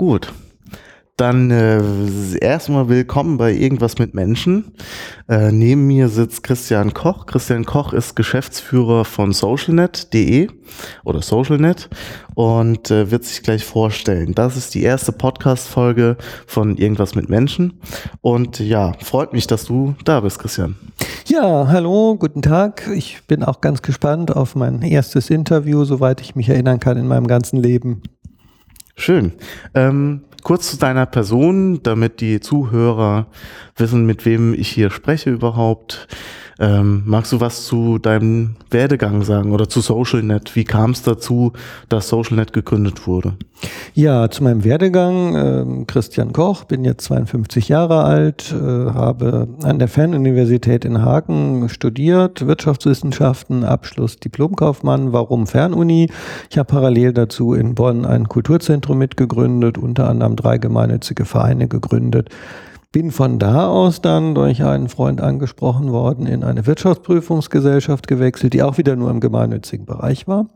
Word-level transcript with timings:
Gut. 0.00 0.32
Dann 1.16 1.50
äh, 1.50 1.82
erstmal 2.40 2.88
willkommen 2.88 3.36
bei 3.36 3.52
Irgendwas 3.52 3.98
mit 3.98 4.14
Menschen. 4.14 4.76
Äh, 5.28 5.50
neben 5.50 5.88
mir 5.88 6.08
sitzt 6.08 6.44
Christian 6.44 6.94
Koch. 6.94 7.26
Christian 7.26 7.64
Koch 7.64 7.92
ist 7.92 8.14
Geschäftsführer 8.14 9.04
von 9.04 9.32
socialnet.de 9.32 10.50
oder 11.04 11.20
socialnet 11.20 11.90
und 12.36 12.92
äh, 12.92 13.10
wird 13.10 13.24
sich 13.24 13.42
gleich 13.42 13.64
vorstellen. 13.64 14.36
Das 14.36 14.56
ist 14.56 14.76
die 14.76 14.84
erste 14.84 15.10
Podcast-Folge 15.10 16.16
von 16.46 16.76
Irgendwas 16.76 17.16
mit 17.16 17.28
Menschen. 17.28 17.80
Und 18.20 18.60
ja, 18.60 18.92
freut 19.02 19.32
mich, 19.32 19.48
dass 19.48 19.64
du 19.64 19.96
da 20.04 20.20
bist, 20.20 20.38
Christian. 20.38 20.76
Ja, 21.26 21.66
hallo, 21.66 22.14
guten 22.16 22.42
Tag. 22.42 22.88
Ich 22.94 23.26
bin 23.26 23.42
auch 23.42 23.60
ganz 23.60 23.82
gespannt 23.82 24.34
auf 24.36 24.54
mein 24.54 24.82
erstes 24.82 25.28
Interview, 25.28 25.84
soweit 25.84 26.20
ich 26.20 26.36
mich 26.36 26.48
erinnern 26.48 26.78
kann 26.78 26.96
in 26.96 27.08
meinem 27.08 27.26
ganzen 27.26 27.60
Leben. 27.60 28.02
Schön. 29.00 29.32
Ähm, 29.74 30.22
kurz 30.42 30.72
zu 30.72 30.76
deiner 30.76 31.06
Person, 31.06 31.84
damit 31.84 32.20
die 32.20 32.40
Zuhörer 32.40 33.28
wissen, 33.76 34.04
mit 34.06 34.26
wem 34.26 34.54
ich 34.54 34.68
hier 34.68 34.90
spreche 34.90 35.30
überhaupt. 35.30 36.08
Ähm, 36.60 37.02
magst 37.06 37.32
du 37.32 37.40
was 37.40 37.66
zu 37.66 37.98
deinem 37.98 38.56
Werdegang 38.70 39.22
sagen 39.22 39.52
oder 39.52 39.68
zu 39.68 39.80
SocialNet? 39.80 40.56
Wie 40.56 40.64
kam 40.64 40.90
es 40.90 41.02
dazu, 41.02 41.52
dass 41.88 42.08
SocialNet 42.08 42.52
gegründet 42.52 43.06
wurde? 43.06 43.34
Ja, 43.94 44.28
zu 44.28 44.42
meinem 44.42 44.64
Werdegang. 44.64 45.34
Äh, 45.36 45.84
Christian 45.86 46.32
Koch, 46.32 46.64
bin 46.64 46.84
jetzt 46.84 47.04
52 47.04 47.68
Jahre 47.68 48.02
alt, 48.02 48.52
äh, 48.52 48.56
habe 48.56 49.48
an 49.62 49.78
der 49.78 49.86
Fernuniversität 49.86 50.84
in 50.84 51.02
Hagen 51.02 51.68
studiert, 51.68 52.46
Wirtschaftswissenschaften, 52.46 53.62
Abschluss 53.62 54.18
Diplomkaufmann. 54.18 55.12
Warum 55.12 55.46
Fernuni? 55.46 56.10
Ich 56.50 56.58
habe 56.58 56.66
parallel 56.66 57.12
dazu 57.12 57.54
in 57.54 57.76
Bonn 57.76 58.04
ein 58.04 58.28
Kulturzentrum 58.28 58.98
mitgegründet, 58.98 59.78
unter 59.78 60.08
anderem 60.08 60.34
drei 60.34 60.58
gemeinnützige 60.58 61.24
Vereine 61.24 61.68
gegründet 61.68 62.30
bin 62.92 63.10
von 63.10 63.38
da 63.38 63.68
aus 63.68 64.00
dann 64.00 64.34
durch 64.34 64.64
einen 64.64 64.88
Freund 64.88 65.20
angesprochen 65.20 65.92
worden, 65.92 66.26
in 66.26 66.42
eine 66.42 66.66
Wirtschaftsprüfungsgesellschaft 66.66 68.08
gewechselt, 68.08 68.54
die 68.54 68.62
auch 68.62 68.78
wieder 68.78 68.96
nur 68.96 69.10
im 69.10 69.20
gemeinnützigen 69.20 69.84
Bereich 69.84 70.26
war. 70.26 70.46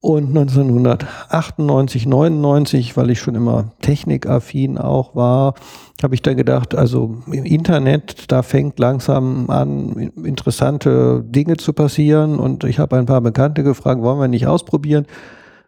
Und 0.00 0.28
1998, 0.28 2.06
99, 2.06 2.96
weil 2.96 3.10
ich 3.10 3.18
schon 3.18 3.34
immer 3.34 3.72
technikaffin 3.80 4.78
auch 4.78 5.16
war, 5.16 5.54
habe 6.02 6.14
ich 6.14 6.22
dann 6.22 6.36
gedacht, 6.36 6.74
also 6.74 7.22
im 7.26 7.44
Internet, 7.44 8.30
da 8.30 8.42
fängt 8.42 8.78
langsam 8.78 9.50
an, 9.50 10.12
interessante 10.22 11.24
Dinge 11.26 11.56
zu 11.56 11.72
passieren. 11.72 12.38
Und 12.38 12.62
ich 12.64 12.78
habe 12.78 12.96
ein 12.96 13.06
paar 13.06 13.20
Bekannte 13.20 13.64
gefragt, 13.64 14.00
wollen 14.00 14.20
wir 14.20 14.28
nicht 14.28 14.46
ausprobieren, 14.46 15.06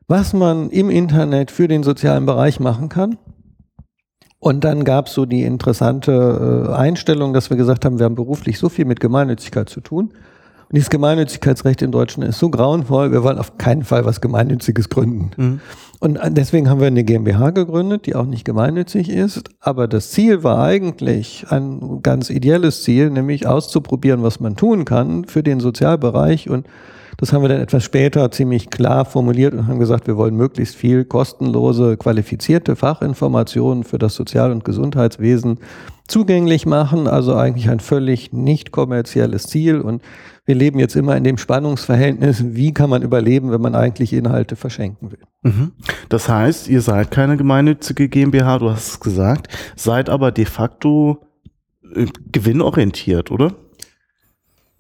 was 0.07 0.35
man 0.35 0.71
im 0.71 0.89
Internet 0.89 1.51
für 1.51 1.67
den 1.67 1.83
sozialen 1.83 2.25
Bereich 2.25 2.61
machen 2.61 2.89
kann. 2.89 3.19
Und 4.41 4.65
dann 4.65 4.85
gab 4.85 5.07
es 5.09 5.15
so 5.15 5.27
die 5.27 5.43
interessante 5.43 6.69
äh, 6.69 6.73
Einstellung, 6.73 7.33
dass 7.33 7.51
wir 7.51 7.57
gesagt 7.57 7.85
haben, 7.85 7.99
wir 7.99 8.05
haben 8.05 8.15
beruflich 8.15 8.59
so 8.59 8.69
viel 8.69 8.85
mit 8.85 9.01
Gemeinnützigkeit 9.01 9.69
zu 9.69 9.81
tun. 9.81 10.13
Und 10.69 10.77
dieses 10.77 10.91
Gemeinnützigkeitsrecht 10.91 11.83
in 11.83 11.91
Deutschland 11.91 12.29
ist 12.29 12.39
so 12.39 12.51
grauenvoll, 12.51 13.11
wir 13.11 13.25
wollen 13.25 13.39
auf 13.39 13.57
keinen 13.57 13.85
Fall 13.85 14.05
was 14.05 14.21
Gemeinnütziges 14.21 14.91
gründen. 14.91 15.31
Mhm. 15.37 15.61
Und 16.01 16.21
deswegen 16.29 16.71
haben 16.71 16.79
wir 16.79 16.87
eine 16.87 17.03
GmbH 17.03 17.51
gegründet, 17.51 18.07
die 18.07 18.15
auch 18.15 18.27
nicht 18.27 18.45
gemeinnützig 18.45 19.09
ist. 19.09 19.43
Aber 19.59 19.89
das 19.89 20.11
Ziel 20.13 20.45
war 20.45 20.63
eigentlich 20.63 21.47
ein 21.49 22.01
ganz 22.03 22.31
ideelles 22.31 22.85
Ziel, 22.85 23.11
nämlich 23.11 23.49
auszuprobieren, 23.49 24.23
was 24.23 24.39
man 24.39 24.55
tun 24.55 24.85
kann 24.85 25.25
für 25.25 25.43
den 25.43 25.59
Sozialbereich 25.59 26.49
und 26.49 26.69
das 27.19 27.33
haben 27.33 27.43
wir 27.43 27.49
dann 27.49 27.61
etwas 27.61 27.83
später 27.83 28.31
ziemlich 28.31 28.71
klar 28.71 29.05
formuliert 29.05 29.53
und 29.53 29.67
haben 29.67 29.81
gesagt, 29.81 30.07
wir 30.07 30.17
wollen 30.17 30.37
möglichst 30.37 30.77
viel 30.77 31.05
kostenlose, 31.05 31.97
qualifizierte 31.97 32.77
Fachinformationen 32.77 33.83
für 33.83 33.99
das 33.99 34.15
Sozial- 34.15 34.53
und 34.53 34.65
Gesundheitswesen 34.65 35.59
zugänglich 36.07 36.65
machen. 36.65 37.09
Also 37.09 37.35
eigentlich 37.35 37.69
ein 37.71 37.81
völlig 37.81 38.33
nicht 38.33 38.71
kommerzielles 38.71 39.49
Ziel. 39.49 39.81
Und 39.81 40.01
wir 40.47 40.55
leben 40.55 40.79
jetzt 40.79 40.95
immer 40.95 41.17
in 41.17 41.25
dem 41.25 41.39
Spannungsverhältnis, 41.39 42.55
wie 42.55 42.73
kann 42.73 42.89
man 42.89 43.03
überleben, 43.03 43.51
wenn 43.51 43.61
man 43.61 43.75
eigentlich 43.75 44.13
Inhalte 44.13 44.55
verschenken 44.55 45.11
will. 45.11 45.19
Mhm. 45.43 45.73
Das 46.09 46.29
heißt, 46.29 46.69
ihr 46.69 46.83
seid 46.83 47.11
keine 47.11 47.37
gemeinnützige 47.37 48.09
GmbH, 48.09 48.61
du 48.61 48.71
hast 48.71 48.89
es 48.89 49.01
gesagt, 49.01 49.49
seid 49.75 50.09
aber 50.09 50.31
de 50.31 50.45
facto 50.45 51.19
äh, 51.97 52.07
gewinnorientiert, 52.31 53.33
oder? 53.33 53.55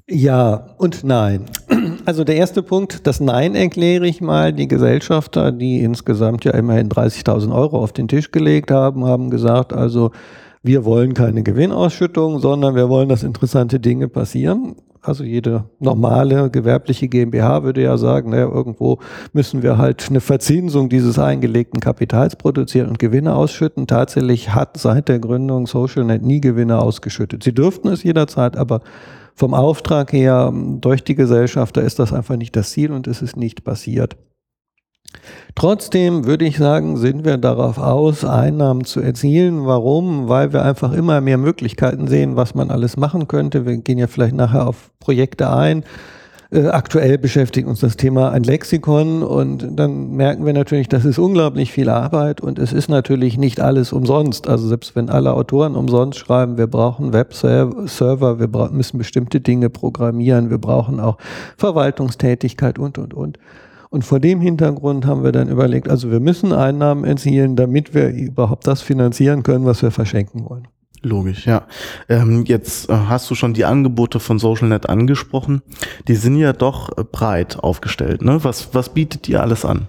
Ja 0.08 0.74
und 0.78 1.04
nein. 1.04 1.44
Also 2.08 2.24
der 2.24 2.36
erste 2.36 2.62
Punkt, 2.62 3.06
das 3.06 3.20
Nein 3.20 3.54
erkläre 3.54 4.06
ich 4.06 4.22
mal. 4.22 4.54
Die 4.54 4.66
Gesellschafter, 4.66 5.52
die 5.52 5.82
insgesamt 5.82 6.42
ja 6.46 6.52
immerhin 6.52 6.88
30.000 6.88 7.54
Euro 7.54 7.82
auf 7.82 7.92
den 7.92 8.08
Tisch 8.08 8.30
gelegt 8.30 8.70
haben, 8.70 9.04
haben 9.04 9.28
gesagt, 9.28 9.74
also 9.74 10.12
wir 10.62 10.86
wollen 10.86 11.12
keine 11.12 11.42
Gewinnausschüttung, 11.42 12.38
sondern 12.38 12.74
wir 12.74 12.88
wollen, 12.88 13.10
dass 13.10 13.24
interessante 13.24 13.78
Dinge 13.78 14.08
passieren. 14.08 14.76
Also 15.02 15.22
jede 15.22 15.64
normale 15.80 16.48
gewerbliche 16.48 17.08
GmbH 17.08 17.62
würde 17.62 17.82
ja 17.82 17.98
sagen, 17.98 18.30
naja, 18.30 18.48
irgendwo 18.48 19.00
müssen 19.34 19.62
wir 19.62 19.76
halt 19.76 20.06
eine 20.08 20.22
Verzinsung 20.22 20.88
dieses 20.88 21.18
eingelegten 21.18 21.80
Kapitals 21.80 22.36
produzieren 22.36 22.88
und 22.88 22.98
Gewinne 22.98 23.34
ausschütten. 23.34 23.86
Tatsächlich 23.86 24.54
hat 24.54 24.78
seit 24.78 25.10
der 25.10 25.18
Gründung 25.18 25.66
SocialNet 25.66 26.22
nie 26.22 26.40
Gewinne 26.40 26.80
ausgeschüttet. 26.80 27.44
Sie 27.44 27.52
dürften 27.52 27.88
es 27.88 28.02
jederzeit, 28.02 28.56
aber 28.56 28.80
vom 29.38 29.54
Auftrag 29.54 30.12
her 30.12 30.52
durch 30.52 31.04
die 31.04 31.14
Gesellschafter 31.14 31.80
ist 31.80 32.00
das 32.00 32.12
einfach 32.12 32.36
nicht 32.36 32.56
das 32.56 32.70
Ziel 32.70 32.90
und 32.90 33.06
es 33.06 33.22
ist 33.22 33.36
nicht 33.36 33.62
passiert. 33.62 34.16
Trotzdem 35.54 36.26
würde 36.26 36.44
ich 36.44 36.58
sagen, 36.58 36.96
sind 36.96 37.24
wir 37.24 37.38
darauf 37.38 37.78
aus, 37.78 38.24
Einnahmen 38.24 38.84
zu 38.84 39.00
erzielen. 39.00 39.64
Warum? 39.64 40.28
Weil 40.28 40.52
wir 40.52 40.64
einfach 40.64 40.92
immer 40.92 41.20
mehr 41.20 41.38
Möglichkeiten 41.38 42.08
sehen, 42.08 42.34
was 42.34 42.56
man 42.56 42.70
alles 42.70 42.96
machen 42.96 43.28
könnte. 43.28 43.64
Wir 43.64 43.76
gehen 43.78 43.98
ja 43.98 44.08
vielleicht 44.08 44.34
nachher 44.34 44.66
auf 44.66 44.90
Projekte 44.98 45.50
ein. 45.50 45.84
Äh, 46.50 46.68
aktuell 46.68 47.18
beschäftigt 47.18 47.68
uns 47.68 47.80
das 47.80 47.98
Thema 47.98 48.30
ein 48.30 48.42
Lexikon 48.42 49.22
und 49.22 49.68
dann 49.78 50.12
merken 50.12 50.46
wir 50.46 50.54
natürlich, 50.54 50.88
das 50.88 51.04
ist 51.04 51.18
unglaublich 51.18 51.72
viel 51.72 51.90
Arbeit 51.90 52.40
und 52.40 52.58
es 52.58 52.72
ist 52.72 52.88
natürlich 52.88 53.36
nicht 53.36 53.60
alles 53.60 53.92
umsonst. 53.92 54.48
Also 54.48 54.66
selbst 54.66 54.96
wenn 54.96 55.10
alle 55.10 55.34
Autoren 55.34 55.76
umsonst 55.76 56.18
schreiben, 56.18 56.56
wir 56.56 56.66
brauchen 56.66 57.12
Webserver, 57.12 58.40
wir 58.40 58.70
müssen 58.70 58.96
bestimmte 58.96 59.42
Dinge 59.42 59.68
programmieren, 59.68 60.48
wir 60.48 60.56
brauchen 60.56 61.00
auch 61.00 61.18
Verwaltungstätigkeit 61.58 62.78
und, 62.78 62.96
und, 62.96 63.12
und. 63.12 63.38
Und 63.90 64.04
vor 64.04 64.20
dem 64.20 64.40
Hintergrund 64.40 65.06
haben 65.06 65.24
wir 65.24 65.32
dann 65.32 65.48
überlegt, 65.48 65.88
also 65.88 66.10
wir 66.10 66.20
müssen 66.20 66.52
Einnahmen 66.54 67.04
erzielen, 67.04 67.56
damit 67.56 67.94
wir 67.94 68.08
überhaupt 68.08 68.66
das 68.66 68.80
finanzieren 68.80 69.42
können, 69.42 69.66
was 69.66 69.82
wir 69.82 69.90
verschenken 69.90 70.48
wollen. 70.48 70.68
Logisch, 71.08 71.46
ja. 71.46 71.62
Ähm, 72.08 72.44
jetzt 72.46 72.90
äh, 72.90 72.92
hast 72.92 73.30
du 73.30 73.34
schon 73.34 73.54
die 73.54 73.64
Angebote 73.64 74.20
von 74.20 74.38
SocialNet 74.38 74.88
angesprochen. 74.88 75.62
Die 76.06 76.16
sind 76.16 76.36
ja 76.36 76.52
doch 76.52 76.90
äh, 76.98 77.02
breit 77.02 77.58
aufgestellt. 77.58 78.22
Ne? 78.22 78.44
Was, 78.44 78.74
was 78.74 78.90
bietet 78.90 79.28
ihr 79.28 79.40
alles 79.40 79.64
an? 79.64 79.88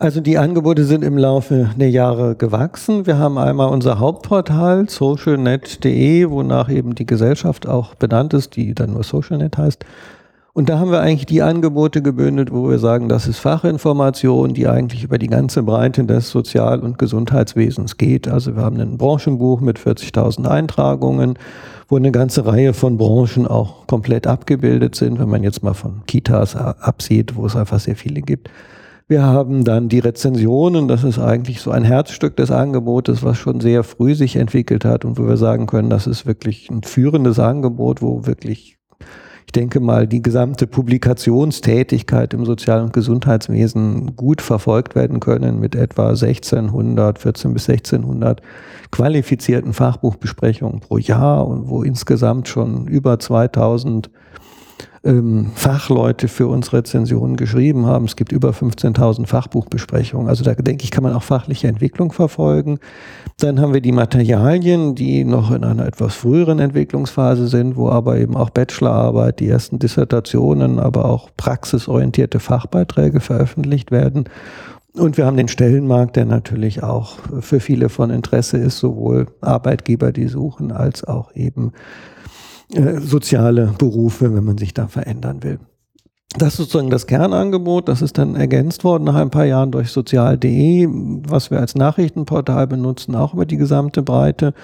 Also 0.00 0.20
die 0.20 0.36
Angebote 0.36 0.84
sind 0.84 1.04
im 1.04 1.16
Laufe 1.16 1.70
der 1.76 1.90
Jahre 1.90 2.34
gewachsen. 2.34 3.06
Wir 3.06 3.18
haben 3.18 3.38
einmal 3.38 3.68
unser 3.68 4.00
Hauptportal 4.00 4.88
socialnet.de, 4.88 6.28
wonach 6.28 6.68
eben 6.68 6.96
die 6.96 7.06
Gesellschaft 7.06 7.68
auch 7.68 7.94
benannt 7.94 8.34
ist, 8.34 8.56
die 8.56 8.74
dann 8.74 8.94
nur 8.94 9.04
SocialNet 9.04 9.56
heißt. 9.56 9.84
Und 10.54 10.68
da 10.68 10.78
haben 10.78 10.90
wir 10.90 11.00
eigentlich 11.00 11.24
die 11.24 11.40
Angebote 11.40 12.02
gebündelt, 12.02 12.52
wo 12.52 12.68
wir 12.68 12.78
sagen, 12.78 13.08
das 13.08 13.26
ist 13.26 13.38
Fachinformation, 13.38 14.52
die 14.52 14.68
eigentlich 14.68 15.02
über 15.02 15.16
die 15.16 15.28
ganze 15.28 15.62
Breite 15.62 16.04
des 16.04 16.28
Sozial- 16.28 16.80
und 16.80 16.98
Gesundheitswesens 16.98 17.96
geht. 17.96 18.28
Also 18.28 18.54
wir 18.54 18.62
haben 18.62 18.78
ein 18.78 18.98
Branchenbuch 18.98 19.62
mit 19.62 19.78
40.000 19.78 20.46
Eintragungen, 20.46 21.38
wo 21.88 21.96
eine 21.96 22.12
ganze 22.12 22.44
Reihe 22.44 22.74
von 22.74 22.98
Branchen 22.98 23.46
auch 23.46 23.86
komplett 23.86 24.26
abgebildet 24.26 24.94
sind, 24.94 25.18
wenn 25.18 25.30
man 25.30 25.42
jetzt 25.42 25.62
mal 25.62 25.72
von 25.72 26.02
Kitas 26.06 26.54
absieht, 26.54 27.34
wo 27.34 27.46
es 27.46 27.56
einfach 27.56 27.80
sehr 27.80 27.96
viele 27.96 28.20
gibt. 28.20 28.50
Wir 29.08 29.22
haben 29.22 29.64
dann 29.64 29.88
die 29.88 30.00
Rezensionen, 30.00 30.86
das 30.86 31.02
ist 31.02 31.18
eigentlich 31.18 31.62
so 31.62 31.70
ein 31.70 31.84
Herzstück 31.84 32.36
des 32.36 32.50
Angebotes, 32.50 33.22
was 33.22 33.38
schon 33.38 33.60
sehr 33.60 33.84
früh 33.84 34.14
sich 34.14 34.36
entwickelt 34.36 34.84
hat 34.84 35.06
und 35.06 35.18
wo 35.18 35.26
wir 35.26 35.38
sagen 35.38 35.66
können, 35.66 35.88
das 35.88 36.06
ist 36.06 36.26
wirklich 36.26 36.68
ein 36.70 36.82
führendes 36.82 37.38
Angebot, 37.38 38.02
wo 38.02 38.26
wirklich 38.26 38.76
ich 39.54 39.60
denke 39.60 39.80
mal, 39.80 40.06
die 40.06 40.22
gesamte 40.22 40.66
Publikationstätigkeit 40.66 42.32
im 42.32 42.46
Sozial- 42.46 42.80
und 42.80 42.94
Gesundheitswesen 42.94 44.16
gut 44.16 44.40
verfolgt 44.40 44.94
werden 44.94 45.20
können 45.20 45.60
mit 45.60 45.74
etwa 45.74 46.08
1600, 46.08 47.18
14 47.18 47.52
bis 47.52 47.68
1600 47.68 48.40
qualifizierten 48.90 49.74
Fachbuchbesprechungen 49.74 50.80
pro 50.80 50.96
Jahr 50.96 51.46
und 51.46 51.68
wo 51.68 51.82
insgesamt 51.82 52.48
schon 52.48 52.88
über 52.88 53.18
2000 53.18 54.08
ähm, 55.04 55.50
Fachleute 55.54 56.28
für 56.28 56.46
uns 56.46 56.72
Rezensionen 56.72 57.36
geschrieben 57.36 57.86
haben. 57.86 58.04
Es 58.04 58.16
gibt 58.16 58.32
über 58.32 58.50
15.000 58.50 59.26
Fachbuchbesprechungen. 59.26 60.28
Also 60.28 60.44
da 60.44 60.54
denke 60.54 60.84
ich, 60.84 60.90
kann 60.90 61.02
man 61.02 61.12
auch 61.12 61.22
fachliche 61.22 61.68
Entwicklung 61.68 62.12
verfolgen. 62.12 62.78
Dann 63.38 63.60
haben 63.60 63.74
wir 63.74 63.80
die 63.80 63.92
Materialien, 63.92 64.94
die 64.94 65.24
noch 65.24 65.50
in 65.50 65.64
einer 65.64 65.86
etwas 65.86 66.14
früheren 66.14 66.60
Entwicklungsphase 66.60 67.48
sind, 67.48 67.76
wo 67.76 67.88
aber 67.88 68.18
eben 68.18 68.36
auch 68.36 68.50
Bachelorarbeit, 68.50 69.40
die 69.40 69.48
ersten 69.48 69.78
Dissertationen, 69.78 70.78
aber 70.78 71.06
auch 71.06 71.30
praxisorientierte 71.36 72.38
Fachbeiträge 72.38 73.20
veröffentlicht 73.20 73.90
werden. 73.90 74.28
Und 74.94 75.16
wir 75.16 75.24
haben 75.24 75.38
den 75.38 75.48
Stellenmarkt, 75.48 76.16
der 76.16 76.26
natürlich 76.26 76.82
auch 76.82 77.16
für 77.40 77.60
viele 77.60 77.88
von 77.88 78.10
Interesse 78.10 78.58
ist, 78.58 78.78
sowohl 78.78 79.26
Arbeitgeber, 79.40 80.12
die 80.12 80.28
suchen, 80.28 80.70
als 80.70 81.02
auch 81.02 81.34
eben 81.34 81.72
äh, 82.74 83.00
soziale 83.00 83.74
Berufe, 83.78 84.34
wenn 84.34 84.44
man 84.44 84.58
sich 84.58 84.74
da 84.74 84.88
verändern 84.88 85.42
will. 85.42 85.58
Das 86.38 86.54
ist 86.54 86.56
sozusagen 86.56 86.88
das 86.88 87.06
Kernangebot. 87.06 87.88
Das 87.88 88.00
ist 88.00 88.16
dann 88.16 88.36
ergänzt 88.36 88.84
worden 88.84 89.04
nach 89.04 89.16
ein 89.16 89.30
paar 89.30 89.44
Jahren 89.44 89.70
durch 89.70 89.90
sozial.de, 89.90 90.88
was 90.88 91.50
wir 91.50 91.60
als 91.60 91.74
Nachrichtenportal 91.74 92.66
benutzen, 92.66 93.14
auch 93.14 93.34
über 93.34 93.44
die 93.44 93.58
gesamte 93.58 94.02
Breite, 94.02 94.54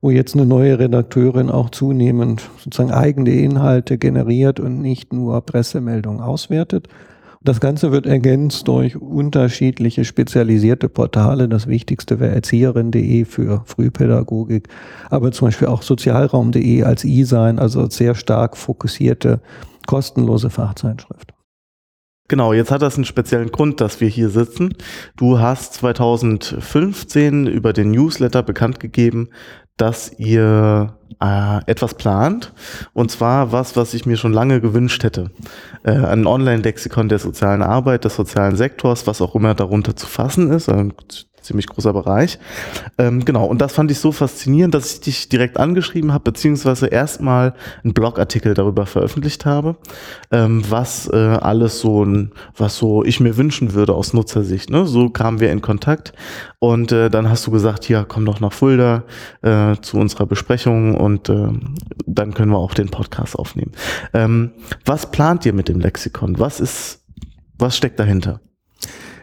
wo 0.00 0.10
jetzt 0.10 0.34
eine 0.34 0.46
neue 0.46 0.78
Redakteurin 0.78 1.50
auch 1.50 1.68
zunehmend 1.70 2.48
sozusagen 2.64 2.92
eigene 2.92 3.30
Inhalte 3.30 3.98
generiert 3.98 4.58
und 4.58 4.80
nicht 4.80 5.12
nur 5.12 5.40
Pressemeldungen 5.42 6.20
auswertet. 6.20 6.88
Das 7.48 7.60
Ganze 7.60 7.92
wird 7.92 8.04
ergänzt 8.04 8.68
durch 8.68 9.00
unterschiedliche 9.00 10.04
spezialisierte 10.04 10.90
Portale. 10.90 11.48
Das 11.48 11.66
wichtigste 11.66 12.20
wäre 12.20 12.34
erzieherin.de 12.34 13.24
für 13.24 13.62
Frühpädagogik, 13.64 14.68
aber 15.08 15.32
zum 15.32 15.48
Beispiel 15.48 15.68
auch 15.68 15.80
sozialraum.de 15.80 16.82
als 16.82 17.06
E-Sein, 17.06 17.58
also 17.58 17.88
sehr 17.88 18.14
stark 18.14 18.54
fokussierte 18.58 19.40
kostenlose 19.86 20.50
Fachzeitschrift. 20.50 21.32
Genau, 22.28 22.52
jetzt 22.52 22.70
hat 22.70 22.82
das 22.82 22.96
einen 22.96 23.06
speziellen 23.06 23.50
Grund, 23.50 23.80
dass 23.80 24.02
wir 24.02 24.08
hier 24.08 24.28
sitzen. 24.28 24.74
Du 25.16 25.38
hast 25.38 25.72
2015 25.72 27.46
über 27.46 27.72
den 27.72 27.92
Newsletter 27.92 28.42
bekannt 28.42 28.78
gegeben, 28.78 29.30
dass 29.78 30.12
ihr 30.18 30.94
äh, 31.20 31.60
etwas 31.66 31.94
plant. 31.94 32.52
Und 32.92 33.10
zwar 33.10 33.52
was, 33.52 33.76
was 33.76 33.94
ich 33.94 34.04
mir 34.04 34.16
schon 34.16 34.32
lange 34.32 34.60
gewünscht 34.60 35.02
hätte. 35.02 35.30
Äh, 35.84 35.92
ein 35.92 36.26
Online-Lexikon 36.26 37.08
der 37.08 37.18
sozialen 37.18 37.62
Arbeit, 37.62 38.04
des 38.04 38.16
sozialen 38.16 38.56
Sektors, 38.56 39.06
was 39.06 39.22
auch 39.22 39.34
immer 39.34 39.54
darunter 39.54 39.96
zu 39.96 40.06
fassen 40.06 40.50
ist. 40.50 40.68
Äh, 40.68 40.88
ziemlich 41.42 41.66
großer 41.66 41.92
Bereich. 41.92 42.38
Ähm, 42.98 43.24
genau, 43.24 43.46
und 43.46 43.60
das 43.60 43.72
fand 43.72 43.90
ich 43.90 43.98
so 43.98 44.12
faszinierend, 44.12 44.74
dass 44.74 44.94
ich 44.94 45.00
dich 45.00 45.28
direkt 45.28 45.58
angeschrieben 45.58 46.12
habe, 46.12 46.24
beziehungsweise 46.24 46.86
erstmal 46.86 47.54
einen 47.82 47.94
Blogartikel 47.94 48.54
darüber 48.54 48.86
veröffentlicht 48.86 49.46
habe, 49.46 49.76
ähm, 50.30 50.62
was 50.68 51.08
äh, 51.08 51.16
alles 51.16 51.80
so 51.80 52.04
ein, 52.04 52.32
was 52.56 52.76
so 52.76 53.04
ich 53.04 53.20
mir 53.20 53.36
wünschen 53.36 53.74
würde 53.74 53.94
aus 53.94 54.12
Nutzersicht. 54.12 54.70
Ne? 54.70 54.86
So 54.86 55.10
kamen 55.10 55.40
wir 55.40 55.50
in 55.52 55.62
Kontakt 55.62 56.12
und 56.58 56.92
äh, 56.92 57.08
dann 57.10 57.30
hast 57.30 57.46
du 57.46 57.50
gesagt, 57.50 57.88
ja, 57.88 58.04
komm 58.04 58.24
doch 58.24 58.40
nach 58.40 58.52
Fulda 58.52 59.04
äh, 59.42 59.76
zu 59.80 59.98
unserer 59.98 60.26
Besprechung 60.26 60.96
und 60.96 61.28
äh, 61.28 61.48
dann 62.06 62.34
können 62.34 62.52
wir 62.52 62.58
auch 62.58 62.74
den 62.74 62.88
Podcast 62.88 63.38
aufnehmen. 63.38 63.72
Ähm, 64.12 64.52
was 64.84 65.10
plant 65.10 65.46
ihr 65.46 65.52
mit 65.52 65.68
dem 65.68 65.80
Lexikon? 65.80 66.38
Was 66.38 66.60
ist, 66.60 67.04
was 67.58 67.76
steckt 67.76 67.98
dahinter? 67.98 68.40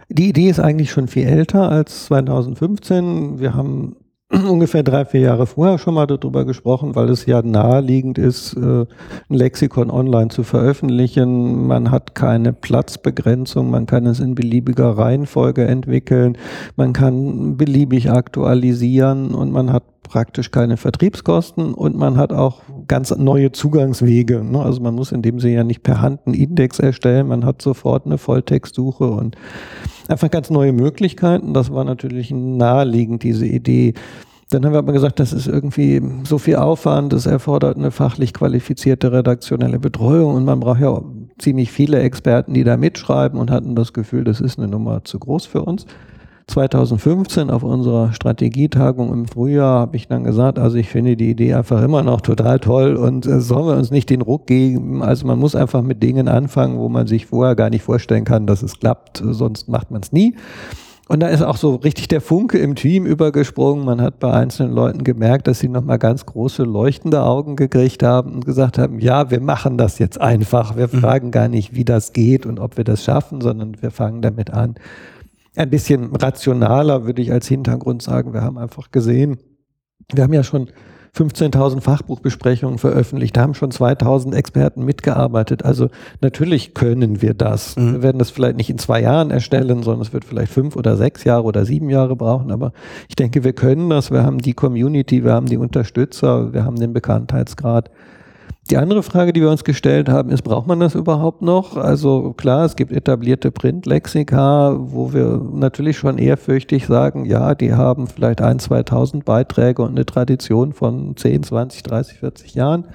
Die 0.10 0.30
Idee 0.30 0.50
ist 0.50 0.60
eigentlich 0.60 0.92
schon 0.92 1.08
viel 1.08 1.28
älter 1.28 1.70
als 1.70 2.06
2015. 2.06 3.40
Wir 3.40 3.54
haben 3.54 3.96
ungefähr 4.32 4.84
drei, 4.84 5.06
vier 5.06 5.22
Jahre 5.22 5.46
vorher 5.46 5.78
schon 5.78 5.94
mal 5.94 6.08
darüber 6.08 6.46
gesprochen, 6.46 6.96
weil 6.96 7.10
es 7.10 7.26
ja 7.26 7.42
naheliegend 7.42 8.18
ist, 8.18 8.56
äh, 8.56 8.60
ein 8.60 8.88
Lexikon 9.30 9.92
online 9.92 10.30
zu 10.30 10.44
veröffentlichen. 10.44 11.68
Man 11.68 11.92
hat 11.92 12.16
keine 12.16 12.54
Platzbegrenzung, 12.54 13.70
man 13.70 13.86
kann 13.86 14.06
es 14.06 14.20
in 14.20 14.36
beliebiger 14.36 14.98
Reihenfolge 14.98 15.66
entwickeln, 15.66 16.38
man 16.76 16.94
kann 16.94 17.58
beliebig 17.58 18.12
aktualisieren 18.12 19.34
und 19.34 19.52
man 19.52 19.72
hat 19.72 19.84
praktisch 20.10 20.52
keine 20.52 20.78
Vertriebskosten 20.78 21.74
und 21.74 21.96
man 21.96 22.18
hat 22.18 22.32
auch 22.32 22.62
ganz 22.88 23.16
neue 23.16 23.52
Zugangswege. 23.52 24.44
Ne? 24.44 24.62
Also 24.62 24.82
man 24.82 24.96
muss 24.96 25.12
in 25.12 25.22
dem 25.22 25.40
Sinne 25.40 25.56
ja 25.56 25.64
nicht 25.64 25.84
per 25.84 26.02
Hand 26.02 26.22
einen 26.26 26.36
Index 26.36 26.80
erstellen, 26.80 27.28
man 27.28 27.46
hat 27.46 27.62
sofort 27.62 28.06
eine 28.06 28.18
Volltextsuche 28.18 29.06
und 29.06 29.36
einfach 30.08 30.32
ganz 30.32 30.50
neue 30.50 30.72
Möglichkeiten. 30.72 31.54
Das 31.54 31.72
war 31.72 31.84
natürlich 31.84 32.32
naheliegend, 32.32 33.24
diese 33.24 33.46
Idee. 33.46 33.94
Dann 34.52 34.64
haben 34.64 34.74
wir 34.74 34.80
aber 34.80 34.94
gesagt, 34.94 35.20
das 35.20 35.34
ist 35.34 35.48
irgendwie 35.48 36.02
so 36.24 36.38
viel 36.38 36.58
Aufwand, 36.58 37.12
das 37.12 37.26
erfordert 37.26 37.78
eine 37.78 37.90
fachlich 37.90 38.32
qualifizierte 38.34 39.12
redaktionelle 39.12 39.80
Betreuung 39.80 40.36
und 40.36 40.46
man 40.46 40.60
braucht 40.60 40.82
ja 40.82 41.02
ziemlich 41.40 41.72
viele 41.72 42.00
Experten, 42.00 42.54
die 42.54 42.64
da 42.64 42.78
mitschreiben 42.78 43.40
und 43.40 43.50
hatten 43.50 43.76
das 43.76 43.92
Gefühl, 43.92 44.24
das 44.24 44.42
ist 44.42 44.60
eine 44.60 44.68
Nummer 44.68 45.04
zu 45.04 45.18
groß 45.18 45.48
für 45.48 45.64
uns. 45.64 45.88
2015 46.48 47.50
auf 47.50 47.64
unserer 47.64 48.14
Strategietagung 48.14 49.12
im 49.12 49.26
Frühjahr 49.28 49.80
habe 49.80 49.96
ich 49.96 50.08
dann 50.08 50.24
gesagt, 50.24 50.60
also 50.60 50.78
ich 50.78 50.90
finde 50.90 51.18
die 51.18 51.30
Idee 51.30 51.56
einfach 51.56 51.82
immer 51.82 52.04
noch 52.04 52.22
total 52.22 52.60
toll 52.60 52.96
und 52.96 53.26
äh, 53.26 53.42
sollen 53.42 53.66
wir 53.66 53.76
uns 53.76 53.90
nicht 53.90 54.10
den 54.10 54.22
Ruck 54.22 54.46
geben. 54.46 55.02
Also 55.02 55.26
man 55.26 55.40
muss 55.40 55.56
einfach 55.56 55.82
mit 55.82 56.04
Dingen 56.04 56.28
anfangen, 56.28 56.78
wo 56.78 56.88
man 56.88 57.08
sich 57.08 57.26
vorher 57.26 57.56
gar 57.56 57.70
nicht 57.70 57.84
vorstellen 57.84 58.26
kann, 58.26 58.46
dass 58.46 58.62
es 58.62 58.80
klappt, 58.80 59.24
sonst 59.26 59.68
macht 59.68 59.90
man 59.90 60.02
es 60.02 60.12
nie. 60.12 60.36
Und 61.08 61.20
da 61.20 61.28
ist 61.28 61.44
auch 61.44 61.58
so 61.58 61.76
richtig 61.76 62.08
der 62.08 62.22
Funke 62.22 62.58
im 62.58 62.74
Team 62.74 63.06
übergesprungen. 63.06 63.86
Man 63.86 64.02
hat 64.02 64.20
bei 64.20 64.32
einzelnen 64.32 64.74
Leuten 64.74 65.04
gemerkt, 65.04 65.48
dass 65.48 65.60
sie 65.60 65.68
nochmal 65.68 66.00
ganz 66.00 66.26
große 66.26 66.64
leuchtende 66.64 67.22
Augen 67.22 67.56
gekriegt 67.56 68.02
haben 68.02 68.34
und 68.34 68.46
gesagt 68.46 68.80
haben, 68.80 69.00
ja, 69.00 69.30
wir 69.30 69.40
machen 69.40 69.78
das 69.78 70.00
jetzt 70.00 70.20
einfach. 70.20 70.76
Wir 70.76 70.90
mhm. 70.92 71.00
fragen 71.02 71.32
gar 71.32 71.48
nicht, 71.48 71.76
wie 71.76 71.86
das 71.86 72.12
geht 72.12 72.48
und 72.48 72.60
ob 72.60 72.78
wir 72.78 72.84
das 72.84 73.04
schaffen, 73.04 73.42
sondern 73.42 73.80
wir 73.82 73.92
fangen 73.92 74.24
damit 74.24 74.52
an 74.52 74.76
ein 75.58 75.70
bisschen 75.70 76.16
rationaler, 76.16 77.06
würde 77.06 77.22
ich 77.22 77.32
als 77.32 77.48
Hintergrund 77.48 78.02
sagen. 78.02 78.34
Wir 78.34 78.42
haben 78.42 78.58
einfach 78.58 78.92
gesehen, 78.92 79.38
wir 80.14 80.24
haben 80.24 80.34
ja 80.34 80.44
schon 80.44 80.70
15.000 81.16 81.80
Fachbuchbesprechungen 81.80 82.78
veröffentlicht, 82.78 83.38
haben 83.38 83.54
schon 83.54 83.72
2.000 83.72 84.36
Experten 84.36 84.84
mitgearbeitet. 84.84 85.64
Also 85.64 85.90
natürlich 86.20 86.74
können 86.74 87.22
wir 87.22 87.34
das. 87.34 87.78
Mhm. 87.78 87.94
Wir 87.94 88.04
werden 88.04 88.20
das 88.20 88.32
vielleicht 88.32 88.58
nicht 88.58 88.70
in 88.70 88.78
zwei 88.78 89.02
Jahren 89.02 89.32
erstellen, 89.32 89.82
sondern 89.82 90.02
es 90.02 90.12
wird 90.12 90.26
vielleicht 90.26 90.52
fünf 90.52 90.76
oder 90.76 90.98
sechs 90.98 91.24
Jahre 91.24 91.44
oder 91.44 91.64
sieben 91.66 91.90
Jahre 91.90 92.18
brauchen. 92.18 92.52
Aber 92.52 92.74
ich 93.08 93.16
denke, 93.16 93.46
wir 93.46 93.54
können 93.54 93.90
das. 93.90 94.12
Wir 94.12 94.24
haben 94.24 94.40
die 94.40 94.54
Community, 94.54 95.24
wir 95.24 95.34
haben 95.34 95.46
die 95.46 95.58
Unterstützer, 95.58 96.52
wir 96.54 96.66
haben 96.66 96.76
den 96.76 96.92
Bekanntheitsgrad. 96.92 97.90
Die 98.72 98.78
andere 98.78 99.04
Frage, 99.04 99.32
die 99.32 99.42
wir 99.42 99.52
uns 99.52 99.64
gestellt 99.64 100.10
haben, 100.10 100.32
ist, 100.32 100.42
braucht 100.42 100.66
man 100.66 100.80
das 100.80 100.96
überhaupt 100.96 101.44
noch? 101.44 101.78
Also 101.78 102.34
klar, 102.34 102.66
es 102.66 102.76
gibt 102.76 102.92
etablierte 102.92 103.52
Printlexika, 103.52 104.76
wo 104.80 105.14
wir 105.14 105.40
natürlich 105.54 106.00
schon 106.00 106.18
ehrfürchtig 106.18 106.88
sagen, 106.88 107.26
ja, 107.26 107.54
die 107.54 107.74
haben 107.74 108.08
vielleicht 108.08 108.42
ein, 108.42 108.58
2000 108.58 109.24
Beiträge 109.24 109.84
und 109.84 109.92
eine 109.92 110.06
Tradition 110.08 110.74
von 110.74 111.16
10, 111.16 111.44
20, 111.44 111.84
30, 111.84 112.18
40 112.18 112.56
Jahren. 112.56 112.86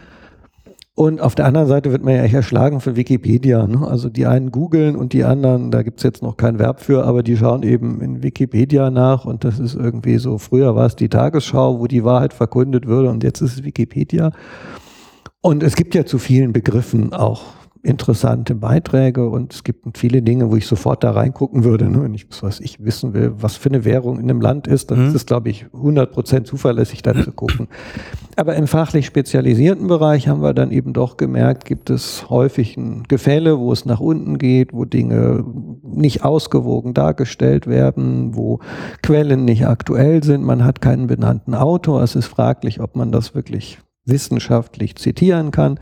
Und 0.96 1.20
auf 1.20 1.36
der 1.36 1.46
anderen 1.46 1.68
Seite 1.68 1.92
wird 1.92 2.02
man 2.02 2.16
ja 2.16 2.24
erschlagen 2.24 2.80
von 2.80 2.96
Wikipedia. 2.96 3.64
Ne? 3.68 3.86
Also 3.86 4.08
die 4.08 4.26
einen 4.26 4.50
googeln 4.50 4.96
und 4.96 5.12
die 5.12 5.22
anderen, 5.22 5.70
da 5.70 5.84
gibt 5.84 6.00
es 6.00 6.02
jetzt 6.02 6.20
noch 6.20 6.36
kein 6.36 6.58
Verb 6.58 6.80
für, 6.80 7.04
aber 7.04 7.22
die 7.22 7.36
schauen 7.36 7.62
eben 7.62 8.00
in 8.00 8.24
Wikipedia 8.24 8.90
nach 8.90 9.24
und 9.24 9.44
das 9.44 9.60
ist 9.60 9.76
irgendwie 9.76 10.18
so, 10.18 10.36
früher 10.38 10.74
war 10.74 10.86
es 10.86 10.96
die 10.96 11.08
Tagesschau, 11.08 11.78
wo 11.78 11.86
die 11.86 12.02
Wahrheit 12.02 12.34
verkündet 12.34 12.88
würde 12.88 13.08
und 13.08 13.22
jetzt 13.22 13.40
ist 13.40 13.52
es 13.52 13.64
Wikipedia. 13.64 14.32
Und 15.42 15.62
es 15.62 15.74
gibt 15.74 15.94
ja 15.94 16.04
zu 16.04 16.18
vielen 16.18 16.52
Begriffen 16.52 17.12
auch 17.12 17.42
interessante 17.82 18.54
Beiträge 18.54 19.28
und 19.28 19.54
es 19.54 19.64
gibt 19.64 19.96
viele 19.96 20.20
Dinge, 20.20 20.50
wo 20.50 20.56
ich 20.56 20.66
sofort 20.66 21.02
da 21.02 21.12
reingucken 21.12 21.64
würde. 21.64 21.88
Ne? 21.88 22.02
Wenn 22.02 22.14
ich 22.14 22.26
was 22.42 22.60
ich 22.60 22.84
wissen 22.84 23.14
will, 23.14 23.32
was 23.38 23.56
für 23.56 23.70
eine 23.70 23.84
Währung 23.84 24.18
in 24.18 24.28
einem 24.28 24.40
Land 24.40 24.66
ist, 24.66 24.90
dann 24.90 25.00
mhm. 25.00 25.08
ist 25.08 25.14
es, 25.14 25.26
glaube 25.26 25.48
ich, 25.48 25.66
100% 25.72 26.44
zuverlässig 26.44 27.02
da 27.02 27.14
zu 27.14 27.32
gucken. 27.32 27.68
Aber 28.36 28.54
im 28.56 28.66
fachlich 28.66 29.06
spezialisierten 29.06 29.86
Bereich 29.86 30.28
haben 30.28 30.42
wir 30.42 30.52
dann 30.52 30.70
eben 30.70 30.92
doch 30.92 31.16
gemerkt, 31.16 31.64
gibt 31.64 31.90
es 31.90 32.28
häufig 32.28 32.76
ein 32.76 33.04
Gefälle, 33.08 33.58
wo 33.58 33.72
es 33.72 33.86
nach 33.86 34.00
unten 34.00 34.36
geht, 34.36 34.72
wo 34.72 34.84
Dinge 34.84 35.44
nicht 35.82 36.22
ausgewogen 36.22 36.92
dargestellt 36.92 37.66
werden, 37.66 38.36
wo 38.36 38.60
Quellen 39.02 39.44
nicht 39.44 39.66
aktuell 39.66 40.22
sind, 40.22 40.44
man 40.44 40.64
hat 40.64 40.80
keinen 40.82 41.06
benannten 41.06 41.54
Autor. 41.54 42.02
Es 42.02 42.14
ist 42.14 42.26
fraglich, 42.26 42.80
ob 42.80 42.94
man 42.94 43.10
das 43.10 43.34
wirklich 43.34 43.78
wissenschaftlich 44.10 44.96
zitieren 44.96 45.50
kann. 45.50 45.78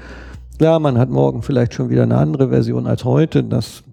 Klar, 0.58 0.80
man 0.80 0.98
hat 0.98 1.10
morgen 1.10 1.42
vielleicht 1.42 1.74
schon 1.74 1.88
wieder 1.88 2.02
eine 2.02 2.16
andere 2.16 2.48
Version 2.48 2.86
als 2.86 3.04
heute. 3.04 3.44
Das 3.44 3.84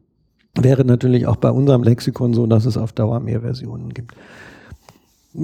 wäre 0.60 0.86
natürlich 0.86 1.28
auch 1.28 1.36
bei 1.36 1.52
unserem 1.52 1.84
Lexikon 1.84 2.34
so, 2.34 2.48
dass 2.48 2.66
es 2.66 2.78
auf 2.78 2.94
Dauer 2.94 3.20
mehr 3.20 3.42
Versionen 3.42 3.94
gibt. 3.94 4.16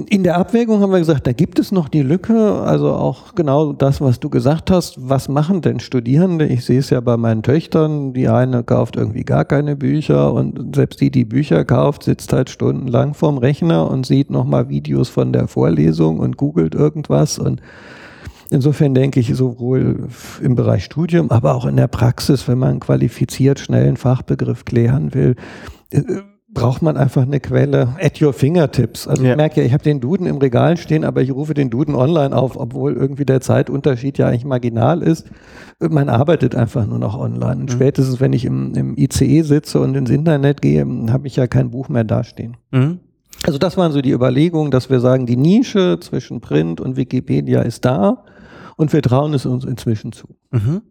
In 0.08 0.22
der 0.22 0.38
Abwägung 0.38 0.80
haben 0.80 0.90
wir 0.90 1.00
gesagt, 1.00 1.26
da 1.26 1.32
gibt 1.32 1.58
es 1.58 1.70
noch 1.70 1.90
die 1.90 2.00
Lücke, 2.00 2.34
also 2.62 2.92
auch 2.92 3.34
genau 3.34 3.74
das, 3.74 4.00
was 4.00 4.18
du 4.20 4.30
gesagt 4.30 4.70
hast. 4.70 4.96
Was 4.98 5.28
machen 5.28 5.60
denn 5.60 5.80
Studierende? 5.80 6.46
Ich 6.46 6.64
sehe 6.64 6.78
es 6.78 6.88
ja 6.88 7.00
bei 7.00 7.18
meinen 7.18 7.42
Töchtern. 7.42 8.14
Die 8.14 8.26
eine 8.26 8.64
kauft 8.64 8.96
irgendwie 8.96 9.24
gar 9.24 9.44
keine 9.44 9.76
Bücher 9.76 10.32
und 10.32 10.74
selbst 10.74 11.02
die, 11.02 11.10
die 11.10 11.26
Bücher 11.26 11.66
kauft, 11.66 12.04
sitzt 12.04 12.32
halt 12.32 12.48
stundenlang 12.48 13.12
vorm 13.12 13.36
Rechner 13.36 13.90
und 13.90 14.06
sieht 14.06 14.30
nochmal 14.30 14.70
Videos 14.70 15.10
von 15.10 15.30
der 15.30 15.46
Vorlesung 15.46 16.20
und 16.20 16.38
googelt 16.38 16.74
irgendwas 16.74 17.38
und 17.38 17.60
Insofern 18.52 18.94
denke 18.94 19.18
ich, 19.18 19.34
sowohl 19.34 20.08
im 20.42 20.54
Bereich 20.54 20.84
Studium, 20.84 21.30
aber 21.30 21.54
auch 21.54 21.64
in 21.64 21.76
der 21.76 21.88
Praxis, 21.88 22.46
wenn 22.48 22.58
man 22.58 22.80
qualifiziert 22.80 23.58
schnell 23.58 23.88
einen 23.88 23.96
Fachbegriff 23.96 24.66
klären 24.66 25.14
will, 25.14 25.36
äh, 25.90 26.02
braucht 26.52 26.82
man 26.82 26.98
einfach 26.98 27.22
eine 27.22 27.40
Quelle 27.40 27.96
at 27.98 28.20
your 28.20 28.34
fingertips. 28.34 29.08
Also 29.08 29.24
ja. 29.24 29.30
ich 29.30 29.36
merke 29.38 29.62
ja, 29.62 29.66
ich 29.66 29.72
habe 29.72 29.84
den 29.84 30.00
Duden 30.00 30.26
im 30.26 30.36
Regal 30.36 30.76
stehen, 30.76 31.02
aber 31.02 31.22
ich 31.22 31.32
rufe 31.32 31.54
den 31.54 31.70
Duden 31.70 31.94
online 31.94 32.36
auf, 32.36 32.58
obwohl 32.58 32.92
irgendwie 32.92 33.24
der 33.24 33.40
Zeitunterschied 33.40 34.18
ja 34.18 34.28
eigentlich 34.28 34.44
marginal 34.44 35.00
ist. 35.00 35.30
Man 35.80 36.10
arbeitet 36.10 36.54
einfach 36.54 36.86
nur 36.86 36.98
noch 36.98 37.18
online. 37.18 37.62
Und 37.62 37.70
mhm. 37.70 37.74
spätestens, 37.74 38.20
wenn 38.20 38.34
ich 38.34 38.44
im, 38.44 38.74
im, 38.74 38.98
ICE 38.98 39.40
sitze 39.44 39.80
und 39.80 39.96
ins 39.96 40.10
Internet 40.10 40.60
gehe, 40.60 40.86
habe 41.08 41.26
ich 41.26 41.36
ja 41.36 41.46
kein 41.46 41.70
Buch 41.70 41.88
mehr 41.88 42.04
dastehen. 42.04 42.58
Mhm. 42.70 42.98
Also 43.44 43.58
das 43.58 43.78
waren 43.78 43.92
so 43.92 44.02
die 44.02 44.10
Überlegungen, 44.10 44.70
dass 44.70 44.90
wir 44.90 45.00
sagen, 45.00 45.24
die 45.24 45.38
Nische 45.38 45.96
zwischen 46.00 46.42
Print 46.42 46.82
und 46.82 46.98
Wikipedia 46.98 47.62
ist 47.62 47.86
da 47.86 48.24
und 48.76 48.92
wir 48.92 49.02
trauen 49.02 49.34
es 49.34 49.46
uns 49.46 49.64
inzwischen 49.64 50.12
zu. 50.12 50.28
Mhm. 50.50 50.82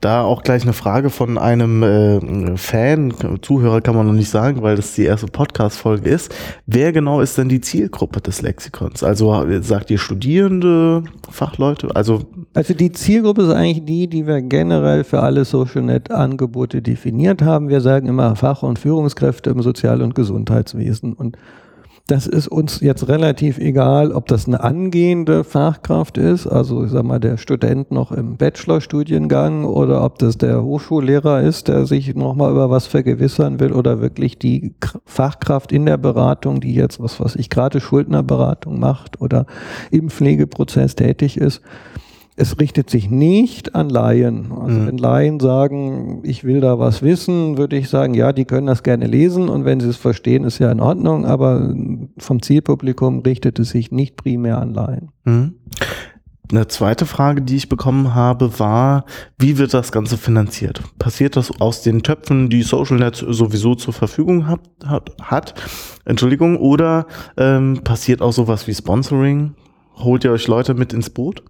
Da 0.00 0.22
auch 0.22 0.44
gleich 0.44 0.62
eine 0.62 0.74
Frage 0.74 1.10
von 1.10 1.38
einem 1.38 1.82
äh, 1.82 2.56
Fan, 2.56 3.12
Zuhörer 3.42 3.80
kann 3.80 3.96
man 3.96 4.06
noch 4.06 4.12
nicht 4.12 4.30
sagen, 4.30 4.62
weil 4.62 4.76
das 4.76 4.94
die 4.94 5.02
erste 5.02 5.26
Podcast-Folge 5.26 6.08
ist. 6.08 6.32
Wer 6.66 6.92
genau 6.92 7.20
ist 7.20 7.36
denn 7.36 7.48
die 7.48 7.60
Zielgruppe 7.60 8.20
des 8.20 8.40
Lexikons? 8.40 9.02
Also 9.02 9.44
sagt 9.60 9.90
ihr 9.90 9.98
Studierende, 9.98 11.02
Fachleute? 11.28 11.96
Also, 11.96 12.22
also 12.54 12.74
die 12.74 12.92
Zielgruppe 12.92 13.42
ist 13.42 13.50
eigentlich 13.50 13.84
die, 13.86 14.06
die 14.06 14.24
wir 14.24 14.40
generell 14.40 15.02
für 15.02 15.20
alle 15.20 15.44
SocialNet-Angebote 15.44 16.80
definiert 16.80 17.42
haben. 17.42 17.68
Wir 17.68 17.80
sagen 17.80 18.06
immer 18.06 18.36
Fach- 18.36 18.62
und 18.62 18.78
Führungskräfte 18.78 19.50
im 19.50 19.62
Sozial- 19.62 20.02
und 20.02 20.14
Gesundheitswesen. 20.14 21.12
Und 21.12 21.36
das 22.08 22.26
ist 22.26 22.48
uns 22.48 22.80
jetzt 22.80 23.06
relativ 23.06 23.58
egal, 23.58 24.12
ob 24.12 24.26
das 24.28 24.46
eine 24.46 24.64
angehende 24.64 25.44
Fachkraft 25.44 26.16
ist, 26.16 26.46
also 26.46 26.84
ich 26.84 26.90
sag 26.90 27.04
mal 27.04 27.20
der 27.20 27.36
Student 27.36 27.90
noch 27.90 28.12
im 28.12 28.38
Bachelorstudiengang 28.38 29.66
oder 29.66 30.02
ob 30.02 30.18
das 30.18 30.38
der 30.38 30.62
Hochschullehrer 30.64 31.42
ist, 31.42 31.68
der 31.68 31.84
sich 31.84 32.14
nochmal 32.14 32.50
über 32.50 32.70
was 32.70 32.86
vergewissern 32.86 33.60
will 33.60 33.72
oder 33.72 34.00
wirklich 34.00 34.38
die 34.38 34.74
Fachkraft 35.04 35.70
in 35.70 35.84
der 35.84 35.98
Beratung, 35.98 36.60
die 36.62 36.74
jetzt 36.74 36.98
was 36.98 37.20
was 37.20 37.36
ich 37.36 37.50
gerade 37.50 37.78
Schuldnerberatung 37.78 38.80
macht 38.80 39.20
oder 39.20 39.44
im 39.90 40.08
Pflegeprozess 40.08 40.94
tätig 40.96 41.36
ist 41.36 41.60
es 42.38 42.58
richtet 42.60 42.88
sich 42.88 43.10
nicht 43.10 43.74
an 43.74 43.88
Laien. 43.88 44.52
Also 44.52 44.78
mhm. 44.78 44.86
wenn 44.86 44.98
Laien 44.98 45.40
sagen, 45.40 46.20
ich 46.22 46.44
will 46.44 46.60
da 46.60 46.78
was 46.78 47.02
wissen, 47.02 47.58
würde 47.58 47.76
ich 47.76 47.88
sagen, 47.88 48.14
ja, 48.14 48.32
die 48.32 48.44
können 48.44 48.68
das 48.68 48.82
gerne 48.82 49.06
lesen 49.06 49.48
und 49.48 49.64
wenn 49.64 49.80
sie 49.80 49.88
es 49.88 49.96
verstehen, 49.96 50.44
ist 50.44 50.58
ja 50.58 50.70
in 50.70 50.80
Ordnung, 50.80 51.26
aber 51.26 51.74
vom 52.18 52.40
Zielpublikum 52.40 53.20
richtet 53.20 53.58
es 53.58 53.70
sich 53.70 53.90
nicht 53.90 54.16
primär 54.16 54.58
an 54.58 54.72
Laien. 54.72 55.10
Mhm. 55.24 55.54
Eine 56.50 56.66
zweite 56.68 57.04
Frage, 57.04 57.42
die 57.42 57.56
ich 57.56 57.68
bekommen 57.68 58.14
habe, 58.14 58.58
war, 58.58 59.04
wie 59.38 59.58
wird 59.58 59.74
das 59.74 59.92
Ganze 59.92 60.16
finanziert? 60.16 60.80
Passiert 60.98 61.36
das 61.36 61.60
aus 61.60 61.82
den 61.82 62.02
Töpfen, 62.02 62.48
die 62.48 62.62
SocialNet 62.62 63.16
sowieso 63.16 63.74
zur 63.74 63.92
Verfügung 63.92 64.46
hat, 64.46 64.60
hat, 64.86 65.10
hat 65.20 65.54
Entschuldigung, 66.06 66.56
oder 66.56 67.06
ähm, 67.36 67.80
passiert 67.84 68.22
auch 68.22 68.32
sowas 68.32 68.66
wie 68.66 68.74
Sponsoring? 68.74 69.56
Holt 69.96 70.24
ihr 70.24 70.32
euch 70.32 70.46
Leute 70.46 70.72
mit 70.72 70.94
ins 70.94 71.10
Boot? 71.10 71.42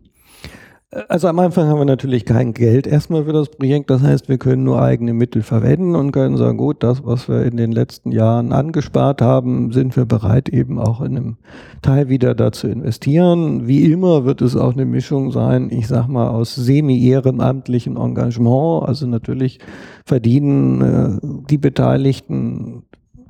Also 0.90 1.28
am 1.28 1.38
Anfang 1.38 1.68
haben 1.68 1.80
wir 1.80 1.84
natürlich 1.84 2.24
kein 2.24 2.54
Geld 2.54 2.86
erstmal 2.86 3.24
für 3.24 3.34
das 3.34 3.50
Projekt. 3.50 3.90
Das 3.90 4.00
heißt, 4.00 4.30
wir 4.30 4.38
können 4.38 4.64
nur 4.64 4.80
eigene 4.80 5.12
Mittel 5.12 5.42
verwenden 5.42 5.94
und 5.94 6.12
können 6.12 6.38
sagen, 6.38 6.56
gut, 6.56 6.82
das, 6.82 7.04
was 7.04 7.28
wir 7.28 7.42
in 7.42 7.58
den 7.58 7.72
letzten 7.72 8.10
Jahren 8.10 8.52
angespart 8.52 9.20
haben, 9.20 9.70
sind 9.70 9.96
wir 9.96 10.06
bereit, 10.06 10.48
eben 10.48 10.78
auch 10.78 11.02
in 11.02 11.18
einem 11.18 11.36
Teil 11.82 12.08
wieder 12.08 12.34
da 12.34 12.52
zu 12.52 12.68
investieren. 12.68 13.68
Wie 13.68 13.92
immer 13.92 14.24
wird 14.24 14.40
es 14.40 14.56
auch 14.56 14.72
eine 14.72 14.86
Mischung 14.86 15.30
sein, 15.30 15.68
ich 15.70 15.88
sag 15.88 16.08
mal, 16.08 16.30
aus 16.30 16.54
semi-ehrenamtlichem 16.54 17.98
Engagement. 17.98 18.88
Also 18.88 19.06
natürlich 19.06 19.58
verdienen 20.06 20.80
äh, 20.80 21.18
die 21.50 21.58
Beteiligten 21.58 22.84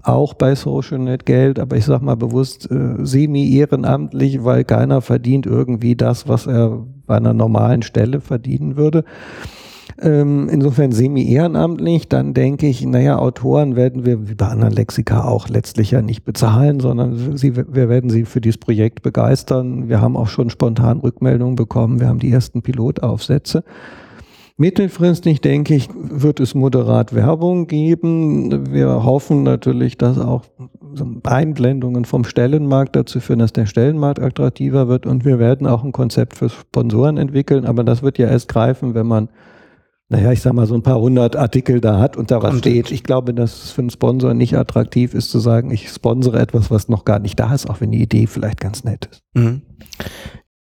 auch 0.05 0.35
bei 0.35 0.55
SocialNet 0.55 1.27
Geld, 1.27 1.59
aber 1.59 1.77
ich 1.77 1.87
sag 1.87 2.03
mal 2.03 2.17
bewusst 2.17 2.71
äh, 2.71 3.05
semi-ehrenamtlich, 3.05 4.45
weil 4.45 4.63
keiner 4.63 5.01
verdient 5.01 5.45
irgendwie 5.45 5.97
das, 5.97 6.29
was 6.29 6.47
er 6.47 6.87
bei 7.09 7.17
einer 7.17 7.35
normalen 7.35 7.83
Stelle 7.83 8.21
verdienen 8.21 8.77
würde. 8.77 9.05
Ähm, 10.01 10.49
insofern 10.49 10.93
semi-ehrenamtlich, 10.93 12.09
dann 12.09 12.33
denke 12.33 12.69
ich, 12.69 12.87
naja, 12.87 13.19
Autoren 13.19 13.75
werden 13.75 14.07
wir 14.07 14.29
wie 14.29 14.35
bei 14.35 14.47
anderen 14.47 14.73
Lexika 14.73 15.25
auch 15.25 15.49
letztlich 15.49 15.91
ja 15.91 16.03
nicht 16.03 16.25
bezahlen, 16.25 16.79
sondern 16.79 17.37
sie, 17.37 17.57
wir 17.57 17.89
werden 17.89 18.09
sie 18.09 18.25
für 18.25 18.41
dieses 18.41 18.59
Projekt 18.59 19.03
begeistern. 19.03 19.89
Wir 19.89 20.01
haben 20.01 20.17
auch 20.17 20.29
schon 20.29 20.51
spontan 20.51 21.01
Rückmeldungen 21.01 21.57
bekommen, 21.57 21.99
wir 21.99 22.07
haben 22.07 22.21
die 22.21 22.31
ersten 22.31 22.63
Pilotaufsätze. 22.63 23.65
Mittelfristig, 24.61 25.41
denke 25.41 25.77
ich, 25.77 25.89
wird 25.95 26.41
es 26.41 26.57
moderat 26.57 27.15
Werbung 27.15 27.69
geben. 27.69 28.73
Wir 28.73 29.05
hoffen 29.05 29.45
natürlich, 29.45 29.97
dass 29.97 30.19
auch 30.19 30.47
Einblendungen 31.23 32.05
vom 32.05 32.25
Stellenmarkt 32.25 32.97
dazu 32.97 33.21
führen, 33.21 33.39
dass 33.39 33.53
der 33.53 33.67
Stellenmarkt 33.67 34.21
attraktiver 34.21 34.89
wird. 34.89 35.07
Und 35.07 35.25
wir 35.25 35.39
werden 35.39 35.69
auch 35.69 35.85
ein 35.85 35.93
Konzept 35.93 36.35
für 36.35 36.49
Sponsoren 36.49 37.19
entwickeln. 37.19 37.67
Aber 37.67 37.85
das 37.85 38.03
wird 38.03 38.19
ja 38.19 38.27
erst 38.27 38.49
greifen, 38.49 38.95
wenn 38.95 39.07
man, 39.07 39.29
naja, 40.09 40.33
ich 40.33 40.43
sag 40.43 40.55
mal, 40.55 40.67
so 40.67 40.75
ein 40.75 40.83
paar 40.83 40.99
hundert 40.99 41.37
Artikel 41.37 41.81
da 41.81 42.01
hat 42.01 42.17
und 42.17 42.33
da 42.33 42.43
was 42.43 42.59
steht. 42.59 42.91
Ich 42.91 43.05
glaube, 43.05 43.35
dass 43.35 43.63
es 43.63 43.71
für 43.71 43.83
einen 43.83 43.91
Sponsor 43.91 44.35
nicht 44.35 44.57
attraktiv 44.57 45.15
ist 45.15 45.31
zu 45.31 45.39
sagen, 45.39 45.71
ich 45.71 45.89
sponsere 45.89 46.41
etwas, 46.41 46.69
was 46.69 46.89
noch 46.89 47.05
gar 47.05 47.21
nicht 47.21 47.39
da 47.39 47.55
ist, 47.55 47.71
auch 47.71 47.81
wenn 47.81 47.93
die 47.93 48.03
Idee 48.03 48.27
vielleicht 48.27 48.61
ganz 48.61 48.83
nett 48.83 49.07
ist. 49.07 49.23
Mhm 49.35 49.63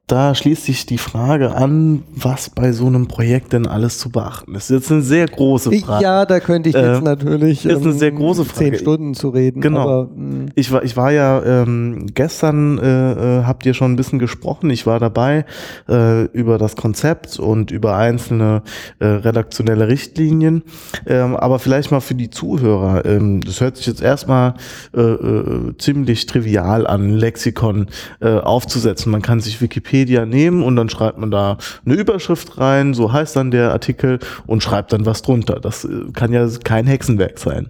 da 0.06 0.36
schließt 0.36 0.64
sich 0.64 0.86
die 0.86 0.98
Frage 0.98 1.56
an, 1.56 2.04
was 2.14 2.48
bei 2.48 2.70
so 2.70 2.86
einem 2.86 3.08
Projekt 3.08 3.52
denn 3.52 3.66
alles 3.66 3.98
zu 3.98 4.10
beachten 4.10 4.54
ist. 4.54 4.70
Das 4.70 4.82
ist 4.82 4.92
eine 4.92 5.02
sehr 5.02 5.26
große 5.26 5.72
Frage. 5.80 6.04
Ja, 6.04 6.24
da 6.24 6.38
könnte 6.38 6.68
ich 6.68 6.76
jetzt 6.76 7.00
äh, 7.00 7.04
natürlich 7.04 7.66
ist 7.66 7.82
eine 7.82 7.92
sehr 7.92 8.10
ähm, 8.10 8.18
große 8.18 8.44
Frage. 8.44 8.70
zehn 8.70 8.78
Stunden 8.78 9.14
zu 9.14 9.30
reden. 9.30 9.60
Genau. 9.60 9.80
Aber, 9.80 10.10
hm. 10.14 10.46
ich 10.54 10.70
war, 10.70 10.84
ich 10.84 10.96
war 10.96 11.10
ja 11.10 11.42
ähm, 11.44 12.06
gestern 12.14 12.78
äh, 12.78 13.40
äh, 13.40 13.44
habt 13.46 13.66
ihr 13.66 13.74
schon 13.74 13.94
ein 13.94 13.96
bisschen 13.96 14.20
gesprochen. 14.20 14.70
Ich 14.70 14.86
war 14.86 15.00
dabei 15.00 15.44
äh, 15.88 16.26
über 16.26 16.58
das 16.58 16.76
Konzept 16.76 17.40
und 17.40 17.72
über 17.72 17.96
einzelne 17.96 18.62
äh, 19.00 19.06
redaktionelle 19.06 19.88
Richtlinien. 19.88 20.62
Ähm, 21.04 21.34
aber 21.34 21.58
vielleicht 21.58 21.90
mal 21.90 21.98
für 21.98 22.14
die 22.14 22.30
Zuhörer. 22.30 23.04
Ähm, 23.06 23.40
das 23.40 23.60
hört 23.60 23.76
sich 23.76 23.86
jetzt 23.86 24.02
erstmal 24.02 24.54
äh, 24.94 25.00
äh, 25.00 25.76
ziemlich 25.78 26.26
trivial 26.26 26.86
an, 26.86 27.10
Lexikon 27.10 27.86
äh, 28.20 28.28
aufzusetzen. 28.38 29.10
Man 29.10 29.22
kann 29.22 29.40
sich 29.40 29.60
Wikipedia 29.60 29.95
Wikipedia 29.96 30.26
nehmen 30.26 30.62
und 30.62 30.76
dann 30.76 30.88
schreibt 30.88 31.18
man 31.18 31.30
da 31.30 31.56
eine 31.84 31.94
Überschrift 31.94 32.58
rein, 32.58 32.94
so 32.94 33.12
heißt 33.12 33.36
dann 33.36 33.50
der 33.50 33.72
Artikel 33.72 34.18
und 34.46 34.62
schreibt 34.62 34.92
dann 34.92 35.06
was 35.06 35.22
drunter. 35.22 35.60
Das 35.60 35.84
äh, 35.84 36.12
kann 36.12 36.32
ja 36.32 36.46
kein 36.64 36.86
Hexenwerk 36.86 37.38
sein. 37.38 37.68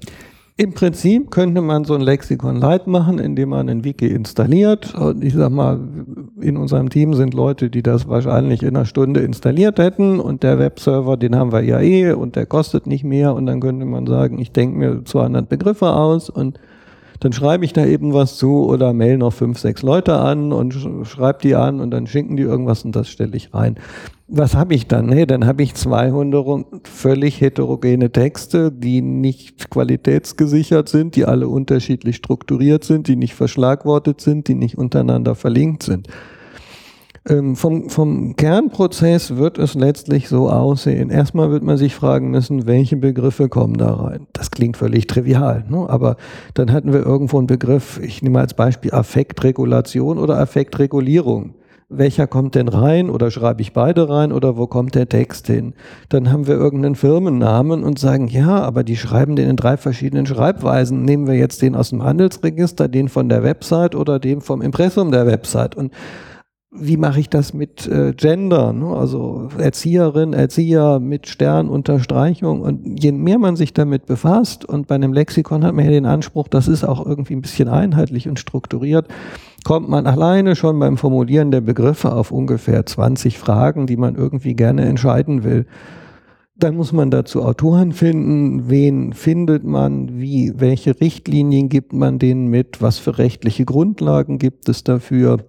Im 0.59 0.73
Prinzip 0.73 1.31
könnte 1.31 1.61
man 1.61 1.85
so 1.85 1.95
ein 1.95 2.01
Lexikon 2.01 2.57
Light 2.57 2.87
machen, 2.87 3.19
indem 3.19 3.51
man 3.51 3.69
ein 3.69 3.85
Wiki 3.85 4.07
installiert. 4.07 4.95
Und 4.95 5.23
ich 5.23 5.35
sag 5.35 5.51
mal, 5.51 5.79
in 6.41 6.57
unserem 6.57 6.89
Team 6.89 7.13
sind 7.13 7.35
Leute, 7.35 7.69
die 7.69 7.83
das 7.83 8.09
wahrscheinlich 8.09 8.63
in 8.63 8.75
einer 8.75 8.87
Stunde 8.87 9.21
installiert 9.21 9.79
hätten 9.79 10.19
und 10.19 10.43
der 10.43 10.59
Webserver, 10.59 11.19
den 11.19 11.37
haben 11.37 11.53
wir 11.53 11.61
ja 11.61 11.81
eh 11.81 12.13
und 12.13 12.37
der 12.37 12.47
kostet 12.47 12.87
nicht 12.87 13.05
mehr 13.05 13.35
und 13.35 13.45
dann 13.45 13.61
könnte 13.61 13.85
man 13.85 14.07
sagen, 14.07 14.39
ich 14.39 14.51
denke 14.51 14.79
mir 14.79 15.05
200 15.05 15.47
Begriffe 15.47 15.93
aus 15.93 16.31
und 16.31 16.59
dann 17.21 17.33
schreibe 17.33 17.65
ich 17.65 17.73
da 17.73 17.85
eben 17.85 18.13
was 18.13 18.37
zu 18.37 18.67
oder 18.67 18.93
mail 18.93 19.19
noch 19.19 19.33
fünf, 19.33 19.59
sechs 19.59 19.83
Leute 19.83 20.17
an 20.17 20.53
und 20.53 20.73
schreibe 21.05 21.39
die 21.43 21.55
an 21.55 21.81
und 21.81 21.91
dann 21.91 22.07
schicken 22.07 22.37
die 22.37 22.43
irgendwas 22.43 22.85
und 22.85 22.95
das 22.95 23.09
stelle 23.09 23.37
ich 23.37 23.55
rein. 23.55 23.77
Was 24.29 24.57
habe 24.57 24.75
ich 24.75 24.89
dann? 24.89 25.07
Nee, 25.07 25.25
dann 25.25 25.47
habe 25.47 25.63
ich 25.63 25.75
200 25.75 26.67
völlig 26.89 27.41
heterogene 27.41 28.11
Texte, 28.11 28.73
die 28.73 29.01
nicht 29.01 29.71
qualitätsgesichert 29.71 30.89
sind, 30.89 31.15
die 31.15 31.27
alle 31.27 31.49
unterschiedlich 31.49 32.17
strukturiert 32.17 32.83
sind, 32.83 33.07
die 33.07 33.15
nicht 33.15 33.35
verschlagwortet 33.35 34.21
sind, 34.21 34.49
die 34.49 34.57
nicht 34.57 34.79
untereinander 34.79 35.37
verlinkt 35.37 35.85
sind. 35.85 36.09
Ähm, 37.29 37.57
vom, 37.57 37.91
vom 37.91 38.37
Kernprozess 38.37 39.37
wird 39.37 39.59
es 39.59 39.75
letztlich 39.75 40.29
so 40.29 40.49
aussehen. 40.49 41.11
Erstmal 41.11 41.51
wird 41.51 41.65
man 41.65 41.77
sich 41.77 41.95
fragen 41.95 42.31
müssen, 42.31 42.67
welche 42.67 42.97
Begriffe 42.97 43.49
kommen 43.49 43.75
da 43.75 43.95
rein. 43.95 44.29
Das 44.33 44.53
klingt 44.53 44.77
völlig 44.77 45.09
trivial, 45.09 45.65
ne? 45.69 45.87
aber 45.89 46.17
dann 46.55 46.71
hatten 46.71 46.93
wir 46.93 47.05
irgendwo 47.05 47.39
einen 47.39 47.49
Begriff, 47.49 47.99
ich 48.01 48.23
nehme 48.23 48.39
als 48.39 48.55
Beispiel 48.55 48.93
Affektregulation 48.93 50.19
oder 50.19 50.39
Affektregulierung. 50.39 51.55
Welcher 51.89 52.27
kommt 52.27 52.57
denn 52.57 52.69
rein 52.69 53.11
oder 53.11 53.31
schreibe 53.31 53.63
ich 53.63 53.73
beide 53.73 54.09
rein 54.09 54.33
oder 54.33 54.57
wo 54.57 54.67
kommt 54.67 54.97
der 54.97 55.09
Text 55.09 55.47
hin? 55.47 55.75
Dann 56.09 56.33
haben 56.33 56.49
wir 56.49 56.55
irgendeinen 56.55 56.97
Firmennamen 56.97 57.85
und 57.85 57.99
sagen, 57.99 58.27
ja, 58.27 58.61
aber 58.61 58.83
die 58.83 58.97
schreiben 58.97 59.37
den 59.37 59.51
in 59.51 59.57
drei 59.57 59.77
verschiedenen 59.77 60.27
Schreibweisen. 60.27 61.03
Nehmen 61.03 61.29
wir 61.29 61.35
jetzt 61.35 61.63
den 61.63 61.77
aus 61.77 61.91
dem 61.91 62.03
Handelsregister, 62.03 62.89
den 62.89 63.09
von 63.09 63.29
der 63.29 63.45
Website 63.45 63.95
oder 63.95 64.19
den 64.19 64.41
vom 64.41 64.63
Impressum 64.63 65.13
der 65.13 65.27
Website. 65.29 65.77
Und 65.77 65.93
wie 66.79 66.97
mache 66.97 67.21
ich 67.21 67.29
das 67.29 67.55
mit 67.55 67.87
äh, 67.87 68.13
Gender, 68.13 68.73
ne? 68.73 68.95
also 68.95 69.49
Erzieherin, 69.59 70.33
Erzieher 70.33 71.01
mit 71.01 71.29
Sternunterstreichung 71.29 72.61
und 72.61 73.03
je 73.03 73.13
mehr 73.13 73.39
man 73.39 73.57
sich 73.57 73.73
damit 73.73 74.07
befasst 74.07 74.65
und 74.65 74.87
bei 74.87 74.95
einem 74.95 75.13
Lexikon 75.13 75.65
hat 75.65 75.75
man 75.75 75.85
ja 75.85 75.91
den 75.91 76.07
Anspruch, 76.07 76.49
das 76.49 76.69
ist 76.69 76.85
auch 76.85 77.05
irgendwie 77.05 77.35
ein 77.35 77.43
bisschen 77.43 77.69
einheitlich 77.69 78.29
und 78.29 78.39
strukturiert, 78.39 79.09
kommt 79.65 79.89
man 79.89 80.07
alleine 80.07 80.55
schon 80.57 80.79
beim 80.79 80.97
Formulieren 80.97 81.51
der 81.51 81.61
Begriffe 81.61 82.13
auf 82.13 82.31
ungefähr 82.31 82.87
20 82.87 83.39
Fragen, 83.39 83.87
die 83.87 83.97
man 83.97 84.15
irgendwie 84.15 84.55
gerne 84.55 84.85
entscheiden 84.85 85.43
will. 85.43 85.67
Dann 86.59 86.77
muss 86.77 86.93
man 86.93 87.11
dazu 87.11 87.43
Autoren 87.43 87.93
finden. 87.93 88.71
Wen 88.71 89.13
findet 89.13 89.65
man? 89.65 90.21
Wie, 90.21 90.55
welche 90.57 90.99
Richtlinien 90.99 91.69
gibt 91.69 91.93
man 91.93 92.19
denen 92.19 92.47
mit? 92.47 92.81
Was 92.81 92.99
für 92.99 93.19
rechtliche 93.19 93.67
Grundlagen 93.67 94.39
gibt 94.39 94.69
es 94.69 94.83
dafür? 94.83 95.45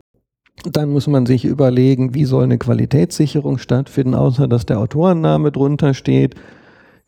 Dann 0.64 0.90
muss 0.90 1.08
man 1.08 1.26
sich 1.26 1.46
überlegen, 1.46 2.14
wie 2.14 2.26
soll 2.26 2.44
eine 2.44 2.58
Qualitätssicherung 2.58 3.58
stattfinden, 3.58 4.16
außer 4.16 4.48
dass 4.48 4.66
der 4.66 4.80
Autorenname 4.80 5.52
drunter 5.52 5.94
steht. 5.94 6.36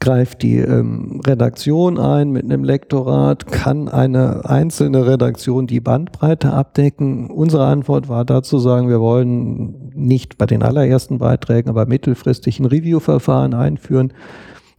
Greift 0.01 0.44
die 0.44 0.58
ähm, 0.60 1.20
Redaktion 1.27 2.00
ein 2.00 2.32
mit 2.32 2.46
einem 2.46 2.63
Lektorat, 2.63 3.48
kann 3.48 3.89
eine 3.89 4.46
einzelne 4.46 5.06
Redaktion 5.06 5.68
die 5.68 5.82
Bandbreite 5.82 6.53
abdecken. 6.53 7.29
Unsere 7.29 7.65
Antwort 7.65 8.08
war 8.08 8.24
dazu 8.24 8.60
sagen, 8.60 8.88
wir 8.88 9.01
wollen 9.01 9.91
nicht 9.94 10.38
bei 10.38 10.46
den 10.46 10.63
allerersten 10.63 11.18
Beiträgen, 11.18 11.70
aber 11.70 11.86
mittelfristig 11.86 12.62
ein 12.62 12.65
Review-Verfahren 12.65 13.53
einführen, 13.53 14.13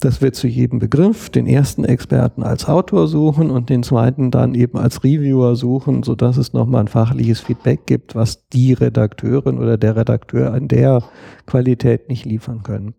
dass 0.01 0.21
wir 0.23 0.33
zu 0.33 0.49
jedem 0.49 0.79
Begriff 0.79 1.31
den 1.31 1.47
ersten 1.47 1.85
Experten 1.85 2.43
als 2.43 2.67
Autor 2.67 3.07
suchen 3.07 3.51
und 3.51 3.69
den 3.69 3.83
zweiten 3.83 4.31
dann 4.31 4.55
eben 4.55 4.79
als 4.79 5.05
Reviewer 5.05 5.57
suchen, 5.57 6.03
so 6.03 6.15
dass 6.15 6.37
es 6.37 6.53
nochmal 6.53 6.83
ein 6.83 6.89
fachliches 6.89 7.41
Feedback 7.41 7.87
gibt, 7.87 8.15
was 8.15 8.49
die 8.49 8.73
Redakteurin 8.73 9.59
oder 9.59 9.77
der 9.77 9.97
Redakteur 9.97 10.53
an 10.53 10.69
der 10.69 11.03
Qualität 11.47 12.09
nicht 12.09 12.25
liefern 12.25 12.63
können. 12.63 12.95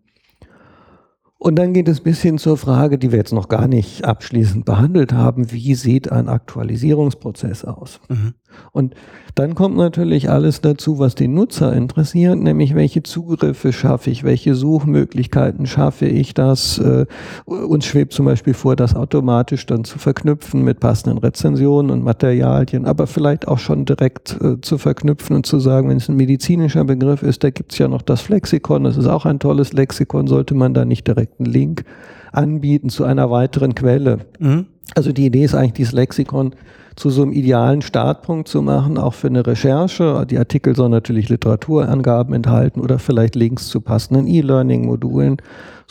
Und 1.42 1.56
dann 1.56 1.72
geht 1.72 1.88
es 1.88 2.00
bis 2.00 2.22
hin 2.22 2.38
zur 2.38 2.56
Frage, 2.56 2.98
die 2.98 3.10
wir 3.10 3.18
jetzt 3.18 3.32
noch 3.32 3.48
gar 3.48 3.66
nicht 3.66 4.04
abschließend 4.04 4.64
behandelt 4.64 5.12
haben, 5.12 5.50
wie 5.50 5.74
sieht 5.74 6.12
ein 6.12 6.28
Aktualisierungsprozess 6.28 7.64
aus? 7.64 7.98
Mhm. 8.08 8.34
Und 8.70 8.94
dann 9.34 9.54
kommt 9.54 9.76
natürlich 9.76 10.28
alles 10.28 10.60
dazu, 10.60 10.98
was 10.98 11.14
den 11.14 11.32
Nutzer 11.34 11.72
interessiert, 11.72 12.38
nämlich 12.38 12.74
welche 12.74 13.02
Zugriffe 13.02 13.72
schaffe 13.72 14.10
ich, 14.10 14.24
welche 14.24 14.54
Suchmöglichkeiten 14.54 15.66
schaffe 15.66 16.06
ich 16.06 16.34
das. 16.34 16.78
Äh, 16.78 17.06
uns 17.46 17.86
schwebt 17.86 18.12
zum 18.12 18.26
Beispiel 18.26 18.52
vor, 18.52 18.76
das 18.76 18.94
automatisch 18.94 19.64
dann 19.64 19.84
zu 19.84 19.98
verknüpfen 19.98 20.62
mit 20.62 20.80
passenden 20.80 21.18
Rezensionen 21.18 21.90
und 21.90 22.04
Materialien, 22.04 22.84
aber 22.84 23.06
vielleicht 23.06 23.48
auch 23.48 23.58
schon 23.58 23.86
direkt 23.86 24.38
äh, 24.40 24.60
zu 24.60 24.76
verknüpfen 24.76 25.34
und 25.36 25.46
zu 25.46 25.58
sagen, 25.58 25.88
wenn 25.88 25.96
es 25.96 26.08
ein 26.08 26.16
medizinischer 26.16 26.84
Begriff 26.84 27.22
ist, 27.22 27.42
da 27.42 27.50
gibt 27.50 27.72
es 27.72 27.78
ja 27.78 27.88
noch 27.88 28.02
das 28.02 28.20
Flexikon, 28.20 28.84
das 28.84 28.98
ist 28.98 29.06
auch 29.06 29.24
ein 29.24 29.38
tolles 29.38 29.72
Lexikon, 29.72 30.26
sollte 30.26 30.54
man 30.54 30.74
da 30.74 30.84
nicht 30.84 31.06
direkt 31.06 31.31
einen 31.38 31.52
Link 31.52 31.84
anbieten 32.32 32.88
zu 32.88 33.04
einer 33.04 33.30
weiteren 33.30 33.74
Quelle. 33.74 34.20
Mhm. 34.38 34.66
Also 34.94 35.12
die 35.12 35.26
Idee 35.26 35.44
ist 35.44 35.54
eigentlich, 35.54 35.74
dieses 35.74 35.92
Lexikon 35.92 36.54
zu 36.96 37.10
so 37.10 37.22
einem 37.22 37.32
idealen 37.32 37.82
Startpunkt 37.82 38.48
zu 38.48 38.60
machen, 38.60 38.98
auch 38.98 39.14
für 39.14 39.28
eine 39.28 39.46
Recherche. 39.46 40.26
Die 40.28 40.38
Artikel 40.38 40.76
sollen 40.76 40.90
natürlich 40.90 41.28
Literaturangaben 41.28 42.34
enthalten 42.34 42.80
oder 42.80 42.98
vielleicht 42.98 43.34
Links 43.34 43.68
zu 43.68 43.80
passenden 43.80 44.26
E-Learning-Modulen 44.26 45.38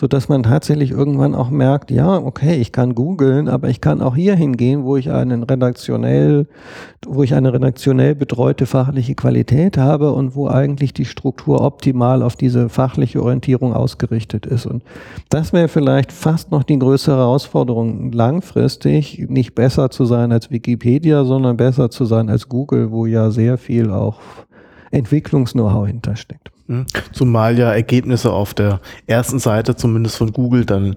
so 0.01 0.07
dass 0.07 0.29
man 0.29 0.41
tatsächlich 0.41 0.89
irgendwann 0.89 1.35
auch 1.35 1.51
merkt, 1.51 1.91
ja, 1.91 2.17
okay, 2.17 2.55
ich 2.55 2.71
kann 2.71 2.95
googeln, 2.95 3.47
aber 3.47 3.69
ich 3.69 3.81
kann 3.81 4.01
auch 4.01 4.15
hier 4.15 4.33
hingehen, 4.33 4.83
wo 4.83 4.97
ich 4.97 5.11
einen 5.11 5.43
redaktionell, 5.43 6.47
wo 7.05 7.21
ich 7.21 7.35
eine 7.35 7.53
redaktionell 7.53 8.15
betreute 8.15 8.65
fachliche 8.65 9.13
Qualität 9.13 9.77
habe 9.77 10.11
und 10.13 10.33
wo 10.35 10.47
eigentlich 10.47 10.95
die 10.95 11.05
Struktur 11.05 11.61
optimal 11.61 12.23
auf 12.23 12.35
diese 12.35 12.67
fachliche 12.67 13.21
Orientierung 13.21 13.75
ausgerichtet 13.75 14.47
ist. 14.47 14.65
Und 14.65 14.81
das 15.29 15.53
wäre 15.53 15.67
vielleicht 15.67 16.11
fast 16.11 16.49
noch 16.49 16.63
die 16.63 16.79
größere 16.79 17.17
Herausforderung, 17.17 18.11
langfristig 18.11 19.27
nicht 19.29 19.53
besser 19.53 19.91
zu 19.91 20.05
sein 20.05 20.31
als 20.31 20.49
Wikipedia, 20.49 21.25
sondern 21.25 21.57
besser 21.57 21.91
zu 21.91 22.05
sein 22.05 22.27
als 22.31 22.49
Google, 22.49 22.89
wo 22.89 23.05
ja 23.05 23.29
sehr 23.29 23.59
viel 23.59 23.91
auch 23.91 24.17
Entwicklungs-Know-how 24.89 25.85
hintersteckt. 25.85 26.50
Zumal 27.11 27.57
ja 27.57 27.71
Ergebnisse 27.71 28.31
auf 28.31 28.53
der 28.53 28.79
ersten 29.07 29.39
Seite, 29.39 29.75
zumindest 29.75 30.17
von 30.17 30.31
Google, 30.33 30.65
dann 30.65 30.95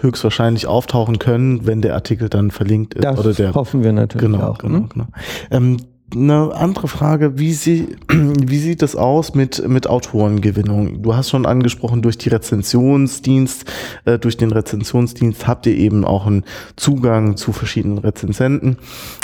höchstwahrscheinlich 0.00 0.66
auftauchen 0.66 1.18
können, 1.18 1.66
wenn 1.66 1.82
der 1.82 1.94
Artikel 1.94 2.28
dann 2.28 2.50
verlinkt 2.50 2.94
ist. 2.94 3.04
Das 3.04 3.18
oder 3.18 3.32
der, 3.32 3.54
hoffen 3.54 3.82
wir 3.82 3.92
natürlich 3.92 4.30
genau, 4.30 4.46
auch. 4.46 4.58
Genau, 4.58 4.78
ne? 4.80 4.88
genau. 4.92 5.06
Ähm, 5.50 5.76
eine 6.12 6.54
andere 6.54 6.88
Frage, 6.88 7.38
wie, 7.38 7.52
sie, 7.52 7.96
wie 8.08 8.58
sieht 8.58 8.82
es 8.82 8.96
aus 8.96 9.34
mit, 9.34 9.66
mit 9.68 9.88
Autorengewinnung? 9.88 11.02
Du 11.02 11.14
hast 11.14 11.30
schon 11.30 11.46
angesprochen, 11.46 12.02
durch 12.02 12.18
die 12.18 12.30
Rezensionsdienst, 12.30 13.70
äh, 14.06 14.18
durch 14.18 14.36
den 14.36 14.50
Rezensionsdienst 14.50 15.46
habt 15.46 15.66
ihr 15.66 15.76
eben 15.76 16.04
auch 16.04 16.26
einen 16.26 16.44
Zugang 16.76 17.36
zu 17.36 17.52
verschiedenen 17.52 17.98
Rezensenten 17.98 18.78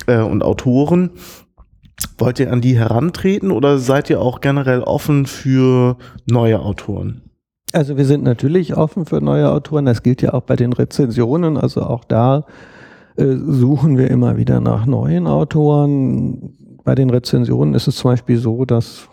äh, 0.06 0.18
und 0.18 0.42
Autoren. 0.42 1.10
Wollt 2.18 2.40
ihr 2.40 2.52
an 2.52 2.60
die 2.60 2.78
herantreten 2.78 3.50
oder 3.50 3.78
seid 3.78 4.10
ihr 4.10 4.20
auch 4.20 4.40
generell 4.40 4.80
offen 4.82 5.26
für 5.26 5.96
neue 6.26 6.60
Autoren? 6.60 7.22
Also 7.72 7.96
wir 7.96 8.04
sind 8.04 8.24
natürlich 8.24 8.76
offen 8.76 9.06
für 9.06 9.20
neue 9.20 9.50
Autoren. 9.50 9.86
Das 9.86 10.02
gilt 10.02 10.22
ja 10.22 10.32
auch 10.34 10.42
bei 10.42 10.56
den 10.56 10.72
Rezensionen. 10.72 11.56
Also 11.56 11.82
auch 11.82 12.04
da 12.04 12.46
äh, 13.16 13.34
suchen 13.36 13.98
wir 13.98 14.10
immer 14.10 14.36
wieder 14.36 14.60
nach 14.60 14.86
neuen 14.86 15.26
Autoren. 15.26 16.54
Bei 16.84 16.94
den 16.94 17.10
Rezensionen 17.10 17.74
ist 17.74 17.88
es 17.88 17.96
zum 17.96 18.12
Beispiel 18.12 18.38
so, 18.38 18.64
dass 18.64 19.08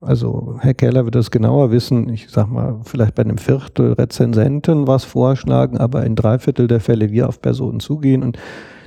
also 0.00 0.56
Herr 0.60 0.74
Keller 0.74 1.04
wird 1.04 1.16
das 1.16 1.30
genauer 1.30 1.72
wissen. 1.72 2.08
Ich 2.08 2.28
sag 2.28 2.48
mal, 2.48 2.80
vielleicht 2.84 3.16
bei 3.16 3.22
einem 3.22 3.38
Viertel 3.38 3.94
Rezensenten 3.94 4.86
was 4.86 5.04
vorschlagen, 5.04 5.78
aber 5.78 6.04
in 6.06 6.14
drei 6.14 6.38
Viertel 6.38 6.68
der 6.68 6.80
Fälle 6.80 7.10
wir 7.10 7.28
auf 7.28 7.42
Personen 7.42 7.80
zugehen 7.80 8.22
und 8.22 8.38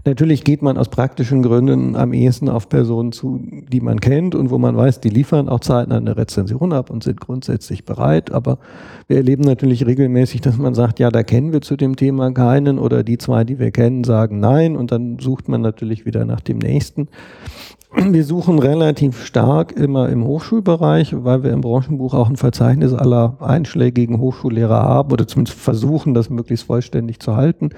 Natürlich 0.04 0.44
geht 0.44 0.64
man 0.64 0.78
aus 0.78 0.90
praktischen 0.90 1.44
Gründen 1.44 1.96
am 1.96 2.12
ehesten 2.12 2.50
auf 2.50 2.70
Personen 2.70 3.12
zu, 3.12 3.40
die 3.72 3.82
man 3.82 4.00
kennt 4.00 4.34
und 4.34 4.50
wo 4.50 4.58
man 4.58 4.76
weiß, 4.76 5.00
die 5.00 5.10
liefern 5.10 5.48
auch 5.48 5.60
zeitnah 5.60 5.98
eine 5.98 6.18
Rezension 6.18 6.74
ab 6.74 6.90
und 6.90 7.04
sind 7.04 7.22
grundsätzlich 7.22 7.86
bereit. 7.86 8.32
Aber 8.32 8.58
wir 9.08 9.18
erleben 9.18 9.44
natürlich 9.44 9.86
regelmäßig, 9.86 10.42
dass 10.42 10.58
man 10.58 10.74
sagt, 10.74 11.00
ja, 11.00 11.12
da 11.12 11.22
kennen 11.22 11.54
wir 11.54 11.62
zu 11.62 11.78
dem 11.78 11.96
Thema 11.98 12.32
keinen 12.32 12.80
oder 12.80 13.04
die 13.04 13.20
zwei, 13.20 13.44
die 13.44 13.60
wir 13.60 13.70
kennen, 13.70 14.04
sagen 14.04 14.40
nein 14.40 14.76
und 14.76 14.92
dann 14.92 15.20
sucht 15.20 15.48
man 15.48 15.62
natürlich 15.62 16.06
wieder 16.06 16.26
nach 16.26 16.42
dem 16.42 16.58
nächsten. 16.58 17.08
Wir 17.94 18.24
suchen 18.24 18.58
relativ 18.58 19.26
stark 19.26 19.74
immer 19.74 20.08
im 20.08 20.24
Hochschulbereich, 20.24 21.14
weil 21.26 21.44
wir 21.44 21.52
im 21.52 21.60
Branchenbuch 21.60 22.14
auch 22.14 22.30
ein 22.30 22.38
Verzeichnis 22.38 22.94
aller 22.94 23.36
einschlägigen 23.42 24.18
Hochschullehrer 24.18 24.82
haben 24.82 25.12
oder 25.12 25.28
zumindest 25.28 25.60
versuchen, 25.60 26.14
das 26.14 26.30
möglichst 26.30 26.68
vollständig 26.68 27.20
zu 27.20 27.36
halten 27.36 27.72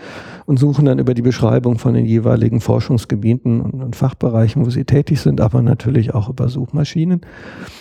und 0.45 0.59
suchen 0.59 0.85
dann 0.85 0.99
über 0.99 1.15
die 1.15 1.23
Beschreibung 1.23 1.79
von 1.79 1.95
den 1.95 2.05
jeweiligen 2.05 2.61
Forschungsgebieten 2.61 3.61
und 3.61 3.95
Fachbereichen, 3.95 4.63
wo 4.63 4.69
sie 4.69 4.85
tätig 4.85 5.19
sind, 5.19 5.41
aber 5.41 5.63
natürlich 5.63 6.13
auch 6.13 6.29
über 6.29 6.47
Suchmaschinen. 6.47 7.21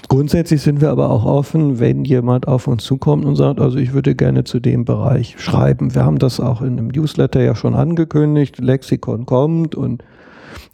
Grundsätzlich 0.08 0.62
sind 0.62 0.80
wir 0.80 0.88
aber 0.88 1.10
auch 1.10 1.26
offen, 1.26 1.80
wenn 1.80 2.02
jemand 2.06 2.48
auf 2.48 2.66
uns 2.66 2.82
zukommt 2.82 3.26
und 3.26 3.36
sagt, 3.36 3.60
also 3.60 3.76
ich 3.76 3.92
würde 3.92 4.14
gerne 4.14 4.44
zu 4.44 4.58
dem 4.58 4.86
Bereich 4.86 5.34
schreiben. 5.38 5.94
Wir 5.94 6.06
haben 6.06 6.18
das 6.18 6.40
auch 6.40 6.62
in 6.62 6.78
einem 6.78 6.88
Newsletter 6.88 7.42
ja 7.42 7.54
schon 7.54 7.74
angekündigt, 7.74 8.58
Lexikon 8.58 9.26
kommt 9.26 9.74
und 9.74 10.02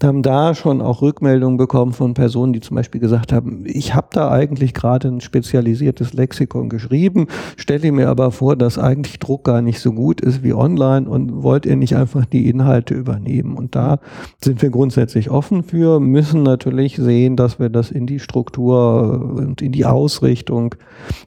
haben 0.02 0.22
da 0.22 0.54
schon 0.54 0.80
auch 0.80 1.02
Rückmeldungen 1.02 1.56
bekommen 1.56 1.92
von 1.92 2.14
Personen, 2.14 2.52
die 2.52 2.60
zum 2.60 2.76
Beispiel 2.76 3.00
gesagt 3.00 3.32
haben, 3.32 3.64
ich 3.66 3.94
habe 3.94 4.08
da 4.12 4.30
eigentlich 4.30 4.72
gerade 4.72 5.08
ein 5.08 5.20
spezialisiertes 5.20 6.12
Lexikon 6.12 6.68
geschrieben, 6.68 7.26
stelle 7.56 7.90
mir 7.90 8.08
aber 8.08 8.30
vor, 8.30 8.54
dass 8.54 8.78
eigentlich 8.78 9.18
Druck 9.18 9.44
gar 9.44 9.60
nicht 9.60 9.80
so 9.80 9.92
gut 9.92 10.20
ist 10.20 10.44
wie 10.44 10.54
online 10.54 11.08
und 11.08 11.42
wollt 11.42 11.66
ihr 11.66 11.76
nicht 11.76 11.96
einfach 11.96 12.24
die 12.26 12.48
Inhalte 12.48 12.94
übernehmen? 12.94 13.56
Und 13.56 13.74
da 13.74 13.98
sind 14.42 14.62
wir 14.62 14.70
grundsätzlich 14.70 15.30
offen 15.30 15.64
für, 15.64 15.98
müssen 15.98 16.44
natürlich 16.44 16.96
sehen, 16.96 17.36
dass 17.36 17.58
wir 17.58 17.68
das 17.68 17.90
in 17.90 18.06
die 18.06 18.20
Struktur 18.20 19.34
und 19.36 19.62
in 19.62 19.72
die 19.72 19.84
Ausrichtung 19.84 20.76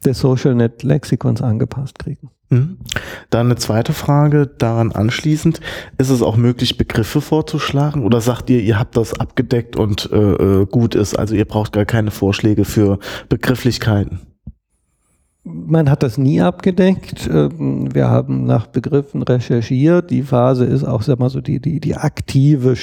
des 0.05 0.19
SocialNet 0.19 0.83
Lexikons 0.83 1.41
angepasst 1.41 1.99
kriegen. 1.99 2.29
Mhm. 2.51 2.77
Dann 3.29 3.47
eine 3.47 3.55
zweite 3.55 3.93
Frage 3.93 4.45
daran 4.45 4.91
anschließend. 4.91 5.61
Ist 5.97 6.09
es 6.09 6.21
auch 6.21 6.35
möglich, 6.35 6.77
Begriffe 6.77 7.21
vorzuschlagen 7.21 8.03
oder 8.03 8.19
sagt 8.19 8.49
ihr, 8.49 8.59
ihr 8.59 8.77
habt 8.77 8.97
das 8.97 9.13
abgedeckt 9.13 9.77
und 9.77 10.09
äh, 10.11 10.17
äh, 10.17 10.65
gut 10.65 10.93
ist, 10.93 11.17
also 11.17 11.33
ihr 11.33 11.45
braucht 11.45 11.71
gar 11.71 11.85
keine 11.85 12.11
Vorschläge 12.11 12.65
für 12.65 12.99
Begrifflichkeiten? 13.29 14.19
Man 15.43 15.89
hat 15.89 16.03
das 16.03 16.17
nie 16.17 16.41
abgedeckt. 16.41 17.27
Ähm, 17.31 17.95
wir 17.95 18.09
haben 18.09 18.45
nach 18.45 18.67
Begriffen 18.67 19.23
recherchiert. 19.23 20.11
Die 20.11 20.21
Phase 20.21 20.65
ist 20.65 20.83
auch, 20.83 21.01
sag 21.01 21.19
mal 21.19 21.29
so, 21.29 21.39
die, 21.41 21.59
die, 21.59 21.79
die 21.79 21.95
aktive, 21.95 22.75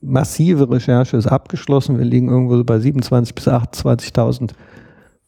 massive 0.00 0.70
Recherche 0.70 1.18
ist 1.18 1.26
abgeschlossen. 1.26 1.98
Wir 1.98 2.06
liegen 2.06 2.28
irgendwo 2.28 2.64
bei 2.64 2.76
27.000 2.76 3.34
bis 3.34 3.46
28.000 3.46 4.52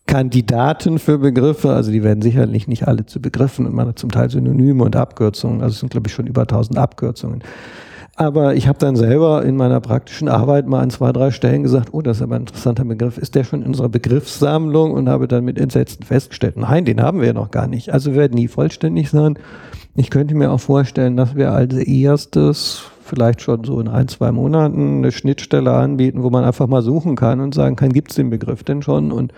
Kandidaten 0.09 0.99
für 0.99 1.18
Begriffe, 1.18 1.71
also 1.75 1.92
die 1.92 2.03
werden 2.03 2.23
sicherlich 2.23 2.66
nicht 2.66 2.88
alle 2.88 3.05
zu 3.05 3.21
Begriffen 3.21 3.66
und 3.66 3.75
man 3.75 3.88
hat 3.88 3.99
zum 3.99 4.11
Teil 4.11 4.31
Synonyme 4.31 4.83
und 4.83 4.97
Abkürzungen, 4.97 5.61
also 5.61 5.75
es 5.75 5.81
sind 5.81 5.90
glaube 5.90 6.09
ich 6.09 6.14
schon 6.14 6.27
über 6.27 6.42
1000 6.42 6.79
Abkürzungen. 6.79 7.42
Aber 8.16 8.57
ich 8.57 8.66
habe 8.66 8.79
dann 8.81 8.97
selber 8.97 9.44
in 9.44 9.55
meiner 9.55 9.81
praktischen 9.81 10.29
Arbeit 10.29 10.66
mal 10.66 10.81
an 10.81 10.90
zwei, 10.90 11.12
drei 11.12 11.31
Stellen 11.31 11.62
gesagt, 11.62 11.90
oh, 11.92 12.03
das 12.03 12.16
ist 12.16 12.23
aber 12.23 12.35
ein 12.35 12.42
interessanter 12.42 12.85
Begriff. 12.85 13.16
Ist 13.16 13.37
der 13.37 13.44
schon 13.44 13.61
in 13.61 13.68
unserer 13.68 13.88
Begriffssammlung? 13.88 14.90
Und 14.90 15.09
habe 15.09 15.29
dann 15.29 15.44
mit 15.44 15.57
Entsetzen 15.57 16.03
festgestellt, 16.03 16.57
nein, 16.57 16.85
den 16.85 17.01
haben 17.01 17.21
wir 17.21 17.33
noch 17.33 17.53
gar 17.53 17.68
nicht. 17.68 17.92
Also 17.92 18.11
wir 18.11 18.18
werden 18.18 18.35
nie 18.35 18.49
vollständig 18.49 19.11
sein. 19.11 19.38
Ich 19.94 20.11
könnte 20.11 20.35
mir 20.35 20.51
auch 20.51 20.59
vorstellen, 20.59 21.16
dass 21.16 21.37
wir 21.37 21.53
als 21.53 21.75
erstes 21.75 22.83
vielleicht 23.05 23.40
schon 23.40 23.62
so 23.62 23.79
in 23.79 23.87
ein, 23.87 24.09
zwei 24.09 24.33
Monaten 24.33 24.99
eine 24.99 25.12
Schnittstelle 25.12 25.73
anbieten, 25.73 26.25
wo 26.25 26.31
man 26.31 26.42
einfach 26.42 26.66
mal 26.66 26.83
suchen 26.83 27.14
kann 27.14 27.38
und 27.38 27.55
sagen 27.55 27.77
kann, 27.77 27.92
gibt 27.92 28.11
es 28.11 28.16
den 28.16 28.31
Begriff 28.31 28.64
denn 28.64 28.83
schon? 28.83 29.12
Und 29.12 29.33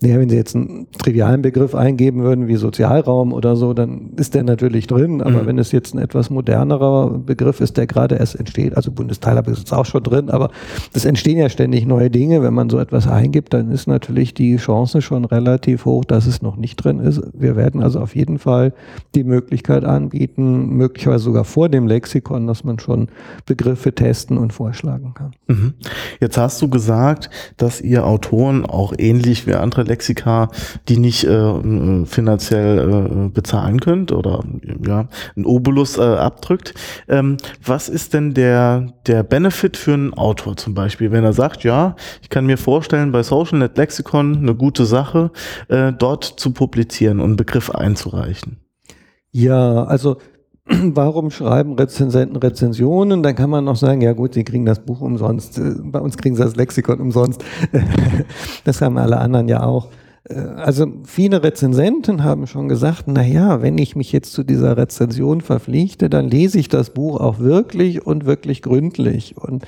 Naja, 0.00 0.20
wenn 0.20 0.28
Sie 0.28 0.36
jetzt 0.36 0.54
einen 0.54 0.86
trivialen 0.96 1.42
Begriff 1.42 1.74
eingeben 1.74 2.22
würden 2.22 2.46
wie 2.46 2.54
Sozialraum 2.54 3.32
oder 3.32 3.56
so, 3.56 3.74
dann 3.74 4.10
ist 4.16 4.32
der 4.34 4.44
natürlich 4.44 4.86
drin. 4.86 5.20
Aber 5.20 5.42
mhm. 5.42 5.46
wenn 5.46 5.58
es 5.58 5.72
jetzt 5.72 5.92
ein 5.92 5.98
etwas 5.98 6.30
modernerer 6.30 7.18
Begriff 7.18 7.60
ist, 7.60 7.76
der 7.76 7.88
gerade 7.88 8.14
erst 8.14 8.36
entsteht, 8.36 8.76
also 8.76 8.92
Bundesteilhabe 8.92 9.50
ist 9.50 9.72
auch 9.72 9.86
schon 9.86 10.04
drin, 10.04 10.30
aber 10.30 10.50
es 10.92 11.04
entstehen 11.04 11.38
ja 11.38 11.48
ständig 11.48 11.84
neue 11.84 12.10
Dinge. 12.10 12.44
Wenn 12.44 12.54
man 12.54 12.70
so 12.70 12.78
etwas 12.78 13.08
eingibt, 13.08 13.52
dann 13.52 13.72
ist 13.72 13.88
natürlich 13.88 14.34
die 14.34 14.56
Chance 14.56 15.02
schon 15.02 15.24
relativ 15.24 15.84
hoch, 15.84 16.04
dass 16.04 16.28
es 16.28 16.42
noch 16.42 16.56
nicht 16.56 16.76
drin 16.76 17.00
ist. 17.00 17.20
Wir 17.34 17.56
werden 17.56 17.82
also 17.82 17.98
auf 17.98 18.14
jeden 18.14 18.38
Fall 18.38 18.74
die 19.16 19.24
Möglichkeit 19.24 19.84
anbieten, 19.84 20.76
möglicherweise 20.76 21.24
sogar 21.24 21.42
vor 21.42 21.68
dem 21.68 21.88
Lexikon, 21.88 22.46
dass 22.46 22.62
man 22.62 22.78
schon 22.78 23.08
Begriffe 23.46 23.92
testen 23.92 24.38
und 24.38 24.52
vorschlagen 24.52 25.12
kann. 25.14 25.32
Mhm. 25.48 25.74
Jetzt 26.20 26.38
hast 26.38 26.62
du 26.62 26.68
gesagt, 26.68 27.30
dass 27.56 27.80
ihr 27.80 28.06
Autoren 28.06 28.64
auch 28.64 28.94
ähnlich 28.96 29.48
wie 29.48 29.54
andere 29.54 29.87
Lexika, 29.88 30.50
die 30.88 30.98
nicht 30.98 31.24
äh, 31.24 32.04
finanziell 32.06 32.78
äh, 32.78 33.28
bezahlen 33.28 33.80
könnt 33.80 34.12
oder 34.12 34.44
ja, 34.86 35.08
ein 35.36 35.44
Obolus 35.44 35.98
äh, 35.98 36.02
abdrückt. 36.02 36.74
Ähm, 37.08 37.36
was 37.64 37.88
ist 37.88 38.14
denn 38.14 38.34
der, 38.34 38.94
der 39.06 39.22
Benefit 39.22 39.76
für 39.76 39.94
einen 39.94 40.14
Autor 40.14 40.56
zum 40.56 40.74
Beispiel, 40.74 41.10
wenn 41.10 41.24
er 41.24 41.32
sagt, 41.32 41.64
ja, 41.64 41.96
ich 42.22 42.28
kann 42.28 42.46
mir 42.46 42.58
vorstellen, 42.58 43.12
bei 43.12 43.22
SocialNet 43.22 43.76
Lexikon 43.76 44.36
eine 44.36 44.54
gute 44.54 44.84
Sache, 44.84 45.30
äh, 45.68 45.92
dort 45.92 46.24
zu 46.24 46.52
publizieren 46.52 47.20
und 47.20 47.26
einen 47.26 47.36
Begriff 47.36 47.70
einzureichen? 47.70 48.58
Ja, 49.30 49.84
also 49.84 50.18
warum 50.94 51.30
schreiben 51.30 51.74
Rezensenten 51.74 52.36
Rezensionen? 52.36 53.22
Dann 53.22 53.34
kann 53.34 53.50
man 53.50 53.64
noch 53.64 53.76
sagen, 53.76 54.00
ja 54.00 54.12
gut, 54.12 54.34
sie 54.34 54.44
kriegen 54.44 54.66
das 54.66 54.80
Buch 54.80 55.00
umsonst. 55.00 55.58
Äh, 55.58 55.74
bei 55.82 56.00
uns 56.00 56.16
kriegen 56.16 56.36
sie 56.36 56.42
das 56.42 56.56
Lexikon 56.56 57.00
umsonst. 57.00 57.44
Das 58.64 58.82
haben 58.82 58.98
alle 58.98 59.18
anderen 59.18 59.48
ja 59.48 59.62
auch. 59.62 59.88
Äh, 60.28 60.34
also 60.34 60.86
viele 61.04 61.42
Rezensenten 61.42 62.22
haben 62.24 62.46
schon 62.46 62.68
gesagt, 62.68 63.04
na 63.06 63.24
ja, 63.24 63.62
wenn 63.62 63.78
ich 63.78 63.96
mich 63.96 64.12
jetzt 64.12 64.32
zu 64.32 64.42
dieser 64.42 64.76
Rezension 64.76 65.40
verpflichte, 65.40 66.10
dann 66.10 66.28
lese 66.28 66.58
ich 66.58 66.68
das 66.68 66.90
Buch 66.90 67.18
auch 67.20 67.38
wirklich 67.38 68.06
und 68.06 68.26
wirklich 68.26 68.62
gründlich. 68.62 69.36
Und 69.36 69.64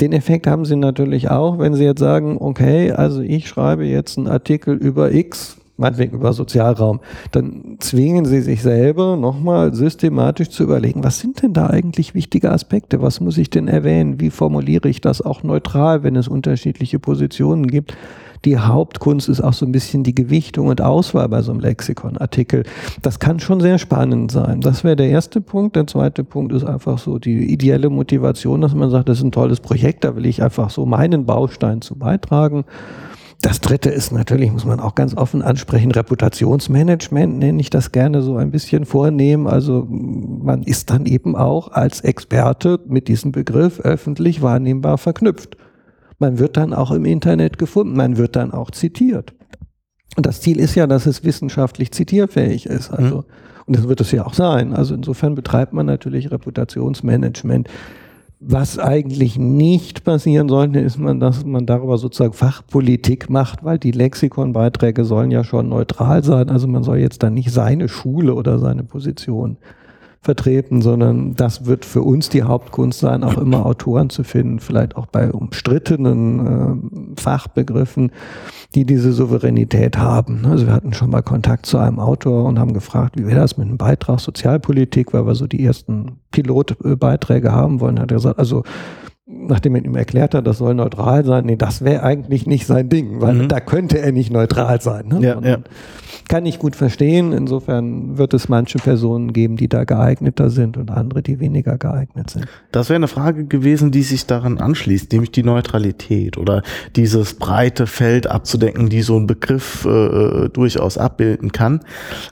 den 0.00 0.12
Effekt 0.12 0.46
haben 0.46 0.64
sie 0.64 0.76
natürlich 0.76 1.30
auch, 1.30 1.58
wenn 1.58 1.74
sie 1.74 1.84
jetzt 1.84 2.00
sagen, 2.00 2.36
okay, 2.38 2.92
also 2.92 3.20
ich 3.20 3.48
schreibe 3.48 3.84
jetzt 3.84 4.18
einen 4.18 4.28
Artikel 4.28 4.76
über 4.76 5.12
X, 5.12 5.56
meinetwegen 5.82 6.16
über 6.16 6.32
Sozialraum, 6.32 7.00
dann 7.30 7.76
zwingen 7.80 8.24
sie 8.24 8.40
sich 8.40 8.62
selber 8.62 9.16
nochmal 9.16 9.74
systematisch 9.74 10.48
zu 10.48 10.62
überlegen, 10.62 11.04
was 11.04 11.18
sind 11.18 11.42
denn 11.42 11.52
da 11.52 11.66
eigentlich 11.66 12.14
wichtige 12.14 12.50
Aspekte? 12.50 13.02
Was 13.02 13.20
muss 13.20 13.36
ich 13.36 13.50
denn 13.50 13.68
erwähnen? 13.68 14.20
Wie 14.20 14.30
formuliere 14.30 14.88
ich 14.88 15.00
das 15.00 15.20
auch 15.20 15.42
neutral, 15.42 16.02
wenn 16.02 16.16
es 16.16 16.28
unterschiedliche 16.28 16.98
Positionen 16.98 17.66
gibt? 17.66 17.94
Die 18.44 18.58
Hauptkunst 18.58 19.28
ist 19.28 19.40
auch 19.40 19.52
so 19.52 19.64
ein 19.64 19.70
bisschen 19.70 20.02
die 20.02 20.14
Gewichtung 20.14 20.66
und 20.66 20.80
Auswahl 20.80 21.28
bei 21.28 21.42
so 21.42 21.52
einem 21.52 21.60
Lexikonartikel. 21.60 22.64
Das 23.00 23.20
kann 23.20 23.38
schon 23.38 23.60
sehr 23.60 23.78
spannend 23.78 24.32
sein. 24.32 24.60
Das 24.60 24.82
wäre 24.82 24.96
der 24.96 25.10
erste 25.10 25.40
Punkt. 25.40 25.76
Der 25.76 25.86
zweite 25.86 26.24
Punkt 26.24 26.52
ist 26.52 26.64
einfach 26.64 26.98
so 26.98 27.18
die 27.18 27.52
ideelle 27.52 27.88
Motivation, 27.88 28.60
dass 28.60 28.74
man 28.74 28.90
sagt, 28.90 29.08
das 29.08 29.18
ist 29.18 29.24
ein 29.24 29.32
tolles 29.32 29.60
Projekt, 29.60 30.02
da 30.02 30.16
will 30.16 30.26
ich 30.26 30.42
einfach 30.42 30.70
so 30.70 30.86
meinen 30.86 31.24
Baustein 31.24 31.82
zu 31.82 31.94
beitragen. 31.94 32.64
Das 33.42 33.60
dritte 33.60 33.90
ist 33.90 34.12
natürlich, 34.12 34.52
muss 34.52 34.64
man 34.64 34.78
auch 34.78 34.94
ganz 34.94 35.16
offen 35.16 35.42
ansprechen, 35.42 35.90
Reputationsmanagement 35.90 37.38
nenne 37.38 37.60
ich 37.60 37.70
das 37.70 37.90
gerne 37.90 38.22
so 38.22 38.36
ein 38.36 38.52
bisschen 38.52 38.84
vornehmen. 38.84 39.48
Also 39.48 39.84
man 39.88 40.62
ist 40.62 40.90
dann 40.90 41.06
eben 41.06 41.34
auch 41.34 41.72
als 41.72 42.02
Experte 42.02 42.78
mit 42.86 43.08
diesem 43.08 43.32
Begriff 43.32 43.80
öffentlich 43.80 44.42
wahrnehmbar 44.42 44.96
verknüpft. 44.96 45.56
Man 46.20 46.38
wird 46.38 46.56
dann 46.56 46.72
auch 46.72 46.92
im 46.92 47.04
Internet 47.04 47.58
gefunden, 47.58 47.96
man 47.96 48.16
wird 48.16 48.36
dann 48.36 48.52
auch 48.52 48.70
zitiert. 48.70 49.34
Und 50.16 50.24
das 50.24 50.40
Ziel 50.40 50.60
ist 50.60 50.76
ja, 50.76 50.86
dass 50.86 51.06
es 51.06 51.24
wissenschaftlich 51.24 51.90
zitierfähig 51.90 52.66
ist. 52.66 52.90
Also, 52.90 53.16
mhm. 53.16 53.24
und 53.66 53.76
das 53.76 53.88
wird 53.88 54.00
es 54.00 54.12
ja 54.12 54.24
auch 54.24 54.34
sein. 54.34 54.72
Also 54.72 54.94
insofern 54.94 55.34
betreibt 55.34 55.72
man 55.72 55.86
natürlich 55.86 56.30
Reputationsmanagement. 56.30 57.68
Was 58.44 58.76
eigentlich 58.76 59.38
nicht 59.38 60.02
passieren 60.02 60.48
sollte, 60.48 60.80
ist 60.80 60.98
man, 60.98 61.20
dass 61.20 61.44
man 61.44 61.64
darüber 61.64 61.96
sozusagen 61.96 62.32
Fachpolitik 62.32 63.30
macht, 63.30 63.62
weil 63.62 63.78
die 63.78 63.92
Lexikonbeiträge 63.92 65.04
sollen 65.04 65.30
ja 65.30 65.44
schon 65.44 65.68
neutral 65.68 66.24
sein. 66.24 66.50
Also 66.50 66.66
man 66.66 66.82
soll 66.82 66.98
jetzt 66.98 67.22
dann 67.22 67.34
nicht 67.34 67.52
seine 67.52 67.88
Schule 67.88 68.34
oder 68.34 68.58
seine 68.58 68.82
Position 68.82 69.58
vertreten, 70.22 70.82
sondern 70.82 71.34
das 71.34 71.66
wird 71.66 71.84
für 71.84 72.02
uns 72.02 72.28
die 72.28 72.44
Hauptkunst 72.44 73.00
sein, 73.00 73.24
auch 73.24 73.36
immer 73.38 73.66
Autoren 73.66 74.08
zu 74.08 74.22
finden, 74.22 74.60
vielleicht 74.60 74.96
auch 74.96 75.06
bei 75.06 75.32
umstrittenen 75.32 77.16
äh, 77.16 77.20
Fachbegriffen, 77.20 78.12
die 78.76 78.86
diese 78.86 79.12
Souveränität 79.12 79.98
haben. 79.98 80.46
Also 80.46 80.66
wir 80.66 80.74
hatten 80.74 80.92
schon 80.92 81.10
mal 81.10 81.22
Kontakt 81.22 81.66
zu 81.66 81.76
einem 81.78 81.98
Autor 81.98 82.44
und 82.44 82.60
haben 82.60 82.72
gefragt, 82.72 83.18
wie 83.18 83.26
wäre 83.26 83.40
das 83.40 83.56
mit 83.58 83.66
einem 83.66 83.78
Beitrag 83.78 84.20
Sozialpolitik, 84.20 85.12
weil 85.12 85.26
wir 85.26 85.34
so 85.34 85.48
die 85.48 85.64
ersten 85.64 86.20
Pilotbeiträge 86.30 87.50
haben 87.50 87.80
wollen. 87.80 87.98
Hat 87.98 88.12
er 88.12 88.18
gesagt, 88.18 88.38
also 88.38 88.62
nachdem 89.32 89.74
er 89.74 89.84
ihm 89.84 89.96
erklärt 89.96 90.34
hat, 90.34 90.46
das 90.46 90.58
soll 90.58 90.74
neutral 90.74 91.24
sein, 91.24 91.46
nee, 91.46 91.56
das 91.56 91.82
wäre 91.82 92.02
eigentlich 92.02 92.46
nicht 92.46 92.66
sein 92.66 92.88
Ding, 92.88 93.20
weil 93.20 93.34
mhm. 93.34 93.48
da 93.48 93.60
könnte 93.60 93.98
er 93.98 94.12
nicht 94.12 94.32
neutral 94.32 94.80
sein. 94.80 95.08
Ne? 95.08 95.20
Ja, 95.20 95.40
ja 95.40 95.58
kann 96.28 96.46
ich 96.46 96.58
gut 96.58 96.76
verstehen. 96.76 97.32
Insofern 97.32 98.16
wird 98.18 98.34
es 98.34 98.48
manche 98.48 98.78
Personen 98.78 99.32
geben, 99.32 99.56
die 99.56 99.68
da 99.68 99.84
geeigneter 99.84 100.50
sind 100.50 100.76
und 100.76 100.90
andere, 100.90 101.22
die 101.22 101.40
weniger 101.40 101.78
geeignet 101.78 102.30
sind. 102.30 102.46
Das 102.70 102.88
wäre 102.88 102.96
eine 102.96 103.08
Frage 103.08 103.44
gewesen, 103.44 103.90
die 103.90 104.02
sich 104.02 104.26
daran 104.26 104.58
anschließt, 104.58 105.12
nämlich 105.12 105.32
die 105.32 105.42
Neutralität 105.42 106.38
oder 106.38 106.62
dieses 106.96 107.34
breite 107.34 107.86
Feld 107.86 108.26
abzudecken, 108.26 108.88
die 108.88 109.02
so 109.02 109.18
ein 109.18 109.26
Begriff 109.26 109.84
äh, 109.84 110.48
durchaus 110.48 110.98
abbilden 110.98 111.52
kann. 111.52 111.80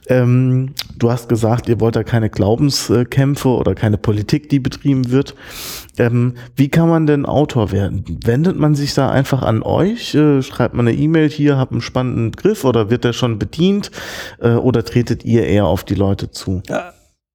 Ähm, 0.08 0.72
du 0.98 1.10
hast 1.10 1.28
gesagt, 1.28 1.68
ihr 1.68 1.80
wollt 1.80 1.96
da 1.96 2.02
keine 2.02 2.30
Glaubenskämpfe 2.30 3.48
oder 3.48 3.74
keine 3.74 3.98
Politik, 3.98 4.48
die 4.48 4.60
betrieben 4.60 5.10
wird. 5.10 5.34
Ähm, 5.98 6.34
wie 6.56 6.68
kann 6.68 6.88
man 6.90 7.06
denn 7.06 7.26
Autor 7.26 7.72
werden? 7.72 8.04
Wendet 8.24 8.58
man 8.58 8.74
sich 8.74 8.94
da 8.94 9.10
einfach 9.10 9.42
an 9.42 9.62
euch? 9.62 10.14
Äh, 10.14 10.42
schreibt 10.42 10.74
man 10.74 10.86
eine 10.86 10.96
E-Mail 10.96 11.28
hier, 11.28 11.56
habt 11.56 11.72
einen 11.72 11.80
spannenden 11.80 12.32
Griff 12.32 12.64
oder 12.64 12.90
wird 12.90 13.04
der 13.04 13.12
schon 13.12 13.38
bedient? 13.38 13.90
Äh, 14.40 14.54
oder 14.54 14.84
tretet 14.84 15.24
ihr 15.24 15.46
eher 15.46 15.66
auf 15.66 15.84
die 15.84 15.94
Leute 15.94 16.30
zu? 16.30 16.62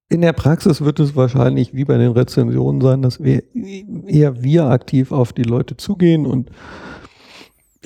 In 0.08 0.20
der 0.20 0.32
Praxis 0.32 0.82
wird 0.82 1.00
es 1.00 1.16
wahrscheinlich 1.16 1.74
wie 1.74 1.84
bei 1.84 1.98
den 1.98 2.12
Rezensionen 2.12 2.80
sein, 2.80 3.02
dass 3.02 3.22
wir 3.22 3.42
eher 4.06 4.42
wir 4.42 4.66
aktiv 4.66 5.10
auf 5.10 5.32
die 5.32 5.42
Leute 5.42 5.76
zugehen 5.76 6.26
und 6.26 6.50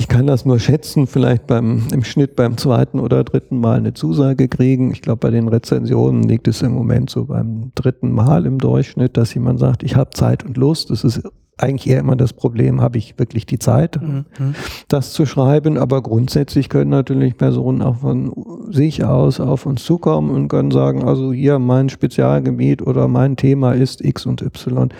ich 0.01 0.09
kann 0.09 0.27
das 0.27 0.47
nur 0.47 0.59
schätzen, 0.59 1.07
vielleicht 1.07 1.47
beim, 1.47 1.83
im 1.93 2.05
Schnitt 2.05 2.35
beim 2.35 2.57
zweiten 2.57 2.99
oder 2.99 3.23
dritten 3.23 3.61
Mal 3.61 3.77
eine 3.77 3.93
Zusage 3.93 4.49
kriegen. 4.49 4.93
Ich 4.93 5.03
glaube, 5.03 5.19
bei 5.19 5.31
den 5.31 5.47
Rezensionen 5.47 6.23
liegt 6.23 6.49
es 6.49 6.63
im 6.63 6.73
Moment 6.73 7.11
so 7.11 7.27
beim 7.27 7.73
dritten 7.75 8.11
Mal 8.11 8.47
im 8.47 8.57
Durchschnitt, 8.57 9.19
dass 9.19 9.35
jemand 9.35 9.61
sagt, 9.61 9.83
ich 9.83 9.97
habe 9.97 10.09
Zeit 10.09 10.43
und 10.43 10.57
Lust. 10.57 10.89
Das 10.89 11.05
ist 11.05 11.21
eigentlich 11.63 11.89
eher 11.89 12.01
immer 12.01 12.17
das 12.17 12.33
Problem, 12.33 12.81
habe 12.81 12.99
ich 12.99 13.19
wirklich 13.19 13.47
die 13.47 13.59
Zeit, 13.59 14.01
mhm. 14.01 14.25
das 14.89 15.13
zu 15.13 15.27
schreiben. 15.27 15.79
Aber 15.79 16.03
grundsätzlich 16.03 16.69
können 16.69 16.91
natürlich 16.91 17.37
Personen 17.37 17.83
auch 17.83 17.97
von 17.97 18.33
sich 18.71 19.05
aus 19.05 19.41
auf 19.41 19.67
uns 19.67 19.85
zukommen 19.85 20.31
und 20.31 20.49
können 20.49 20.71
sagen, 20.71 21.05
also 21.05 21.33
hier 21.33 21.59
mein 21.59 21.89
Spezialgebiet 21.89 22.83
oder 22.83 23.09
mein 23.09 23.37
Thema 23.37 23.73
ist 23.73 24.05
X 24.05 24.27
und 24.27 24.43
Y. 24.43 24.91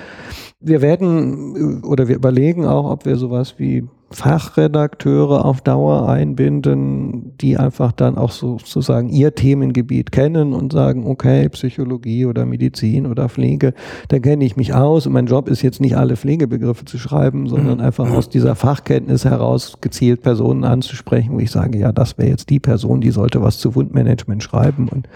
Wir 0.61 0.83
werden 0.83 1.83
oder 1.85 2.09
wir 2.09 2.17
überlegen 2.17 2.67
auch, 2.67 2.91
ob 2.91 3.07
wir 3.07 3.17
sowas 3.17 3.55
wie 3.59 3.89
Fachredakteure 4.13 5.45
auf 5.45 5.61
Dauer 5.61 6.09
einbinden, 6.09 7.37
die 7.39 7.57
einfach 7.57 7.93
dann 7.93 8.19
auch 8.19 8.33
sozusagen 8.33 9.09
ihr 9.09 9.37
Themengebiet 9.37 10.11
kennen 10.11 10.53
und 10.53 10.73
sagen, 10.73 11.07
okay, 11.07 11.49
Psychologie 11.49 12.27
oder 12.27 12.45
Medizin 12.45 13.07
oder 13.07 13.29
Pflege, 13.29 13.73
da 14.09 14.19
kenne 14.19 14.45
ich 14.45 14.57
mich 14.57 14.75
aus 14.75 15.07
und 15.07 15.13
mein 15.13 15.27
Job 15.27 15.49
ist 15.49 15.63
jetzt 15.63 15.81
nicht 15.81 15.97
alle 15.97 16.17
Pflegebegriffe 16.17 16.85
zu 16.85 16.99
schreiben, 16.99 17.47
sondern 17.47 17.79
mhm. 17.79 17.85
einfach 17.85 18.11
aus 18.11 18.29
dieser 18.29 18.57
Fachkenntnis 18.57 19.25
heraus 19.25 19.79
gezielt 19.81 20.23
Personen 20.23 20.65
anzusprechen, 20.65 21.35
wo 21.35 21.39
ich 21.39 21.53
sage, 21.53 21.79
ja, 21.79 21.93
das 21.93 22.19
wäre 22.19 22.31
jetzt 22.31 22.51
die 22.51 22.61
Person, 22.61 23.01
die 23.01 23.13
sollte 23.13 23.43
was 23.43 23.59
zu 23.59 23.77
Wundmanagement 23.77 24.43
schreiben 24.43 24.89
und 24.89 25.09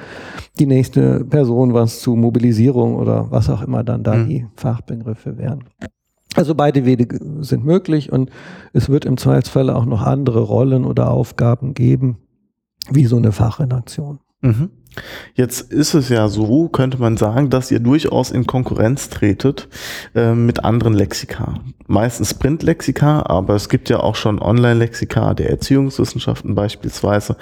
die 0.61 0.66
nächste 0.66 1.24
Person 1.24 1.74
was 1.74 1.98
zu 2.00 2.14
Mobilisierung 2.14 2.94
oder 2.94 3.26
was 3.30 3.50
auch 3.50 3.62
immer 3.62 3.83
dann 3.83 4.04
da 4.04 4.14
mhm. 4.14 4.28
die 4.28 4.46
Fachbegriffe 4.54 5.37
wären. 5.37 5.64
Also 6.35 6.55
beide 6.55 6.85
Wege 6.85 7.18
sind 7.40 7.64
möglich 7.64 8.11
und 8.12 8.31
es 8.73 8.88
wird 8.88 9.05
im 9.05 9.16
Zweifelsfall 9.16 9.70
auch 9.70 9.85
noch 9.85 10.03
andere 10.03 10.40
Rollen 10.40 10.85
oder 10.85 11.11
Aufgaben 11.11 11.75
geben, 11.75 12.18
wie 12.90 13.07
so 13.07 13.16
eine 13.16 13.33
Fachredaktion. 13.33 14.18
Mhm. 14.40 14.70
Jetzt 15.35 15.72
ist 15.72 15.94
es 15.94 16.09
ja 16.09 16.28
so, 16.28 16.68
könnte 16.68 16.98
man 16.98 17.16
sagen, 17.16 17.50
dass 17.50 17.70
ihr 17.70 17.80
durchaus 17.80 18.30
in 18.30 18.46
Konkurrenz 18.46 19.09
tretet 19.09 19.68
äh, 20.14 20.33
mit 20.33 20.64
anderen 20.64 20.94
Lexika. 20.94 21.54
Meistens 21.87 22.35
Print-Lexika, 22.35 23.24
aber 23.26 23.54
es 23.54 23.68
gibt 23.68 23.90
ja 23.90 24.00
auch 24.00 24.14
schon 24.14 24.40
Online-Lexika 24.40 25.35
der 25.35 25.50
Erziehungswissenschaften 25.50 26.54
beispielsweise, 26.54 27.37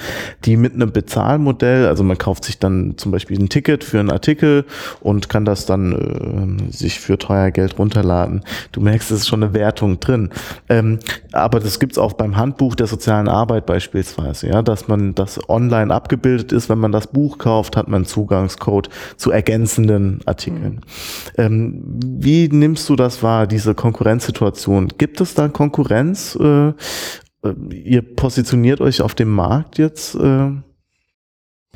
die 0.45 0.57
mit 0.57 0.75
einem 0.75 0.91
Bezahlmodell, 0.91 1.87
also 1.87 2.03
man 2.03 2.19
kauft 2.19 2.45
sich 2.45 2.59
dann 2.59 2.95
zum 2.97 3.13
Beispiel 3.13 3.39
ein 3.39 3.49
Ticket 3.49 3.85
für 3.85 4.01
einen 4.01 4.11
Artikel 4.11 4.65
und 5.01 5.29
kann 5.29 5.45
das 5.45 5.67
dann 5.67 6.69
äh, 6.71 6.73
sich 6.73 6.99
für 6.99 7.19
teuer 7.19 7.51
Geld 7.51 7.79
runterladen. 7.79 8.43
Du 8.73 8.81
merkst, 8.81 9.11
es 9.11 9.21
ist 9.21 9.29
schon 9.29 9.43
eine 9.43 9.55
Wertung 9.55 10.01
drin. 10.01 10.31
Ähm, 10.69 10.99
aber 11.33 11.61
das 11.61 11.79
gibt's 11.79 11.99
auch 11.99 12.15
beim 12.15 12.37
Handbuch 12.37 12.75
der 12.75 12.87
sozialen 12.87 13.29
Arbeit 13.29 13.67
beispielsweise, 13.67 14.49
ja, 14.49 14.63
dass 14.63 14.89
man 14.89 15.15
das 15.15 15.49
online 15.49 15.95
abgebildet 15.95 16.53
ist, 16.53 16.69
wenn 16.69 16.79
man 16.79 16.93
das 16.93 17.07
Buch 17.07 17.39
kauft, 17.43 17.77
hat 17.77 17.89
man 17.89 18.07
Zugangscode 18.07 18.89
zu 19.17 19.31
ergänzenden 19.31 20.21
Artikeln. 20.25 20.81
Mhm. 21.37 21.43
Ähm, 21.43 21.83
wie 22.01 22.49
nimmst 22.49 22.89
du 22.89 22.97
das 22.97 23.23
wahr, 23.23 23.47
diese 23.47 23.75
Konkurrenzsituation? 23.75 24.89
Gibt 24.97 25.21
es 25.21 25.35
da 25.35 25.49
Konkurrenz? 25.49 26.39
Äh, 26.41 26.69
äh, 26.69 26.75
ihr 27.75 28.03
positioniert 28.03 28.81
euch 28.81 29.03
auf 29.03 29.15
dem 29.15 29.31
Markt 29.31 29.79
jetzt? 29.79 30.15
Äh? 30.15 30.53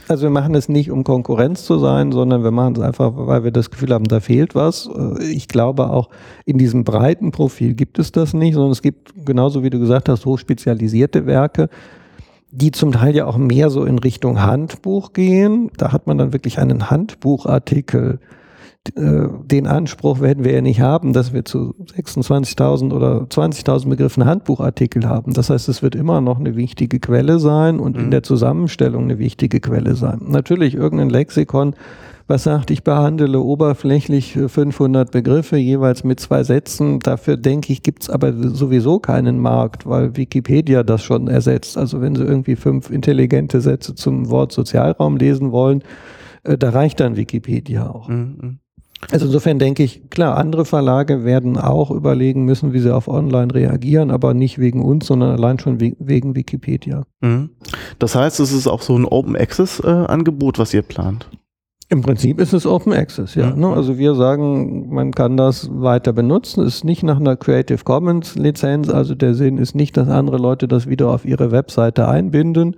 Also 0.09 0.23
wir 0.23 0.31
machen 0.31 0.55
es 0.55 0.69
nicht, 0.69 0.91
um 0.91 1.03
Konkurrenz 1.03 1.65
zu 1.65 1.79
sein, 1.79 2.13
sondern 2.13 2.45
wir 2.45 2.53
machen 2.53 2.77
es 2.77 2.81
einfach, 2.81 3.13
weil 3.15 3.43
wir 3.43 3.51
das 3.51 3.71
Gefühl 3.71 3.93
haben, 3.93 4.05
da 4.05 4.21
fehlt 4.21 4.55
was. 4.55 4.89
Äh, 4.89 5.25
ich 5.25 5.49
glaube 5.49 5.91
auch, 5.91 6.11
in 6.45 6.59
diesem 6.59 6.85
breiten 6.85 7.33
Profil 7.33 7.75
gibt 7.75 7.99
es 7.99 8.13
das 8.13 8.33
nicht, 8.33 8.55
sondern 8.55 8.73
es 8.73 8.83
gibt, 8.83 9.13
genauso 9.27 9.63
wie 9.63 9.71
du 9.71 9.81
gesagt 9.81 10.09
hast, 10.09 10.25
hochspezialisierte 10.25 11.27
Werke, 11.27 11.69
die 12.57 12.71
zum 12.71 12.93
Teil 12.93 13.15
ja 13.15 13.27
auch 13.27 13.37
mehr 13.37 13.69
so 13.69 13.85
in 13.85 13.99
Richtung 13.99 14.41
Handbuch 14.41 15.13
gehen. 15.13 15.71
Da 15.77 15.93
hat 15.93 16.07
man 16.07 16.17
dann 16.17 16.33
wirklich 16.33 16.59
einen 16.59 16.91
Handbuchartikel. 16.91 18.19
Äh, 18.97 19.29
den 19.45 19.67
Anspruch 19.67 20.21
werden 20.21 20.43
wir 20.43 20.53
ja 20.53 20.63
nicht 20.63 20.81
haben, 20.81 21.13
dass 21.13 21.35
wir 21.35 21.45
zu 21.45 21.75
26.000 21.95 22.95
oder 22.95 23.23
20.000 23.25 23.91
Begriffen 23.91 24.25
Handbuchartikel 24.25 25.07
haben. 25.07 25.35
Das 25.35 25.51
heißt, 25.51 25.69
es 25.69 25.83
wird 25.83 25.95
immer 25.95 26.23
noch 26.23 26.39
eine 26.39 26.57
wichtige 26.57 26.99
Quelle 26.99 27.41
sein 27.41 27.79
und 27.79 27.97
mhm. 27.97 28.05
in 28.05 28.11
der 28.11 28.23
Zusammenstellung 28.23 29.05
eine 29.05 29.19
wichtige 29.19 29.61
Quelle 29.61 29.95
sein. 29.95 30.23
Natürlich 30.27 30.75
irgendein 30.75 31.11
Lexikon 31.11 31.75
was 32.29 32.43
sagt, 32.43 32.71
ich 32.71 32.83
behandle 32.83 33.41
oberflächlich 33.41 34.33
500 34.33 35.13
Begriffe 35.13 35.57
jeweils 35.57 36.03
mit 36.03 36.19
zwei 36.19 36.43
Sätzen. 36.43 36.99
Dafür 36.99 37.37
denke 37.37 37.73
ich, 37.73 37.83
gibt's 37.83 38.11
aber 38.11 38.33
sowieso 38.33 38.99
keinen 38.99 39.39
Markt, 39.39 39.87
weil 39.87 40.17
Wikipedia 40.17 40.83
das 40.83 41.05
schon 41.05 41.29
ersetzt. 41.29 41.79
Also 41.79 42.01
wenn 42.01 42.17
Sie 42.17 42.25
irgendwie 42.25 42.57
fünf 42.57 42.91
intelligente 42.91 43.61
Sätze 43.61 43.95
zum 43.95 44.29
Wort 44.29 44.53
Sozialraum 44.53 45.17
lesen 45.17 45.53
wollen, 45.53 45.85
äh, 46.43 46.59
da 46.59 46.71
reicht 46.71 46.99
dann 46.99 47.17
Wikipedia 47.17 47.89
auch. 47.89 48.09
Mhm, 48.09 48.39
mhm. 48.41 48.59
Also 49.11 49.27
insofern 49.27 49.59
denke 49.59 49.83
ich, 49.83 50.09
klar, 50.11 50.37
andere 50.37 50.65
Verlage 50.65 51.25
werden 51.25 51.59
auch 51.59 51.91
überlegen 51.91 52.45
müssen, 52.45 52.73
wie 52.73 52.81
sie 52.81 52.93
auf 52.93 53.09
Online 53.09 53.55
reagieren, 53.55 54.11
aber 54.11 54.35
nicht 54.35 54.59
wegen 54.59 54.83
uns, 54.83 55.07
sondern 55.07 55.31
allein 55.31 55.59
schon 55.59 55.79
wegen 55.81 56.35
Wikipedia. 56.35 57.05
Mhm. 57.21 57.51
Das 57.99 58.17
heißt, 58.17 58.41
es 58.41 58.53
ist 58.53 58.67
auch 58.67 58.83
so 58.83 58.99
ein 58.99 59.05
Open 59.05 59.37
Access 59.37 59.81
äh, 59.81 59.87
Angebot, 59.87 60.59
was 60.59 60.75
ihr 60.75 60.83
plant. 60.83 61.29
Im 61.89 62.03
Prinzip 62.03 62.41
ist 62.41 62.53
es 62.53 62.67
Open 62.67 62.93
Access, 62.93 63.37
ja. 63.37 63.55
Ne? 63.55 63.69
Also 63.69 63.97
wir 63.97 64.17
sagen, 64.17 64.93
man 64.93 65.13
kann 65.13 65.37
das 65.37 65.69
weiter 65.71 66.13
benutzen. 66.13 66.65
Es 66.65 66.77
ist 66.77 66.85
nicht 66.85 67.05
nach 67.05 67.21
einer 67.21 67.37
Creative 67.37 67.85
Commons 67.85 68.35
Lizenz. 68.35 68.89
Also 68.89 69.15
der 69.15 69.35
Sinn 69.35 69.57
ist 69.59 69.77
nicht, 69.77 69.97
dass 69.97 70.09
andere 70.09 70.39
Leute 70.39 70.67
das 70.67 70.89
wieder 70.89 71.09
auf 71.09 71.25
ihre 71.25 71.53
Webseite 71.53 72.09
einbinden, 72.09 72.75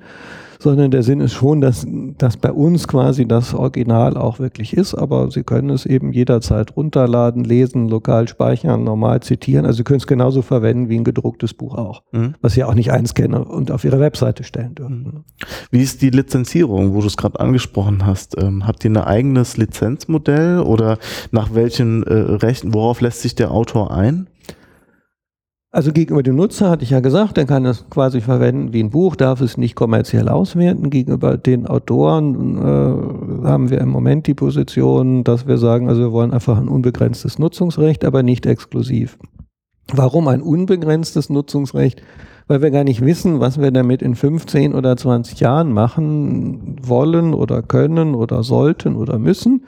sondern 0.59 0.91
der 0.91 1.03
Sinn 1.03 1.21
ist 1.21 1.35
schon, 1.35 1.61
dass, 1.61 1.87
dass 2.19 2.37
bei 2.37 2.53
uns 2.53 2.89
quasi 2.89 3.27
das 3.27 3.55
Original 3.55 4.17
auch 4.17 4.39
wirklich 4.39 4.77
ist, 4.77 4.95
aber 4.95 5.31
Sie 5.31 5.43
können 5.43 5.71
es 5.71 5.87
eben 5.87 6.13
jederzeit 6.13 6.77
runterladen, 6.77 7.45
lesen, 7.45 7.89
lokal 7.89 8.29
speichern, 8.29 8.85
normal 8.85 9.21
zitieren. 9.21 9.67
Also 9.67 9.79
Sie 9.79 9.85
können 9.85 10.01
es 10.01 10.07
genauso 10.07 10.43
verwenden 10.43 10.89
wie 10.89 10.97
ein 10.97 11.05
gedrucktes 11.05 11.55
Buch 11.55 11.77
auch, 11.77 12.03
mhm. 12.13 12.35
was 12.41 12.55
Sie 12.55 12.65
auch 12.65 12.75
nicht 12.75 12.93
einscannen 12.93 13.43
und 13.43 13.71
auf 13.71 13.85
Ihre 13.85 14.01
Webseite 14.01 14.45
stellen 14.45 14.75
dürfen. 14.75 15.05
Mhm. 15.05 15.25
Wie 15.71 15.83
ist 15.83 16.03
die 16.03 16.11
Lizenzierung, 16.11 16.95
wo 16.95 17.01
du 17.01 17.07
es 17.07 17.17
gerade 17.17 17.39
angesprochen 17.41 18.07
hast? 18.07 18.41
Ähm, 18.41 18.67
habt 18.67 18.85
ihr 18.85 18.91
ein 18.91 18.97
eigenes 18.97 19.57
Lizenzmodell 19.57 20.61
oder 20.61 20.99
nach 21.31 21.55
welchen 21.55 22.03
äh, 22.03 22.15
Rechten, 22.15 22.75
worauf 22.75 23.01
lässt 23.01 23.23
sich 23.23 23.35
der 23.35 23.51
Autor 23.51 23.93
ein? 23.93 24.29
Also 25.71 25.93
gegenüber 25.93 26.23
dem 26.23 26.37
Nutzer 26.37 26.71
hatte 26.71 26.83
ich 26.83 26.91
ja 26.91 27.01
gesagt, 27.01 27.37
er 27.37 27.45
kann 27.45 27.67
es 27.67 27.85
quasi 27.91 28.23
verwenden 28.23 28.73
wie 28.73 28.83
ein 28.83 28.89
Buch, 28.89 29.17
darf 29.17 29.43
es 29.43 29.59
nicht 29.59 29.75
kommerziell 29.75 30.31
auswerten. 30.31 30.89
Gegenüber 30.89 31.37
den 31.37 31.67
Autoren 31.67 32.57
äh, 32.57 33.47
haben 33.47 33.69
wir 33.69 33.79
im 33.79 33.91
Moment 33.91 34.27
die 34.27 34.35
Position, 34.35 35.25
dass 35.25 35.47
wir 35.47 35.59
sagen, 35.59 35.91
also 35.91 36.01
wir 36.01 36.13
wollen 36.13 36.33
einfach 36.33 36.57
ein 36.57 36.69
unbegrenztes 36.69 37.39
Nutzungsrecht, 37.39 38.07
aber 38.07 38.23
nicht 38.23 38.47
exklusiv. 38.47 39.19
Warum 39.93 40.29
ein 40.29 40.41
unbegrenztes 40.41 41.29
Nutzungsrecht? 41.29 42.03
Weil 42.47 42.63
wir 42.63 42.71
gar 42.71 42.85
nicht 42.85 43.03
wissen, 43.03 43.41
was 43.41 43.61
wir 43.61 43.71
damit 43.71 44.01
in 44.01 44.15
15 44.15 44.75
oder 44.75 44.97
20 44.97 45.39
Jahren 45.39 45.73
machen 45.73 46.77
wollen 46.83 47.35
oder 47.35 47.61
können 47.61 48.15
oder 48.15 48.43
sollten 48.43 48.97
oder 48.97 49.19
müssen. 49.19 49.65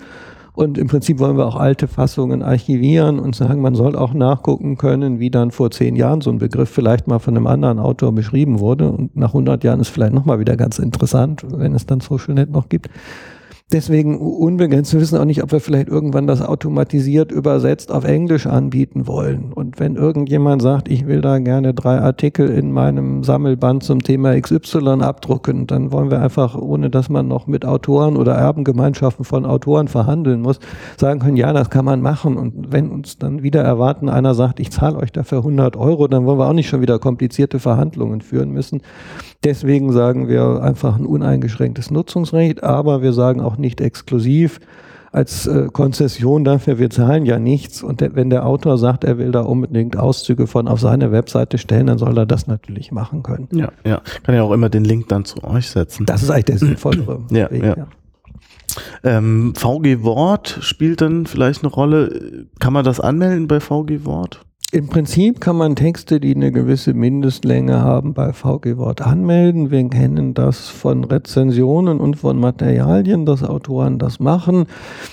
Und 0.61 0.77
im 0.77 0.89
Prinzip 0.89 1.21
wollen 1.21 1.39
wir 1.39 1.47
auch 1.47 1.57
alte 1.57 1.89
Fassungen 1.89 2.43
archivieren 2.43 3.19
und 3.19 3.35
sagen, 3.35 3.63
man 3.63 3.75
soll 3.75 3.97
auch 3.97 4.13
nachgucken 4.13 4.77
können, 4.77 5.19
wie 5.19 5.31
dann 5.31 5.53
vor 5.53 5.71
zehn 5.71 5.97
Jahren 5.97 6.21
so 6.21 6.29
ein 6.29 6.37
Begriff 6.37 6.69
vielleicht 6.69 7.09
mal 7.09 7.19
von 7.19 7.35
einem 7.35 7.47
anderen 7.47 7.79
Autor 7.79 8.13
beschrieben 8.13 8.61
wurde. 8.61 8.91
Und 8.91 9.17
nach 9.17 9.29
100 9.29 9.65
Jahren 9.65 9.81
ist 9.81 9.89
vielleicht 9.89 10.13
nochmal 10.13 10.39
wieder 10.39 10.59
ganz 10.59 10.79
interessant, 10.79 11.47
wenn 11.49 11.75
es 11.75 11.87
dann 11.87 12.01
SocialNet 12.01 12.51
noch 12.51 12.69
gibt 12.69 12.91
deswegen 13.73 14.19
unbegrenzt. 14.19 14.93
Wir 14.93 15.01
wissen 15.01 15.19
auch 15.19 15.25
nicht, 15.25 15.43
ob 15.43 15.53
wir 15.53 15.61
vielleicht 15.61 15.89
irgendwann 15.89 16.27
das 16.27 16.43
automatisiert 16.43 17.33
übersetzt 17.33 17.93
auf 17.93 18.05
Englisch 18.05 18.47
anbieten 18.47 19.07
wollen. 19.07 19.53
Und 19.53 19.79
wenn 19.79 19.97
irgendjemand 19.97 20.63
sagt, 20.63 20.89
ich 20.89 21.07
will 21.07 21.21
da 21.21 21.39
gerne 21.39 21.75
drei 21.75 22.01
Artikel 22.01 22.49
in 22.51 22.73
meinem 22.73 23.25
Sammelband 23.25 23.83
zum 23.83 24.03
Thema 24.03 24.39
XY 24.41 25.01
abdrucken, 25.01 25.67
dann 25.67 25.93
wollen 25.93 26.11
wir 26.11 26.21
einfach, 26.21 26.57
ohne 26.57 26.91
dass 26.91 27.09
man 27.09 27.29
noch 27.29 27.47
mit 27.47 27.65
Autoren 27.65 28.17
oder 28.17 28.35
Erbengemeinschaften 28.35 29.25
von 29.25 29.47
Autoren 29.47 29.89
verhandeln 29.89 30.41
muss, 30.41 30.59
sagen 30.97 31.21
können, 31.21 31.37
ja, 31.37 31.53
das 31.53 31.71
kann 31.71 31.85
man 31.85 32.01
machen. 32.03 32.37
Und 32.37 32.73
wenn 32.73 32.91
uns 32.91 33.19
dann 33.19 33.43
wieder 33.43 33.63
erwarten, 33.63 34.09
einer 34.09 34.35
sagt, 34.35 34.61
ich 34.61 34.71
zahle 34.71 34.97
euch 34.99 35.13
dafür 35.13 35.39
100 35.39 35.77
Euro, 35.77 36.09
dann 36.09 36.27
wollen 36.27 36.39
wir 36.39 36.49
auch 36.49 36.53
nicht 36.53 36.69
schon 36.69 36.81
wieder 36.81 36.99
komplizierte 36.99 37.59
Verhandlungen 37.59 38.21
führen 38.21 38.51
müssen. 38.51 38.83
Deswegen 39.43 39.93
sagen 39.93 40.29
wir 40.29 40.63
einfach 40.63 40.99
ein 40.99 41.07
uneingeschränktes 41.07 41.91
Nutzungsrecht, 41.91 42.63
aber 42.63 43.01
wir 43.01 43.15
sagen 43.15 43.41
auch 43.41 43.57
nicht 43.57 43.81
exklusiv 43.81 44.61
als 45.13 45.47
äh, 45.47 45.69
Konzession 45.73 46.45
dafür, 46.45 46.79
wir 46.79 46.91
zahlen 46.91 47.27
ja 47.27 47.39
nichts. 47.39 47.83
Und 47.83 48.01
der, 48.01 48.15
wenn 48.15 48.31
der 48.31 48.47
Autor 48.47 48.79
sagt, 48.79 49.05
er 49.05 49.19
will 49.19 49.33
da 49.33 49.41
unbedingt 49.41 49.97
Auszüge 49.97 50.47
von 50.47 50.69
auf 50.69 50.81
seine 50.81 51.11
Webseite 51.11 51.59
stellen, 51.59 51.87
dann 51.87 51.99
soll 51.99 52.17
er 52.17 52.27
das 52.27 52.47
natürlich 52.47 52.93
machen 52.93 53.23
können. 53.23 53.49
Ja, 53.53 53.73
ja. 53.85 54.03
Kann 54.23 54.35
ja 54.35 54.43
auch 54.43 54.53
immer 54.53 54.69
den 54.69 54.85
Link 54.85 55.09
dann 55.09 55.25
zu 55.25 55.43
euch 55.43 55.71
setzen. 55.71 56.07
Das 56.07 56.23
ist 56.23 56.31
eigentlich 56.31 56.45
der 56.45 56.59
sinnvollere 56.59 57.21
ja, 57.31 57.51
Weg, 57.51 57.63
ja. 57.63 57.77
ja. 57.77 57.87
Ähm, 59.03 59.55
VG 59.57 60.03
Wort 60.03 60.59
spielt 60.61 61.01
dann 61.01 61.27
vielleicht 61.27 61.65
eine 61.65 61.73
Rolle. 61.73 62.47
Kann 62.61 62.73
man 62.73 62.85
das 62.85 63.01
anmelden 63.01 63.49
bei 63.49 63.59
VG 63.59 64.05
Wort? 64.05 64.43
Im 64.73 64.87
Prinzip 64.87 65.41
kann 65.41 65.57
man 65.57 65.75
Texte, 65.75 66.21
die 66.21 66.33
eine 66.33 66.53
gewisse 66.53 66.95
Mindestlänge 66.95 67.81
haben, 67.81 68.15
bei 68.15 68.33
VG 68.33 68.77
Wort 68.77 69.01
anmelden. 69.01 69.73
Wir 69.73 69.89
kennen 69.89 70.33
das 70.33 70.69
von 70.69 71.03
Rezensionen 71.03 71.99
und 71.99 72.15
von 72.15 72.39
Materialien, 72.39 73.27
dass 73.27 73.43
Autoren 73.43 73.99
das 73.99 74.21
machen. 74.21 74.67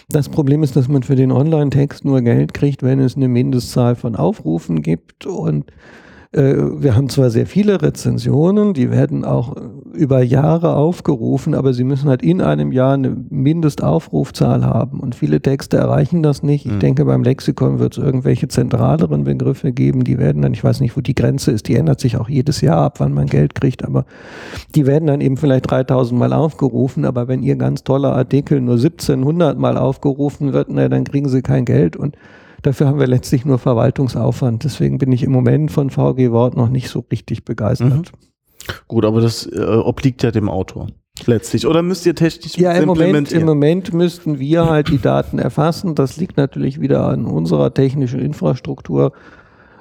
Das 0.09 0.29
Problem 0.29 0.61
ist, 0.61 0.75
dass 0.75 0.87
man 0.87 1.01
für 1.01 1.15
den 1.15 1.31
Online-Text 1.31 2.05
nur 2.05 2.21
Geld 2.21 2.53
kriegt, 2.53 2.83
wenn 2.83 2.99
es 2.99 3.15
eine 3.15 3.29
Mindestzahl 3.29 3.95
von 3.95 4.15
Aufrufen 4.15 4.83
gibt 4.83 5.25
und 5.25 5.65
wir 6.39 6.95
haben 6.95 7.09
zwar 7.09 7.29
sehr 7.29 7.47
viele 7.47 7.81
Rezensionen, 7.81 8.73
die 8.73 8.91
werden 8.91 9.25
auch 9.25 9.55
äh, 9.55 9.59
über 9.93 10.21
Jahre 10.21 10.75
aufgerufen, 10.75 11.55
aber 11.55 11.73
sie 11.73 11.83
müssen 11.83 12.09
halt 12.09 12.21
in 12.21 12.41
einem 12.41 12.71
Jahr 12.71 12.93
eine 12.93 13.09
Mindestaufrufzahl 13.29 14.63
haben 14.63 14.99
und 14.99 15.15
viele 15.15 15.41
Texte 15.41 15.77
erreichen 15.77 16.21
das 16.21 16.43
nicht. 16.43 16.65
Ich 16.65 16.73
mhm. 16.73 16.79
denke, 16.79 17.05
beim 17.05 17.23
Lexikon 17.23 17.79
wird 17.79 17.97
es 17.97 18.03
irgendwelche 18.03 18.47
zentraleren 18.47 19.23
Begriffe 19.23 19.71
geben, 19.71 20.03
die 20.03 20.19
werden 20.19 20.43
dann, 20.43 20.53
ich 20.53 20.63
weiß 20.63 20.79
nicht, 20.81 20.95
wo 20.95 21.01
die 21.01 21.15
Grenze 21.15 21.51
ist, 21.51 21.67
die 21.67 21.75
ändert 21.75 21.99
sich 21.99 22.17
auch 22.17 22.29
jedes 22.29 22.61
Jahr 22.61 22.81
ab, 22.81 22.99
wann 22.99 23.13
man 23.13 23.25
Geld 23.25 23.55
kriegt, 23.55 23.83
aber 23.83 24.05
die 24.75 24.85
werden 24.85 25.07
dann 25.07 25.21
eben 25.21 25.37
vielleicht 25.37 25.71
3000 25.71 26.19
Mal 26.19 26.33
aufgerufen, 26.33 27.03
aber 27.03 27.27
wenn 27.27 27.41
ihr 27.41 27.55
ganz 27.55 27.83
toller 27.83 28.13
Artikel 28.13 28.61
nur 28.61 28.75
1700 28.75 29.57
Mal 29.57 29.77
aufgerufen 29.77 30.53
wird, 30.53 30.67
na, 30.69 30.87
dann 30.87 31.03
kriegen 31.03 31.29
sie 31.29 31.41
kein 31.41 31.65
Geld 31.65 31.95
und 31.95 32.15
Dafür 32.61 32.87
haben 32.87 32.99
wir 32.99 33.07
letztlich 33.07 33.45
nur 33.45 33.59
Verwaltungsaufwand. 33.59 34.63
Deswegen 34.63 34.97
bin 34.97 35.11
ich 35.11 35.23
im 35.23 35.31
Moment 35.31 35.71
von 35.71 35.89
VG 35.89 36.31
Wort 36.31 36.57
noch 36.57 36.69
nicht 36.69 36.89
so 36.89 37.05
richtig 37.11 37.45
begeistert. 37.45 37.89
Mhm. 37.89 38.03
Gut, 38.87 39.05
aber 39.05 39.21
das 39.21 39.45
äh, 39.45 39.59
obliegt 39.59 40.23
ja 40.23 40.31
dem 40.31 40.49
Autor 40.49 40.87
letztlich. 41.25 41.65
Oder 41.65 41.81
müsst 41.81 42.05
ihr 42.05 42.15
technisch 42.15 42.57
ja, 42.57 42.73
im 42.73 42.85
Moment, 42.85 43.31
im 43.31 43.45
Moment 43.45 43.93
müssten 43.93 44.39
wir 44.39 44.69
halt 44.69 44.89
die 44.89 44.99
Daten 44.99 45.39
erfassen. 45.39 45.95
Das 45.95 46.17
liegt 46.17 46.37
natürlich 46.37 46.79
wieder 46.79 47.07
an 47.07 47.25
unserer 47.25 47.73
technischen 47.73 48.19
Infrastruktur. 48.19 49.13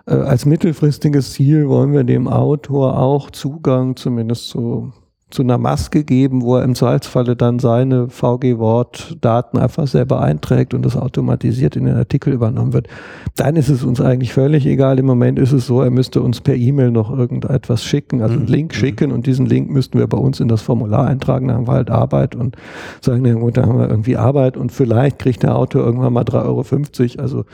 Äh, 0.07 0.15
als 0.15 0.47
mittelfristiges 0.47 1.33
Ziel 1.33 1.69
wollen 1.69 1.93
wir 1.93 2.05
dem 2.05 2.29
Autor 2.29 2.99
auch 2.99 3.31
Zugang 3.31 3.97
zumindest 3.97 4.49
zu 4.49 4.93
zu 5.29 5.43
einer 5.43 5.59
Maske 5.59 6.05
geben, 6.05 6.43
wo 6.43 6.57
er 6.57 6.63
im 6.63 6.77
Zweifelsfalle 6.77 7.35
dann 7.35 7.59
seine 7.59 8.09
VG-Wort-Daten 8.09 9.59
einfach 9.59 9.89
selber 9.89 10.21
einträgt 10.21 10.73
und 10.73 10.87
das 10.87 10.97
automatisiert 10.97 11.75
in 11.75 11.85
den 11.85 11.97
Artikel 11.97 12.33
übernommen 12.33 12.73
wird, 12.73 12.87
dann 13.35 13.57
ist 13.57 13.69
es 13.69 13.83
uns 13.83 14.01
eigentlich 14.01 14.33
völlig 14.33 14.67
egal. 14.67 15.01
Im 15.01 15.07
Moment 15.07 15.41
ist 15.41 15.51
es 15.51 15.67
so, 15.67 15.83
er 15.83 15.91
müsste 15.91 16.23
uns 16.23 16.41
per 16.41 16.55
E-Mail 16.55 16.93
noch 16.93 17.11
irgendetwas 17.11 17.83
schicken, 17.83 18.23
also 18.23 18.35
einen 18.35 18.45
mhm. 18.45 18.53
Link 18.53 18.73
mhm. 18.73 18.77
schicken 18.79 19.11
und 19.11 19.27
diesen 19.27 19.47
Link 19.47 19.69
müssten 19.69 19.99
wir 19.99 20.07
bei 20.07 20.19
uns 20.19 20.39
in 20.39 20.47
das 20.47 20.63
Formular 20.63 21.09
eintragen, 21.09 21.49
da 21.49 21.55
haben 21.55 21.67
wir 21.67 21.73
halt 21.73 21.91
Arbeit 21.91 22.37
und 22.37 22.57
sagen, 23.01 23.23
na 23.25 23.35
gut, 23.35 23.57
da 23.57 23.63
haben 23.63 23.81
wir 23.81 23.91
irgendwie 23.91 24.17
Arbeit 24.17 24.57
und 24.57 24.71
vielleicht 24.71 25.19
kriegt 25.19 25.43
der 25.43 25.57
Autor 25.57 25.85
irgendwann 25.85 26.13
mal 26.13 26.23
3,50 26.23 27.19
Euro. 27.19 27.23
Also 27.23 27.45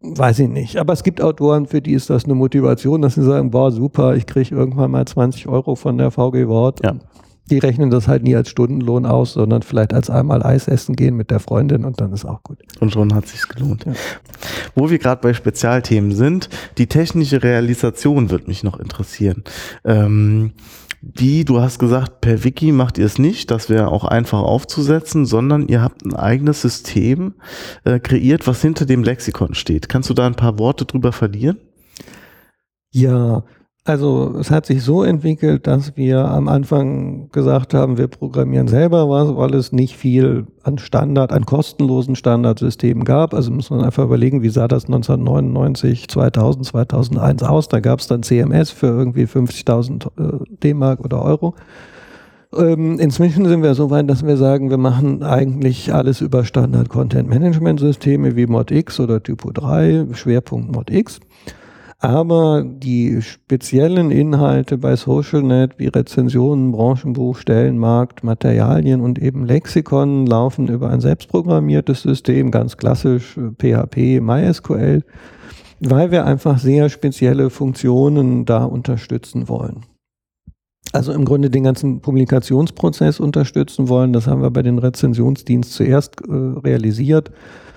Weiß 0.00 0.38
ich 0.40 0.48
nicht. 0.48 0.76
Aber 0.76 0.92
es 0.92 1.02
gibt 1.02 1.22
Autoren, 1.22 1.66
für 1.66 1.80
die 1.80 1.92
ist 1.92 2.10
das 2.10 2.24
eine 2.24 2.34
Motivation, 2.34 3.02
dass 3.02 3.14
sie 3.14 3.24
sagen, 3.24 3.50
boah, 3.50 3.72
super, 3.72 4.14
ich 4.14 4.26
kriege 4.26 4.54
irgendwann 4.54 4.90
mal 4.90 5.06
20 5.06 5.48
Euro 5.48 5.74
von 5.74 5.96
der 5.98 6.10
VG 6.10 6.48
Wort. 6.48 6.84
Ja. 6.84 6.96
Die 7.48 7.58
rechnen 7.58 7.90
das 7.90 8.08
halt 8.08 8.24
nie 8.24 8.34
als 8.34 8.48
Stundenlohn 8.48 9.06
aus, 9.06 9.34
sondern 9.34 9.62
vielleicht 9.62 9.94
als 9.94 10.10
einmal 10.10 10.42
Eis 10.42 10.66
essen 10.66 10.96
gehen 10.96 11.16
mit 11.16 11.30
der 11.30 11.38
Freundin 11.38 11.84
und 11.84 12.00
dann 12.00 12.12
ist 12.12 12.24
auch 12.24 12.42
gut. 12.42 12.58
Und 12.80 12.92
schon 12.92 13.14
hat 13.14 13.28
sich's 13.28 13.48
gelohnt. 13.48 13.84
Ja. 13.84 13.92
Wo 14.74 14.90
wir 14.90 14.98
gerade 14.98 15.20
bei 15.22 15.32
Spezialthemen 15.32 16.12
sind, 16.12 16.50
die 16.76 16.88
technische 16.88 17.44
Realisation 17.44 18.30
wird 18.30 18.48
mich 18.48 18.64
noch 18.64 18.80
interessieren. 18.80 19.44
Ähm, 19.84 20.52
wie, 21.14 21.44
du 21.44 21.60
hast 21.60 21.78
gesagt, 21.78 22.20
per 22.20 22.42
Wiki 22.42 22.72
macht 22.72 22.98
ihr 22.98 23.06
es 23.06 23.18
nicht, 23.18 23.50
das 23.50 23.70
wäre 23.70 23.88
auch 23.88 24.04
einfach 24.04 24.40
aufzusetzen, 24.40 25.24
sondern 25.24 25.68
ihr 25.68 25.80
habt 25.80 26.04
ein 26.04 26.14
eigenes 26.14 26.62
System 26.62 27.34
äh, 27.84 28.00
kreiert, 28.00 28.46
was 28.46 28.60
hinter 28.60 28.86
dem 28.86 29.04
Lexikon 29.04 29.54
steht. 29.54 29.88
Kannst 29.88 30.10
du 30.10 30.14
da 30.14 30.26
ein 30.26 30.34
paar 30.34 30.58
Worte 30.58 30.84
drüber 30.84 31.12
verlieren? 31.12 31.58
Ja, 32.92 33.44
also 33.86 34.34
es 34.38 34.50
hat 34.50 34.66
sich 34.66 34.82
so 34.82 35.04
entwickelt, 35.04 35.66
dass 35.66 35.96
wir 35.96 36.26
am 36.26 36.48
Anfang 36.48 37.30
gesagt 37.30 37.72
haben, 37.72 37.98
wir 37.98 38.08
programmieren 38.08 38.68
selber 38.68 39.08
was, 39.08 39.36
weil 39.36 39.54
es 39.54 39.72
nicht 39.72 39.96
viel 39.96 40.46
an 40.64 40.78
Standard, 40.78 41.32
an 41.32 41.46
kostenlosen 41.46 42.16
Standardsystemen 42.16 43.04
gab. 43.04 43.32
Also 43.32 43.52
muss 43.52 43.70
man 43.70 43.82
einfach 43.82 44.04
überlegen, 44.04 44.42
wie 44.42 44.48
sah 44.48 44.66
das 44.66 44.86
1999, 44.86 46.08
2000, 46.08 46.66
2001 46.66 47.42
aus. 47.44 47.68
Da 47.68 47.80
gab 47.80 48.00
es 48.00 48.08
dann 48.08 48.24
CMS 48.24 48.70
für 48.70 48.88
irgendwie 48.88 49.24
50.000 49.24 50.06
äh, 50.18 50.44
D-Mark 50.62 51.04
oder 51.04 51.22
Euro. 51.22 51.54
Ähm, 52.56 52.98
inzwischen 52.98 53.46
sind 53.46 53.62
wir 53.62 53.74
so 53.74 53.90
weit, 53.90 54.08
dass 54.08 54.24
wir 54.24 54.36
sagen, 54.36 54.70
wir 54.70 54.78
machen 54.78 55.22
eigentlich 55.22 55.92
alles 55.92 56.20
über 56.20 56.44
Standard-Content-Management-Systeme 56.44 58.36
wie 58.36 58.46
ModX 58.46 59.00
oder 59.00 59.22
Typo 59.22 59.52
3, 59.52 60.06
Schwerpunkt 60.12 60.74
ModX. 60.74 61.20
Aber 61.98 62.62
die 62.62 63.22
speziellen 63.22 64.10
Inhalte 64.10 64.76
bei 64.76 64.96
SocialNet 64.96 65.78
wie 65.78 65.86
Rezensionen, 65.86 66.72
Branchenbuch, 66.72 67.38
Stellenmarkt, 67.38 68.22
Materialien 68.22 69.00
und 69.00 69.18
eben 69.18 69.46
Lexikon 69.46 70.26
laufen 70.26 70.68
über 70.68 70.90
ein 70.90 71.00
selbstprogrammiertes 71.00 72.02
System, 72.02 72.50
ganz 72.50 72.76
klassisch 72.76 73.38
PHP, 73.58 74.20
MySQL, 74.20 75.04
weil 75.80 76.10
wir 76.10 76.26
einfach 76.26 76.58
sehr 76.58 76.90
spezielle 76.90 77.48
Funktionen 77.48 78.44
da 78.44 78.64
unterstützen 78.64 79.48
wollen. 79.48 79.86
Also 80.92 81.12
im 81.12 81.24
Grunde 81.24 81.50
den 81.50 81.64
ganzen 81.64 82.00
Publikationsprozess 82.00 83.20
unterstützen 83.20 83.88
wollen. 83.88 84.12
Das 84.12 84.26
haben 84.26 84.42
wir 84.42 84.50
bei 84.50 84.62
den 84.62 84.78
Rezensionsdienst 84.78 85.72
zuerst 85.72 86.20
äh, 86.20 86.32
realisiert 86.32 87.32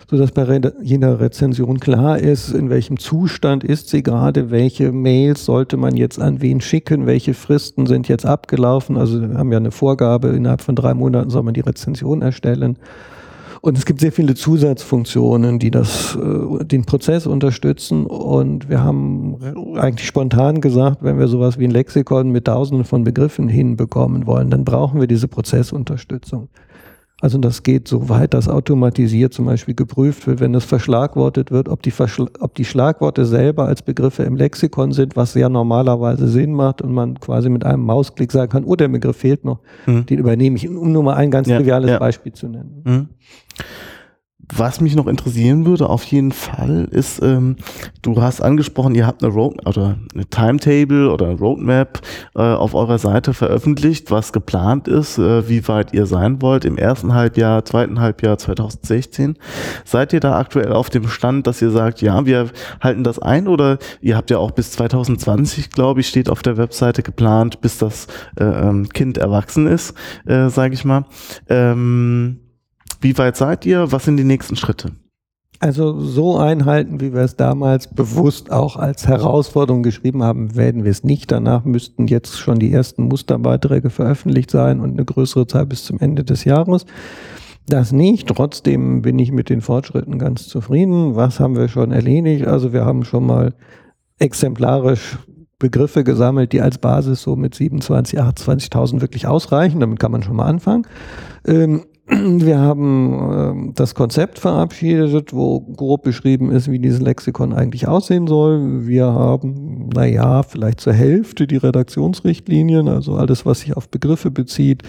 sodass 0.10 0.32
bei 0.32 0.60
jeder 0.82 1.20
Rezension 1.20 1.80
klar 1.80 2.18
ist, 2.18 2.52
in 2.52 2.72
welchem 2.72 2.98
Zustand 2.98 3.64
ist 3.64 3.90
sie 3.90 4.02
gerade, 4.02 4.50
welche 4.50 4.92
Mails 4.92 5.46
sollte 5.46 5.78
man 5.78 5.96
jetzt 5.96 6.20
an 6.20 6.42
wen 6.42 6.62
schicken, 6.62 7.06
welche 7.06 7.36
Fristen 7.36 7.86
sind 7.86 8.08
jetzt 8.08 8.26
abgelaufen. 8.26 8.98
Also 8.98 9.22
wir 9.22 9.38
haben 9.38 9.52
ja 9.52 9.60
eine 9.60 9.72
Vorgabe, 9.72 10.30
innerhalb 10.30 10.62
von 10.62 10.76
drei 10.76 10.96
Monaten 10.96 11.30
soll 11.30 11.44
man 11.44 11.54
die 11.54 11.60
Rezension 11.60 12.24
erstellen. 12.24 12.78
Und 13.62 13.78
es 13.78 13.86
gibt 13.86 14.00
sehr 14.00 14.12
viele 14.12 14.36
Zusatzfunktionen, 14.36 15.60
die 15.60 15.70
das, 15.70 16.16
äh, 16.16 16.64
den 16.64 16.86
Prozess 16.86 17.28
unterstützen. 17.28 18.06
Und 18.06 18.70
wir 18.70 18.82
haben 18.82 19.36
eigentlich 19.76 20.08
spontan 20.08 20.62
gesagt, 20.62 21.04
wenn 21.04 21.20
wir 21.20 21.28
sowas 21.28 21.60
wie 21.60 21.66
ein 21.66 21.72
Lexikon 21.72 22.32
mit 22.32 22.46
Tausenden 22.46 22.86
von 22.86 23.04
Begriffen 23.04 23.48
hinbekommen 23.48 24.26
wollen, 24.26 24.50
dann 24.50 24.64
brauchen 24.64 25.02
wir 25.02 25.08
diese 25.08 25.28
Prozessunterstützung. 25.28 26.48
Also 27.22 27.38
das 27.38 27.64
geht 27.64 27.88
so 27.88 28.08
weit, 28.08 28.34
dass 28.34 28.48
automatisiert 28.48 29.34
zum 29.34 29.46
Beispiel 29.46 29.76
geprüft 29.76 30.26
wird, 30.26 30.40
wenn 30.40 30.56
es 30.56 30.64
verschlagwortet 30.64 31.52
wird, 31.52 31.68
ob 31.68 31.82
die, 31.82 31.92
Verschl 31.92 32.30
ob 32.40 32.56
die 32.56 32.64
Schlagworte 32.64 33.26
selber 33.26 33.66
als 33.66 33.82
Begriffe 33.82 34.24
im 34.24 34.36
Lexikon 34.36 34.94
sind, 34.94 35.16
was 35.18 35.34
ja 35.34 35.50
normalerweise 35.50 36.28
Sinn 36.30 36.54
macht 36.54 36.82
und 36.82 36.94
man 36.94 37.20
quasi 37.20 37.50
mit 37.50 37.66
einem 37.66 37.84
Mausklick 37.84 38.32
sagen 38.32 38.52
kann, 38.52 38.64
oh, 38.64 38.76
der 38.76 38.88
Begriff 38.88 39.18
fehlt 39.18 39.44
noch, 39.44 39.60
mhm. 39.86 40.06
den 40.06 40.20
übernehme 40.20 40.56
ich, 40.56 40.70
um 40.70 40.92
nur 40.92 41.04
mal 41.04 41.16
ein 41.16 41.30
ganz 41.30 41.48
ja, 41.50 41.58
triviales 41.58 41.92
ja. 41.92 42.00
Beispiel 42.00 42.32
zu 42.32 42.48
nennen. 42.48 42.82
Mhm. 42.86 43.08
Was 44.56 44.82
mich 44.82 44.96
noch 44.96 45.06
interessieren 45.06 45.66
würde, 45.66 45.90
auf 45.90 46.04
jeden 46.06 46.32
Fall, 46.32 46.88
ist, 46.90 47.22
ähm, 47.22 47.58
du 48.02 48.20
hast 48.20 48.42
angesprochen, 48.42 48.96
ihr 48.96 49.06
habt 49.06 49.24
eine 49.24 49.32
Road 49.32 49.66
oder 49.68 49.98
eine 50.14 50.26
Timetable 50.26 51.12
oder 51.12 51.38
Roadmap 51.38 52.02
äh, 52.36 52.42
auf 52.42 52.74
eurer 52.74 52.98
Seite 52.98 53.36
veröffentlicht, 53.36 54.10
was 54.10 54.34
geplant 54.34 54.88
ist, 54.88 55.20
äh, 55.20 55.48
wie 55.48 55.68
weit 55.68 55.94
ihr 55.94 56.08
sein 56.08 56.42
wollt 56.42 56.66
im 56.66 56.78
ersten 56.78 57.14
Halbjahr, 57.14 57.64
zweiten 57.64 58.00
Halbjahr 58.00 58.40
2016. 58.40 59.38
Seid 59.86 60.14
ihr 60.14 60.20
da 60.20 60.40
aktuell 60.40 60.74
auf 60.74 60.90
dem 60.90 61.08
Stand, 61.08 61.46
dass 61.46 61.62
ihr 61.62 61.70
sagt, 61.70 62.02
ja, 62.02 62.26
wir 62.26 62.50
halten 62.82 63.04
das 63.04 63.20
ein 63.20 63.48
oder 63.48 63.78
ihr 64.02 64.18
habt 64.18 64.32
ja 64.32 64.40
auch 64.40 64.52
bis 64.52 64.72
2020, 64.72 65.70
glaube 65.70 66.00
ich, 66.00 66.08
steht 66.08 66.30
auf 66.30 66.42
der 66.42 66.58
Webseite 66.58 67.04
geplant, 67.04 67.62
bis 67.62 67.78
das 67.78 68.08
äh, 68.40 68.46
ähm, 68.46 68.90
Kind 68.90 69.20
erwachsen 69.20 69.68
ist, 69.68 69.94
äh, 70.26 70.50
sage 70.50 70.74
ich 70.74 70.86
mal. 70.86 71.06
Ähm, 71.48 72.40
wie 73.02 73.18
weit 73.18 73.38
seid 73.38 73.66
ihr? 73.66 73.92
Was 73.92 74.06
sind 74.06 74.18
die 74.18 74.24
nächsten 74.24 74.56
Schritte? 74.56 74.92
Also 75.62 76.00
so 76.00 76.38
einhalten, 76.38 77.02
wie 77.02 77.14
wir 77.14 77.22
es 77.22 77.36
damals 77.36 77.88
bewusst 77.88 78.50
auch 78.50 78.78
als 78.78 79.08
Herausforderung 79.08 79.84
geschrieben 79.84 80.24
haben, 80.24 80.56
werden 80.56 80.86
wir 80.86 80.92
es 80.92 81.04
nicht. 81.04 81.32
Danach 81.32 81.66
müssten 81.66 82.08
jetzt 82.08 82.38
schon 82.40 82.60
die 82.60 82.72
ersten 82.72 83.04
Musterbeiträge 83.04 83.90
veröffentlicht 83.90 84.52
sein 84.52 84.80
und 84.80 84.92
eine 84.92 85.04
größere 85.04 85.48
Zeit 85.48 85.68
bis 85.68 85.84
zum 85.84 86.00
Ende 86.00 86.24
des 86.24 86.46
Jahres. 86.46 86.86
Das 87.68 87.92
nicht. 87.92 88.30
Trotzdem 88.30 89.02
bin 89.02 89.20
ich 89.20 89.34
mit 89.34 89.50
den 89.50 89.60
Fortschritten 89.60 90.18
ganz 90.18 90.48
zufrieden. 90.48 91.16
Was 91.16 91.42
haben 91.42 91.58
wir 91.58 91.68
schon 91.68 91.92
erledigt? 91.92 92.48
Also 92.48 92.72
wir 92.72 92.86
haben 92.86 93.04
schon 93.04 93.26
mal 93.26 93.54
exemplarisch 94.18 95.20
Begriffe 95.60 96.06
gesammelt, 96.06 96.54
die 96.54 96.62
als 96.62 96.78
Basis 96.78 97.22
so 97.22 97.36
mit 97.36 97.54
27, 97.54 98.18
28.000 98.18 99.02
wirklich 99.02 99.28
ausreichen. 99.28 99.82
Damit 99.82 100.00
kann 100.00 100.14
man 100.14 100.24
schon 100.24 100.38
mal 100.38 100.46
anfangen. 100.46 100.88
Ähm, 101.46 101.82
wir 102.12 102.58
haben 102.58 103.70
äh, 103.70 103.74
das 103.76 103.94
Konzept 103.94 104.40
verabschiedet, 104.40 105.32
wo 105.32 105.60
grob 105.60 106.02
beschrieben 106.02 106.52
ist, 106.52 106.72
wie 106.72 106.80
dieses 106.80 107.02
Lexikon 107.02 107.54
eigentlich 107.54 107.88
aussehen 107.88 108.26
soll. 108.26 108.88
Wir 108.88 109.06
haben, 109.06 109.90
naja, 109.94 110.42
vielleicht 110.42 110.80
zur 110.80 110.94
Hälfte 110.94 111.46
die 111.46 111.58
Redaktionsrichtlinien, 111.58 112.88
also 112.88 113.16
alles, 113.16 113.46
was 113.46 113.60
sich 113.60 113.78
auf 113.78 113.90
Begriffe 113.90 114.32
bezieht, 114.32 114.82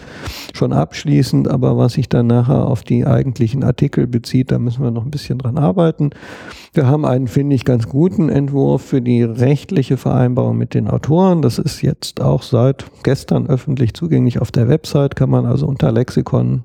schon 0.55 0.73
abschließend, 0.73 1.49
aber 1.49 1.77
was 1.77 1.93
sich 1.95 2.09
dann 2.09 2.27
nachher 2.27 2.67
auf 2.67 2.85
die 2.85 3.07
eigentlichen 3.07 3.65
Artikel 3.65 4.07
bezieht, 4.07 4.51
da 4.51 4.59
müssen 4.59 4.83
wir 4.83 4.91
noch 4.91 5.05
ein 5.05 5.11
bisschen 5.11 5.39
dran 5.39 5.59
arbeiten. 5.59 6.11
Wir 6.73 6.87
haben 6.87 7.05
einen, 7.05 7.29
finde 7.29 7.55
ich, 7.55 7.67
ganz 7.67 7.87
guten 7.89 8.31
Entwurf 8.31 8.83
für 8.83 9.03
die 9.03 9.25
rechtliche 9.25 9.99
Vereinbarung 9.99 10.57
mit 10.57 10.73
den 10.73 10.89
Autoren. 10.89 11.43
Das 11.43 11.59
ist 11.59 11.83
jetzt 11.83 12.23
auch 12.23 12.43
seit 12.43 12.87
gestern 13.03 13.47
öffentlich 13.47 13.93
zugänglich 13.93 14.41
auf 14.41 14.51
der 14.51 14.69
Website, 14.69 15.17
kann 15.17 15.29
man 15.29 15.45
also 15.45 15.67
unter 15.67 15.93
Lexikon 15.93 16.63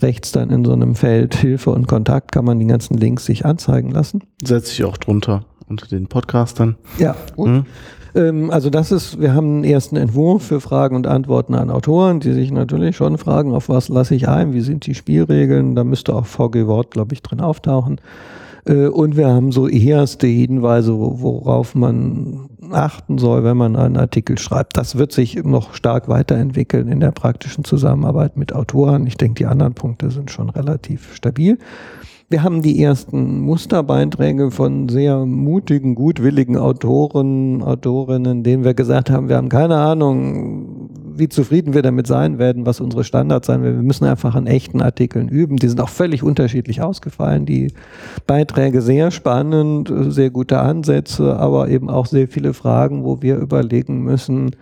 rechts 0.00 0.32
dann 0.32 0.50
in 0.50 0.64
so 0.64 0.72
einem 0.72 0.94
Feld 0.94 1.34
Hilfe 1.34 1.70
und 1.70 1.86
Kontakt 1.86 2.32
kann 2.32 2.44
man 2.44 2.58
die 2.58 2.66
ganzen 2.66 2.96
Links 2.96 3.24
sich 3.24 3.44
anzeigen 3.44 3.90
lassen. 3.90 4.22
Setze 4.42 4.72
ich 4.72 4.84
auch 4.84 4.96
drunter 4.96 5.44
unter 5.68 5.86
den 5.86 6.08
Podcastern. 6.08 6.76
Ja, 6.98 7.16
gut. 7.36 7.48
Mhm. 7.48 7.66
Ähm, 8.14 8.50
also 8.50 8.70
das 8.70 8.92
ist, 8.92 9.20
wir 9.20 9.34
haben 9.34 9.56
einen 9.56 9.64
ersten 9.64 9.96
Entwurf 9.96 10.44
für 10.44 10.60
Fragen 10.60 10.96
und 10.96 11.06
Antworten 11.06 11.54
an 11.54 11.70
Autoren, 11.70 12.20
die 12.20 12.32
sich 12.32 12.50
natürlich 12.50 12.96
schon 12.96 13.18
fragen, 13.18 13.52
auf 13.54 13.68
was 13.68 13.88
lasse 13.88 14.14
ich 14.14 14.28
ein, 14.28 14.52
wie 14.52 14.60
sind 14.60 14.86
die 14.86 14.94
Spielregeln, 14.94 15.74
da 15.74 15.84
müsste 15.84 16.14
auch 16.14 16.26
VG 16.26 16.66
Wort, 16.66 16.90
glaube 16.90 17.14
ich, 17.14 17.22
drin 17.22 17.40
auftauchen. 17.40 18.00
Äh, 18.66 18.86
und 18.86 19.16
wir 19.16 19.28
haben 19.28 19.52
so 19.52 19.68
erste 19.68 20.26
Hinweise, 20.26 20.98
worauf 20.98 21.74
man 21.74 22.48
achten 22.70 23.18
soll, 23.18 23.44
wenn 23.44 23.56
man 23.56 23.76
einen 23.76 23.96
Artikel 23.96 24.38
schreibt. 24.38 24.76
Das 24.76 24.96
wird 24.96 25.12
sich 25.12 25.36
noch 25.44 25.74
stark 25.74 26.08
weiterentwickeln 26.08 26.88
in 26.88 27.00
der 27.00 27.12
praktischen 27.12 27.64
Zusammenarbeit 27.64 28.36
mit 28.36 28.54
Autoren. 28.54 29.06
Ich 29.06 29.16
denke, 29.16 29.34
die 29.34 29.46
anderen 29.46 29.74
Punkte 29.74 30.10
sind 30.10 30.30
schon 30.30 30.50
relativ 30.50 31.14
stabil. 31.14 31.58
Wir 32.30 32.42
haben 32.42 32.62
die 32.62 32.82
ersten 32.82 33.40
Musterbeiträge 33.40 34.50
von 34.50 34.88
sehr 34.88 35.26
mutigen, 35.26 35.94
gutwilligen 35.94 36.56
Autoren, 36.56 37.62
Autorinnen, 37.62 38.42
denen 38.42 38.64
wir 38.64 38.72
gesagt 38.72 39.10
haben, 39.10 39.28
wir 39.28 39.36
haben 39.36 39.50
keine 39.50 39.76
Ahnung, 39.76 40.90
wie 41.16 41.28
zufrieden 41.28 41.74
wir 41.74 41.82
damit 41.82 42.06
sein 42.06 42.38
werden, 42.38 42.64
was 42.64 42.80
unsere 42.80 43.04
Standards 43.04 43.46
sein 43.46 43.62
werden. 43.62 43.76
Wir 43.76 43.82
müssen 43.82 44.06
einfach 44.06 44.34
an 44.34 44.46
echten 44.46 44.80
Artikeln 44.80 45.28
üben. 45.28 45.56
Die 45.56 45.68
sind 45.68 45.80
auch 45.80 45.90
völlig 45.90 46.22
unterschiedlich 46.22 46.80
ausgefallen. 46.82 47.44
Die 47.44 47.72
Beiträge 48.26 48.80
sehr 48.80 49.10
spannend, 49.10 49.92
sehr 50.08 50.30
gute 50.30 50.60
Ansätze, 50.60 51.36
aber 51.36 51.68
eben 51.68 51.90
auch 51.90 52.06
sehr 52.06 52.26
viele 52.26 52.54
Fragen, 52.54 53.04
wo 53.04 53.20
wir 53.20 53.36
überlegen 53.36 54.02
müssen, 54.02 54.56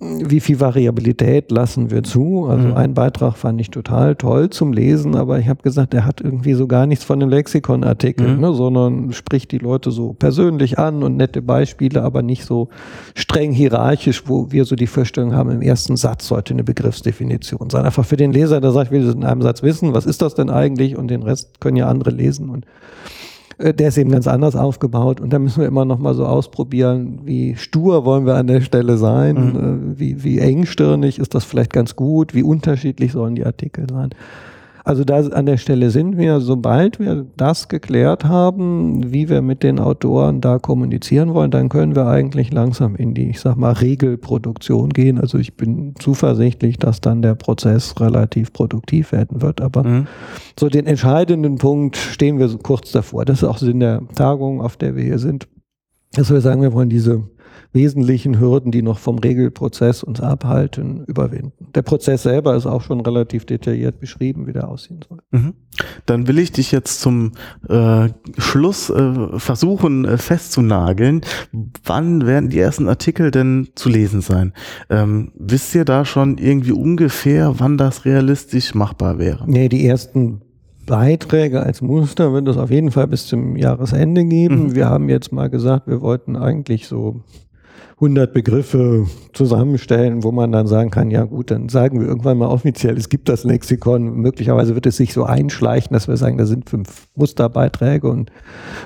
wie 0.00 0.38
viel 0.38 0.60
Variabilität 0.60 1.50
lassen 1.50 1.90
wir 1.90 2.04
zu? 2.04 2.46
Also 2.46 2.68
mhm. 2.68 2.74
ein 2.74 2.94
Beitrag 2.94 3.36
fand 3.36 3.60
ich 3.60 3.70
total 3.70 4.14
toll 4.14 4.48
zum 4.50 4.72
Lesen, 4.72 5.16
aber 5.16 5.40
ich 5.40 5.48
habe 5.48 5.62
gesagt, 5.62 5.92
der 5.92 6.04
hat 6.04 6.20
irgendwie 6.20 6.54
so 6.54 6.68
gar 6.68 6.86
nichts 6.86 7.04
von 7.04 7.18
dem 7.18 7.28
Lexikonartikel, 7.28 8.28
mhm. 8.28 8.40
ne, 8.40 8.52
sondern 8.52 9.12
spricht 9.12 9.50
die 9.50 9.58
Leute 9.58 9.90
so 9.90 10.12
persönlich 10.12 10.78
an 10.78 11.02
und 11.02 11.16
nette 11.16 11.42
Beispiele, 11.42 12.02
aber 12.02 12.22
nicht 12.22 12.44
so 12.44 12.68
streng 13.16 13.50
hierarchisch, 13.52 14.22
wo 14.26 14.52
wir 14.52 14.64
so 14.64 14.76
die 14.76 14.86
Vorstellung 14.86 15.34
haben, 15.34 15.50
im 15.50 15.62
ersten 15.62 15.96
Satz 15.96 16.28
sollte 16.28 16.54
eine 16.54 16.64
Begriffsdefinition 16.64 17.68
sein. 17.68 17.84
Einfach 17.84 18.04
für 18.04 18.16
den 18.16 18.32
Leser, 18.32 18.60
der 18.60 18.70
sagt, 18.70 18.86
ich 18.86 18.92
will 18.92 19.04
das 19.04 19.14
in 19.14 19.24
einem 19.24 19.42
Satz 19.42 19.62
wissen, 19.64 19.94
was 19.94 20.06
ist 20.06 20.22
das 20.22 20.34
denn 20.34 20.48
eigentlich? 20.48 20.96
Und 20.96 21.08
den 21.08 21.24
Rest 21.24 21.60
können 21.60 21.76
ja 21.76 21.88
andere 21.88 22.10
lesen 22.10 22.50
und 22.50 22.66
der 23.58 23.88
ist 23.88 23.98
eben 23.98 24.10
ganz 24.10 24.28
anders 24.28 24.54
aufgebaut 24.54 25.20
und 25.20 25.32
da 25.32 25.38
müssen 25.38 25.60
wir 25.60 25.66
immer 25.66 25.84
noch 25.84 25.98
mal 25.98 26.14
so 26.14 26.24
ausprobieren, 26.24 27.20
wie 27.24 27.56
stur 27.56 28.04
wollen 28.04 28.24
wir 28.24 28.36
an 28.36 28.46
der 28.46 28.60
Stelle 28.60 28.96
sein, 28.96 29.34
mhm. 29.34 29.94
Äh, 29.94 29.98
wie, 29.98 30.24
wie 30.24 30.38
engstirnig 30.38 31.18
ist 31.18 31.34
das 31.34 31.44
vielleicht 31.44 31.72
ganz 31.72 31.96
gut, 31.96 32.34
wie 32.34 32.44
unterschiedlich 32.44 33.12
sollen 33.12 33.34
die 33.34 33.44
Artikel 33.44 33.86
sein. 33.90 34.10
Also 34.88 35.04
da 35.04 35.18
an 35.18 35.44
der 35.44 35.58
Stelle 35.58 35.90
sind 35.90 36.16
wir, 36.16 36.40
sobald 36.40 36.98
wir 36.98 37.26
das 37.36 37.68
geklärt 37.68 38.24
haben, 38.24 39.12
wie 39.12 39.28
wir 39.28 39.42
mit 39.42 39.62
den 39.62 39.80
Autoren 39.80 40.40
da 40.40 40.58
kommunizieren 40.58 41.34
wollen, 41.34 41.50
dann 41.50 41.68
können 41.68 41.94
wir 41.94 42.06
eigentlich 42.06 42.50
langsam 42.54 42.96
in 42.96 43.12
die, 43.12 43.28
ich 43.28 43.38
sag 43.38 43.56
mal, 43.56 43.72
Regelproduktion 43.72 44.88
gehen. 44.88 45.20
Also 45.20 45.36
ich 45.36 45.58
bin 45.58 45.92
zuversichtlich, 45.98 46.78
dass 46.78 47.02
dann 47.02 47.20
der 47.20 47.34
Prozess 47.34 48.00
relativ 48.00 48.54
produktiv 48.54 49.12
werden 49.12 49.42
wird. 49.42 49.60
Aber 49.60 49.84
mhm. 49.84 50.06
so 50.58 50.70
den 50.70 50.86
entscheidenden 50.86 51.58
Punkt 51.58 51.98
stehen 51.98 52.38
wir 52.38 52.48
so 52.48 52.56
kurz 52.56 52.90
davor. 52.90 53.26
Das 53.26 53.42
ist 53.42 53.44
auch 53.44 53.58
Sinn 53.58 53.80
der 53.80 54.00
Tagung, 54.14 54.62
auf 54.62 54.78
der 54.78 54.96
wir 54.96 55.04
hier 55.04 55.18
sind. 55.18 55.48
Dass 56.14 56.30
wir 56.30 56.40
sagen, 56.40 56.62
wir 56.62 56.72
wollen 56.72 56.88
diese 56.88 57.24
wesentlichen 57.72 58.40
Hürden, 58.40 58.72
die 58.72 58.82
noch 58.82 58.98
vom 58.98 59.18
Regelprozess 59.18 60.02
uns 60.02 60.20
abhalten, 60.20 61.04
überwinden. 61.06 61.68
Der 61.74 61.82
Prozess 61.82 62.22
selber 62.22 62.56
ist 62.56 62.66
auch 62.66 62.82
schon 62.82 63.00
relativ 63.00 63.44
detailliert 63.44 64.00
beschrieben, 64.00 64.46
wie 64.46 64.52
der 64.52 64.68
aussehen 64.68 65.00
soll. 65.06 65.18
Mhm. 65.30 65.54
Dann 66.06 66.26
will 66.26 66.38
ich 66.38 66.50
dich 66.50 66.72
jetzt 66.72 67.00
zum 67.00 67.32
äh, 67.68 68.08
Schluss 68.38 68.90
äh, 68.90 69.38
versuchen 69.38 70.04
äh, 70.04 70.16
festzunageln. 70.16 71.20
Wann 71.84 72.26
werden 72.26 72.48
die 72.48 72.58
ersten 72.58 72.88
Artikel 72.88 73.30
denn 73.30 73.68
zu 73.74 73.88
lesen 73.88 74.22
sein? 74.22 74.52
Ähm, 74.88 75.32
wisst 75.38 75.74
ihr 75.74 75.84
da 75.84 76.04
schon 76.04 76.38
irgendwie 76.38 76.72
ungefähr, 76.72 77.60
wann 77.60 77.76
das 77.76 78.04
realistisch 78.04 78.74
machbar 78.74 79.18
wäre? 79.18 79.44
Nee, 79.46 79.68
die 79.68 79.86
ersten 79.86 80.40
Beiträge 80.86 81.62
als 81.62 81.82
Muster 81.82 82.32
wird 82.32 82.48
es 82.48 82.56
auf 82.56 82.70
jeden 82.70 82.90
Fall 82.90 83.06
bis 83.06 83.26
zum 83.26 83.56
Jahresende 83.56 84.24
geben. 84.24 84.68
Mhm. 84.68 84.74
Wir 84.74 84.88
haben 84.88 85.10
jetzt 85.10 85.32
mal 85.32 85.50
gesagt, 85.50 85.86
wir 85.86 86.00
wollten 86.00 86.34
eigentlich 86.34 86.88
so 86.88 87.22
100 87.96 88.32
Begriffe 88.32 89.06
zusammenstellen, 89.32 90.22
wo 90.22 90.30
man 90.30 90.52
dann 90.52 90.68
sagen 90.68 90.90
kann, 90.90 91.10
ja 91.10 91.24
gut, 91.24 91.50
dann 91.50 91.68
sagen 91.68 92.00
wir 92.00 92.06
irgendwann 92.06 92.38
mal 92.38 92.46
offiziell, 92.46 92.96
es 92.96 93.08
gibt 93.08 93.28
das 93.28 93.42
Lexikon. 93.42 94.14
Möglicherweise 94.16 94.74
wird 94.76 94.86
es 94.86 94.96
sich 94.96 95.12
so 95.12 95.24
einschleichen, 95.24 95.92
dass 95.92 96.06
wir 96.06 96.16
sagen, 96.16 96.38
da 96.38 96.46
sind 96.46 96.70
fünf 96.70 97.08
Musterbeiträge 97.16 98.08
und 98.08 98.30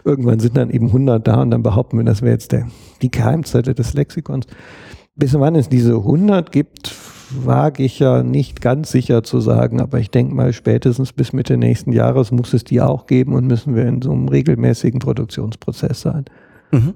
irgendwann 0.04 0.40
sind 0.40 0.56
dann 0.56 0.70
eben 0.70 0.86
100 0.86 1.26
da 1.26 1.42
und 1.42 1.50
dann 1.50 1.62
behaupten 1.62 1.98
wir, 1.98 2.04
das 2.04 2.22
wäre 2.22 2.32
jetzt 2.32 2.52
der, 2.52 2.68
die 3.02 3.10
Keimzelle 3.10 3.74
des 3.74 3.92
Lexikons. 3.92 4.46
Bis 5.14 5.38
wann 5.38 5.56
es 5.56 5.68
diese 5.68 5.94
100 5.94 6.50
gibt, 6.50 6.94
wage 7.44 7.82
ich 7.82 7.98
ja 7.98 8.22
nicht 8.22 8.62
ganz 8.62 8.90
sicher 8.90 9.22
zu 9.22 9.40
sagen, 9.40 9.80
aber 9.80 9.98
ich 9.98 10.10
denke 10.10 10.34
mal, 10.34 10.52
spätestens 10.52 11.12
bis 11.12 11.34
Mitte 11.34 11.56
nächsten 11.56 11.92
Jahres 11.92 12.32
muss 12.32 12.54
es 12.54 12.64
die 12.64 12.80
auch 12.80 13.06
geben 13.06 13.34
und 13.34 13.46
müssen 13.46 13.74
wir 13.74 13.86
in 13.86 14.00
so 14.00 14.12
einem 14.12 14.28
regelmäßigen 14.28 15.00
Produktionsprozess 15.00 16.00
sein. 16.00 16.24
Mhm. 16.70 16.94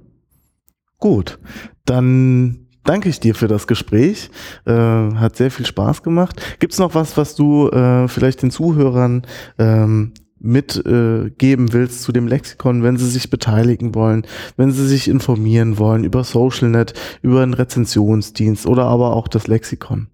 Gut, 0.99 1.39
dann 1.85 2.67
danke 2.85 3.09
ich 3.09 3.21
dir 3.21 3.35
für 3.35 3.49
das 3.49 3.67
Gespräch. 3.67 4.31
Äh, 4.65 4.73
hat 4.73 5.37
sehr 5.37 5.51
viel 5.51 5.67
Spaß 5.67 6.03
gemacht. 6.03 6.41
Gibt 6.59 6.73
es 6.73 6.79
noch 6.79 6.95
was, 6.95 7.17
was 7.17 7.35
du 7.35 7.69
äh, 7.69 8.09
vielleicht 8.09 8.43
den 8.43 8.51
Zuhörern 8.51 9.23
ähm, 9.59 10.13
mitgeben 10.39 11.69
äh, 11.69 11.73
willst 11.73 12.03
zu 12.03 12.13
dem 12.13 12.27
Lexikon, 12.27 12.83
wenn 12.83 12.97
sie 12.97 13.09
sich 13.09 13.31
beteiligen 13.31 13.95
wollen, 13.95 14.27
wenn 14.57 14.71
sie 14.71 14.87
sich 14.87 15.09
informieren 15.09 15.79
wollen 15.79 16.05
über 16.05 16.25
SocialNet, 16.25 16.95
über 17.23 17.43
einen 17.43 17.55
Rezensionsdienst 17.55 18.67
oder 18.67 18.85
aber 18.85 19.15
auch 19.15 19.29
das 19.29 19.47
Lexikon? 19.47 20.09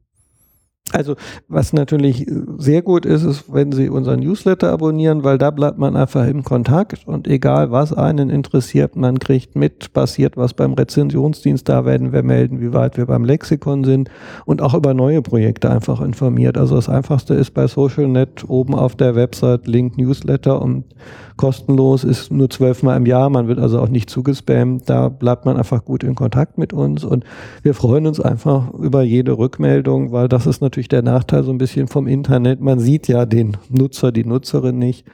Also 0.90 1.14
was 1.48 1.72
natürlich 1.72 2.26
sehr 2.58 2.82
gut 2.82 3.06
ist, 3.06 3.22
ist, 3.22 3.52
wenn 3.52 3.72
Sie 3.72 3.88
unseren 3.88 4.20
Newsletter 4.20 4.70
abonnieren, 4.72 5.22
weil 5.22 5.38
da 5.38 5.50
bleibt 5.50 5.78
man 5.78 5.96
einfach 5.96 6.26
im 6.26 6.42
Kontakt 6.42 7.06
und 7.06 7.28
egal 7.28 7.70
was 7.70 7.92
einen 7.92 8.30
interessiert, 8.30 8.96
man 8.96 9.18
kriegt 9.18 9.54
mit, 9.54 9.92
passiert 9.92 10.36
was 10.36 10.54
beim 10.54 10.74
Rezensionsdienst, 10.74 11.68
da 11.68 11.84
werden 11.84 12.12
wir 12.12 12.22
melden, 12.22 12.60
wie 12.60 12.72
weit 12.72 12.96
wir 12.96 13.06
beim 13.06 13.24
Lexikon 13.24 13.84
sind 13.84 14.10
und 14.44 14.60
auch 14.60 14.74
über 14.74 14.92
neue 14.92 15.22
Projekte 15.22 15.70
einfach 15.70 16.00
informiert. 16.00 16.58
Also 16.58 16.74
das 16.74 16.88
Einfachste 16.88 17.34
ist 17.34 17.52
bei 17.52 17.68
SocialNet 17.68 18.48
oben 18.48 18.74
auf 18.74 18.96
der 18.96 19.14
Website 19.14 19.66
Link 19.68 19.96
Newsletter 19.96 20.60
und 20.60 20.84
kostenlos 21.36 22.04
ist 22.04 22.30
nur 22.30 22.50
zwölfmal 22.50 22.96
im 22.96 23.06
Jahr, 23.06 23.30
man 23.30 23.48
wird 23.48 23.58
also 23.58 23.80
auch 23.80 23.88
nicht 23.88 24.10
zugespammt, 24.10 24.88
da 24.90 25.08
bleibt 25.08 25.46
man 25.46 25.56
einfach 25.56 25.84
gut 25.84 26.04
in 26.04 26.14
Kontakt 26.14 26.58
mit 26.58 26.72
uns 26.72 27.04
und 27.04 27.24
wir 27.62 27.74
freuen 27.74 28.06
uns 28.06 28.20
einfach 28.20 28.72
über 28.74 29.02
jede 29.02 29.38
Rückmeldung, 29.38 30.12
weil 30.12 30.28
das 30.28 30.46
ist 30.46 30.60
natürlich 30.60 30.71
natürlich 30.72 30.88
der 30.88 31.02
Nachteil 31.02 31.44
so 31.44 31.50
ein 31.50 31.58
bisschen 31.58 31.86
vom 31.86 32.06
Internet. 32.06 32.62
Man 32.62 32.78
sieht 32.78 33.06
ja 33.06 33.26
den 33.26 33.58
Nutzer, 33.68 34.10
die 34.10 34.24
Nutzerin 34.24 34.78
nicht. 34.78 35.04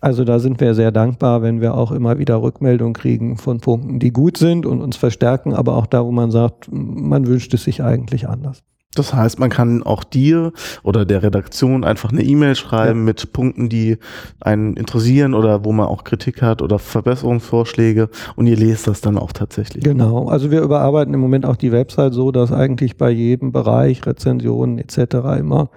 Also 0.00 0.22
da 0.22 0.38
sind 0.38 0.60
wir 0.60 0.74
sehr 0.74 0.92
dankbar, 0.92 1.42
wenn 1.42 1.60
wir 1.60 1.74
auch 1.74 1.90
immer 1.90 2.18
wieder 2.18 2.40
Rückmeldungen 2.40 2.94
kriegen 2.94 3.36
von 3.36 3.58
Punkten, 3.58 3.98
die 3.98 4.12
gut 4.12 4.36
sind 4.38 4.66
und 4.66 4.80
uns 4.80 4.96
verstärken, 4.96 5.52
aber 5.52 5.74
auch 5.74 5.86
da, 5.86 6.04
wo 6.04 6.12
man 6.12 6.30
sagt, 6.30 6.68
man 6.70 7.26
wünscht 7.26 7.52
es 7.54 7.64
sich 7.64 7.82
eigentlich 7.82 8.28
anders. 8.28 8.62
Das 8.96 9.14
heißt, 9.14 9.38
man 9.38 9.50
kann 9.50 9.84
auch 9.84 10.02
dir 10.02 10.52
oder 10.82 11.04
der 11.04 11.22
Redaktion 11.22 11.84
einfach 11.84 12.10
eine 12.10 12.24
E-Mail 12.24 12.56
schreiben 12.56 13.00
ja. 13.00 13.04
mit 13.04 13.32
Punkten, 13.32 13.68
die 13.68 13.98
einen 14.40 14.76
interessieren 14.76 15.32
oder 15.34 15.64
wo 15.64 15.70
man 15.70 15.86
auch 15.86 16.02
Kritik 16.02 16.42
hat 16.42 16.60
oder 16.60 16.80
Verbesserungsvorschläge 16.80 18.08
und 18.34 18.48
ihr 18.48 18.56
lest 18.56 18.88
das 18.88 19.00
dann 19.00 19.16
auch 19.16 19.30
tatsächlich. 19.30 19.84
Genau, 19.84 20.28
also 20.28 20.50
wir 20.50 20.60
überarbeiten 20.60 21.14
im 21.14 21.20
Moment 21.20 21.46
auch 21.46 21.54
die 21.54 21.70
Website 21.70 22.14
so, 22.14 22.32
dass 22.32 22.50
eigentlich 22.50 22.96
bei 22.96 23.10
jedem 23.10 23.52
Bereich 23.52 24.04
Rezensionen 24.04 24.78
etc. 24.78 25.14
immer 25.38 25.70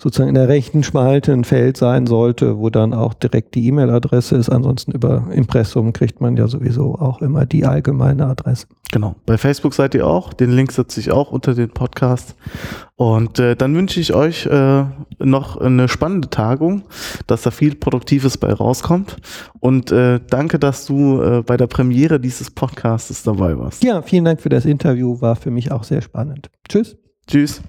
sozusagen 0.00 0.28
in 0.28 0.34
der 0.34 0.48
rechten 0.48 0.82
Spalte 0.82 1.32
ein 1.32 1.44
Feld 1.44 1.76
sein 1.76 2.06
sollte, 2.06 2.58
wo 2.58 2.70
dann 2.70 2.92
auch 2.94 3.14
direkt 3.14 3.54
die 3.54 3.66
E-Mail-Adresse 3.68 4.36
ist. 4.36 4.50
Ansonsten 4.50 4.92
über 4.92 5.28
Impressum 5.32 5.92
kriegt 5.92 6.20
man 6.20 6.36
ja 6.36 6.48
sowieso 6.48 6.96
auch 6.96 7.22
immer 7.22 7.46
die 7.46 7.64
allgemeine 7.64 8.26
Adresse. 8.26 8.66
Genau. 8.92 9.16
Bei 9.26 9.38
Facebook 9.38 9.74
seid 9.74 9.94
ihr 9.94 10.06
auch. 10.06 10.32
Den 10.32 10.52
Link 10.52 10.70
setze 10.70 11.00
ich 11.00 11.10
auch 11.10 11.32
unter 11.32 11.54
den 11.54 11.70
Podcast. 11.70 12.36
Und 12.96 13.40
äh, 13.40 13.56
dann 13.56 13.74
wünsche 13.74 13.98
ich 13.98 14.14
euch 14.14 14.46
äh, 14.46 14.84
noch 15.18 15.56
eine 15.56 15.88
spannende 15.88 16.30
Tagung, 16.30 16.82
dass 17.26 17.42
da 17.42 17.50
viel 17.50 17.74
Produktives 17.74 18.38
bei 18.38 18.52
rauskommt. 18.52 19.16
Und 19.58 19.90
äh, 19.90 20.20
danke, 20.30 20.60
dass 20.60 20.86
du 20.86 21.20
äh, 21.20 21.42
bei 21.42 21.56
der 21.56 21.66
Premiere 21.66 22.20
dieses 22.20 22.50
Podcasts 22.50 23.22
dabei 23.24 23.58
warst. 23.58 23.82
Ja, 23.82 24.00
vielen 24.02 24.24
Dank 24.24 24.40
für 24.40 24.48
das 24.48 24.64
Interview. 24.64 25.20
War 25.20 25.34
für 25.34 25.50
mich 25.50 25.72
auch 25.72 25.82
sehr 25.82 26.00
spannend. 26.00 26.50
Tschüss. 26.68 26.96
Tschüss. 27.26 27.62